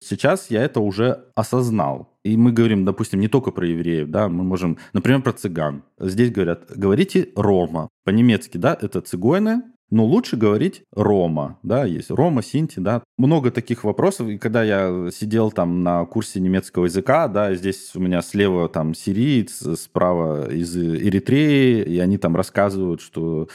Сейчас 0.01 0.51
я 0.51 0.63
это 0.63 0.81
уже 0.81 1.25
осознал. 1.35 2.17
И 2.25 2.37
мы 2.37 2.53
говорим, 2.53 2.85
допустим, 2.85 3.21
не 3.21 3.29
только 3.29 3.51
про 3.51 3.67
евреев, 3.67 4.09
да, 4.09 4.29
мы 4.29 4.45
можем, 4.45 4.79
например, 4.93 5.23
про 5.23 5.33
цыган. 5.33 5.83
Здесь 5.99 6.31
говорят, 6.31 6.71
говорите 6.75 7.31
рома. 7.35 7.89
По-немецки, 8.05 8.59
да, 8.59 8.77
это 8.81 9.01
цигойны, 9.01 9.63
но 9.91 10.05
лучше 10.05 10.37
говорить 10.37 10.83
Рома, 10.95 11.59
да, 11.63 11.85
есть 11.85 12.11
Рома, 12.11 12.43
Синти, 12.43 12.79
да. 12.79 13.03
Много 13.17 13.51
таких 13.51 13.85
вопросов, 13.85 14.29
и 14.29 14.37
когда 14.39 14.63
я 14.63 15.09
сидел 15.11 15.51
там 15.51 15.83
на 15.83 16.05
курсе 16.05 16.41
немецкого 16.41 16.85
языка, 16.85 17.27
да, 17.29 17.55
здесь 17.55 17.93
у 17.95 18.01
меня 18.01 18.21
слева 18.21 18.69
там 18.69 18.93
сириец, 18.95 19.65
справа 19.81 20.51
из 20.53 20.77
Эритреи, 20.77 21.83
и 21.85 21.99
они 22.01 22.19
там 22.19 22.37
рассказывают, 22.37 23.01
что 23.01 23.49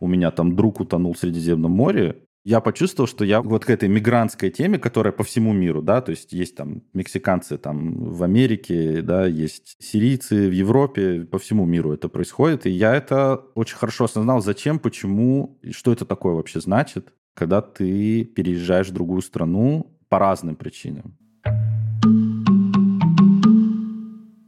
у 0.00 0.06
меня 0.06 0.30
там 0.30 0.56
друг 0.56 0.80
утонул 0.80 1.12
в 1.12 1.18
Средиземном 1.18 1.72
море, 1.72 2.16
я 2.44 2.60
почувствовал, 2.60 3.08
что 3.08 3.24
я 3.24 3.40
вот 3.40 3.64
к 3.64 3.70
этой 3.70 3.88
мигрантской 3.88 4.50
теме, 4.50 4.78
которая 4.78 5.12
по 5.12 5.24
всему 5.24 5.54
миру, 5.54 5.80
да, 5.80 6.02
то 6.02 6.10
есть 6.10 6.32
есть 6.32 6.54
там 6.56 6.82
мексиканцы 6.92 7.56
там 7.56 8.10
в 8.10 8.22
Америке, 8.22 9.00
да, 9.00 9.26
есть 9.26 9.76
сирийцы 9.80 10.48
в 10.48 10.52
Европе, 10.52 11.24
по 11.24 11.38
всему 11.38 11.64
миру 11.64 11.92
это 11.92 12.10
происходит, 12.10 12.66
и 12.66 12.70
я 12.70 12.94
это 12.94 13.36
очень 13.54 13.76
хорошо 13.76 14.04
осознал, 14.04 14.42
зачем, 14.42 14.78
почему, 14.78 15.58
и 15.62 15.72
что 15.72 15.92
это 15.92 16.04
такое 16.04 16.34
вообще 16.34 16.60
значит, 16.60 17.14
когда 17.32 17.62
ты 17.62 18.24
переезжаешь 18.24 18.88
в 18.88 18.92
другую 18.92 19.22
страну 19.22 19.96
по 20.10 20.18
разным 20.18 20.54
причинам. 20.54 21.16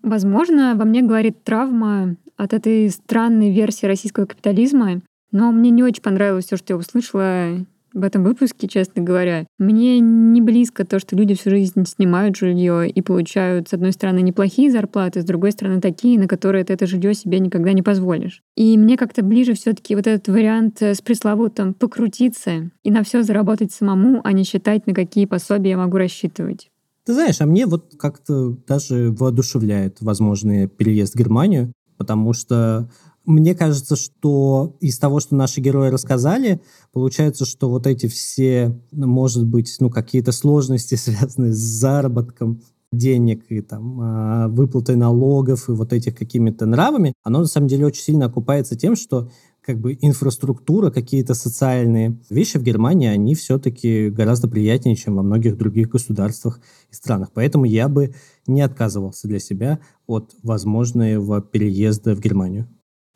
Возможно, 0.03 0.75
во 0.77 0.85
мне 0.85 1.03
говорит 1.03 1.43
травма 1.45 2.17
от 2.37 2.53
этой 2.53 2.91
странной 2.91 3.51
версии 3.51 3.87
российского 3.87 4.27
капитализма, 4.27 5.01
но 5.33 5.51
мне 5.51 5.71
не 5.71 5.83
очень 5.83 6.03
понравилось 6.03 6.45
все, 6.45 6.57
что 6.59 6.75
я 6.75 6.77
услышала 6.77 7.67
в 7.97 8.05
этом 8.05 8.23
выпуске, 8.23 8.69
честно 8.69 9.03
говоря. 9.03 9.47
Мне 9.59 9.99
не 9.99 10.41
близко 10.41 10.85
то, 10.85 10.99
что 10.99 11.17
люди 11.17 11.35
всю 11.35 11.51
жизнь 11.51 11.85
снимают 11.87 12.37
жилье 12.37 12.89
и 12.89 13.03
получают, 13.03 13.69
с 13.69 13.73
одной 13.73 13.93
стороны, 13.93 14.21
неплохие 14.21 14.71
зарплаты, 14.71 15.23
с 15.23 15.25
другой 15.25 15.53
стороны, 15.53 15.81
такие, 15.81 16.19
на 16.19 16.29
которые 16.29 16.65
ты 16.65 16.75
это 16.75 16.87
жилье 16.87 17.15
себе 17.15 17.41
никогда 17.41 17.73
не 17.73 17.83
позволишь. 17.83 18.43
И 18.55 18.77
мне 18.77 18.97
как-то 18.97 19.23
ближе 19.23 19.55
все 19.55 19.73
таки 19.73 19.97
вот 19.97 20.07
этот 20.07 20.29
вариант 20.29 20.83
с 20.83 21.01
пресловутым 21.01 21.75
покрутиться 21.75 22.71
и 22.83 22.91
на 22.91 23.03
все 23.03 23.23
заработать 23.23 23.73
самому, 23.73 24.21
а 24.23 24.33
не 24.33 24.45
считать, 24.45 24.87
на 24.87 24.93
какие 24.93 25.25
пособия 25.25 25.71
я 25.71 25.79
могу 25.79 25.97
рассчитывать. 25.97 26.71
Ты 27.07 27.15
знаешь, 27.15 27.41
а 27.41 27.47
мне 27.47 27.67
вот 27.67 27.95
как-то 27.99 28.57
даже 28.67 29.11
воодушевляет 29.11 30.03
возможный 30.03 30.69
переезд 30.69 31.15
в 31.15 31.19
Германию, 31.19 31.73
потому 31.97 32.33
что 32.33 32.91
мне 33.27 33.55
кажется, 33.55 33.97
что 33.97 34.77
из 34.81 34.99
того, 34.99 35.21
что 35.21 35.35
наши 35.35 35.61
герои 35.61 35.91
рассказали, 35.91 36.61
получается, 36.93 37.45
что 37.45 37.69
вот 37.69 37.87
эти 37.87 38.07
все, 38.07 38.81
может 38.93 39.47
быть, 39.47 39.75
ну, 39.81 39.91
какие-то 39.91 40.33
сложности, 40.33 40.95
связанные 40.97 41.53
с 41.53 41.59
заработком 41.59 42.63
денег 42.93 43.45
и 43.51 43.61
там 43.61 44.01
а, 44.01 44.49
выплатой 44.49 44.97
налогов 44.97 45.69
и 45.69 45.73
вот 45.73 45.93
этих 45.93 46.15
какими-то 46.15 46.67
нравами, 46.67 47.15
оно 47.25 47.41
на 47.41 47.47
самом 47.47 47.67
деле 47.67 47.87
очень 47.87 48.03
сильно 48.03 48.27
окупается 48.27 48.77
тем, 48.77 48.95
что 48.95 49.29
как 49.61 49.81
бы 49.81 49.99
инфраструктура, 50.01 50.93
какие-то 50.93 51.35
социальные 51.35 52.21
вещи 52.31 52.57
в 52.57 52.63
Германии, 52.63 53.09
они 53.09 53.35
все-таки 53.35 54.11
гораздо 54.11 54.47
приятнее, 54.47 54.95
чем 54.95 55.17
во 55.17 55.25
многих 55.25 55.57
других 55.59 55.89
государствах 55.89 56.61
и 56.93 56.95
странах. 56.95 57.31
Поэтому 57.35 57.65
я 57.65 57.89
бы 57.89 58.15
не 58.47 58.63
отказывался 58.63 59.27
для 59.27 59.41
себя 59.41 59.81
от 60.07 60.37
возможного 60.45 61.43
переезда 61.43 62.15
в 62.15 62.21
Германию. 62.21 62.69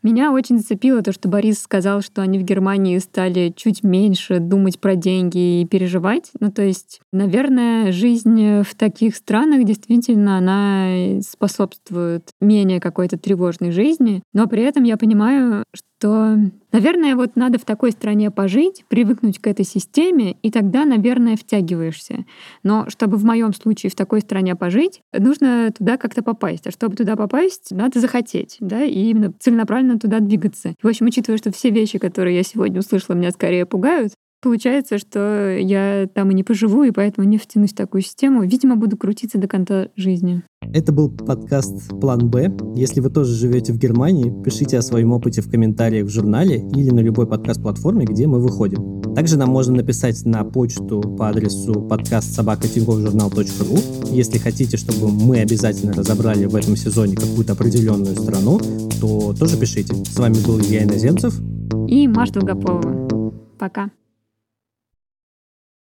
Меня 0.03 0.33
очень 0.33 0.59
зацепило 0.59 1.03
то, 1.03 1.13
что 1.13 1.29
Борис 1.29 1.61
сказал, 1.61 2.01
что 2.01 2.23
они 2.23 2.39
в 2.39 2.43
Германии 2.43 2.97
стали 2.99 3.53
чуть 3.55 3.83
меньше 3.83 4.39
думать 4.39 4.79
про 4.81 4.97
деньги 4.97 5.61
и 5.61 5.67
переживать. 5.67 6.31
Ну, 6.41 6.51
то 6.51 6.63
есть, 6.63 7.01
наверное, 7.13 7.93
жизнь 7.93 8.63
в 8.63 8.75
таких 8.77 9.15
странах 9.15 9.65
действительно 9.65 10.39
она 10.39 11.21
способствует 11.23 12.31
менее 12.41 12.81
какой-то 12.81 13.19
тревожной 13.19 13.73
жизни. 13.73 14.23
Но 14.33 14.47
при 14.47 14.63
этом 14.63 14.85
я 14.85 14.97
понимаю, 14.97 15.65
что, 15.75 16.37
наверное, 16.73 17.17
вот 17.17 17.37
надо 17.37 17.59
в 17.59 17.65
такой 17.65 17.93
стране 17.93 18.31
пожить, 18.31 18.85
привыкнуть 18.89 19.39
к 19.39 19.47
этой 19.47 19.65
системе, 19.65 20.37
и 20.43 20.51
тогда, 20.51 20.85
наверное, 20.85 21.37
втягиваешься. 21.37 22.25
Но 22.63 22.89
чтобы 22.89 23.17
в 23.17 23.25
моем 23.25 23.53
случае 23.53 23.91
в 23.91 23.95
такой 23.95 24.21
стране 24.21 24.57
пожить, 24.57 25.03
нужно 25.13 25.73
туда 25.77 25.97
как-то 25.97 26.23
попасть. 26.23 26.67
А 26.67 26.71
чтобы 26.71 26.97
туда 26.97 27.17
попасть, 27.17 27.71
надо 27.71 28.01
захотеть, 28.01 28.57
да, 28.61 28.83
и 28.83 29.11
именно 29.11 29.33
целенаправленно 29.39 29.99
туда 29.99 30.21
двигаться. 30.21 30.75
В 30.83 30.89
общем, 30.89 31.07
учитывая, 31.07 31.39
что 31.39 31.53
все 31.53 31.71
вещи, 31.71 31.99
которые 31.99 32.37
я 32.37 32.43
сегодня 32.43 32.81
услышала, 32.81 33.17
меня 33.17 33.31
скорее 33.31 33.67
пугают, 33.67 34.13
Получается, 34.43 34.97
что 34.97 35.55
я 35.59 36.09
там 36.15 36.31
и 36.31 36.35
не 36.35 36.43
поживу, 36.43 36.83
и 36.85 36.93
поэтому 36.93 37.29
не 37.29 37.37
втянусь 37.37 37.73
в 37.73 37.77
такую 37.77 38.01
систему. 38.01 38.43
Видимо, 38.43 38.77
буду 38.77 38.97
крутиться 38.97 39.37
до 39.37 39.47
конца 39.47 39.89
жизни. 39.97 40.43
Это 40.63 40.93
был 40.93 41.11
подкаст 41.11 41.91
«План 42.01 42.31
Б». 42.31 42.51
Если 42.75 43.01
вы 43.01 43.11
тоже 43.11 43.35
живете 43.35 43.75
в 43.75 43.79
Германии, 43.79 44.33
пишите 44.43 44.79
о 44.79 44.83
своем 44.83 45.13
опыте 45.13 45.43
в 45.43 45.51
комментариях 45.51 46.07
в 46.07 46.11
журнале 46.11 46.65
или 46.75 46.91
на 46.91 47.01
любой 47.01 47.27
подкаст-платформе, 47.27 48.07
где 48.07 48.27
мы 48.27 48.41
выходим. 48.41 49.03
Также 49.15 49.37
нам 49.37 49.51
можно 49.51 49.75
написать 49.75 50.25
на 50.25 50.43
почту 50.45 51.01
по 51.19 51.29
адресу 51.29 51.75
подкаст 51.75 52.33
собакатинговжурнал.ру. 52.35 54.11
Если 54.11 54.39
хотите, 54.39 54.79
чтобы 54.79 55.11
мы 55.11 55.41
обязательно 55.41 55.93
разобрали 55.93 56.47
в 56.47 56.55
этом 56.55 56.77
сезоне 56.77 57.17
какую-то 57.17 57.53
определенную 57.53 58.17
страну, 58.17 58.59
то 59.01 59.35
тоже 59.39 59.59
пишите. 59.59 59.95
С 60.05 60.19
вами 60.19 60.37
был 60.47 60.61
Илья 60.61 60.85
Иноземцев 60.85 61.35
и 61.89 62.09
Маша 62.09 62.35
Долгополова. 62.35 63.35
Пока. 63.59 63.91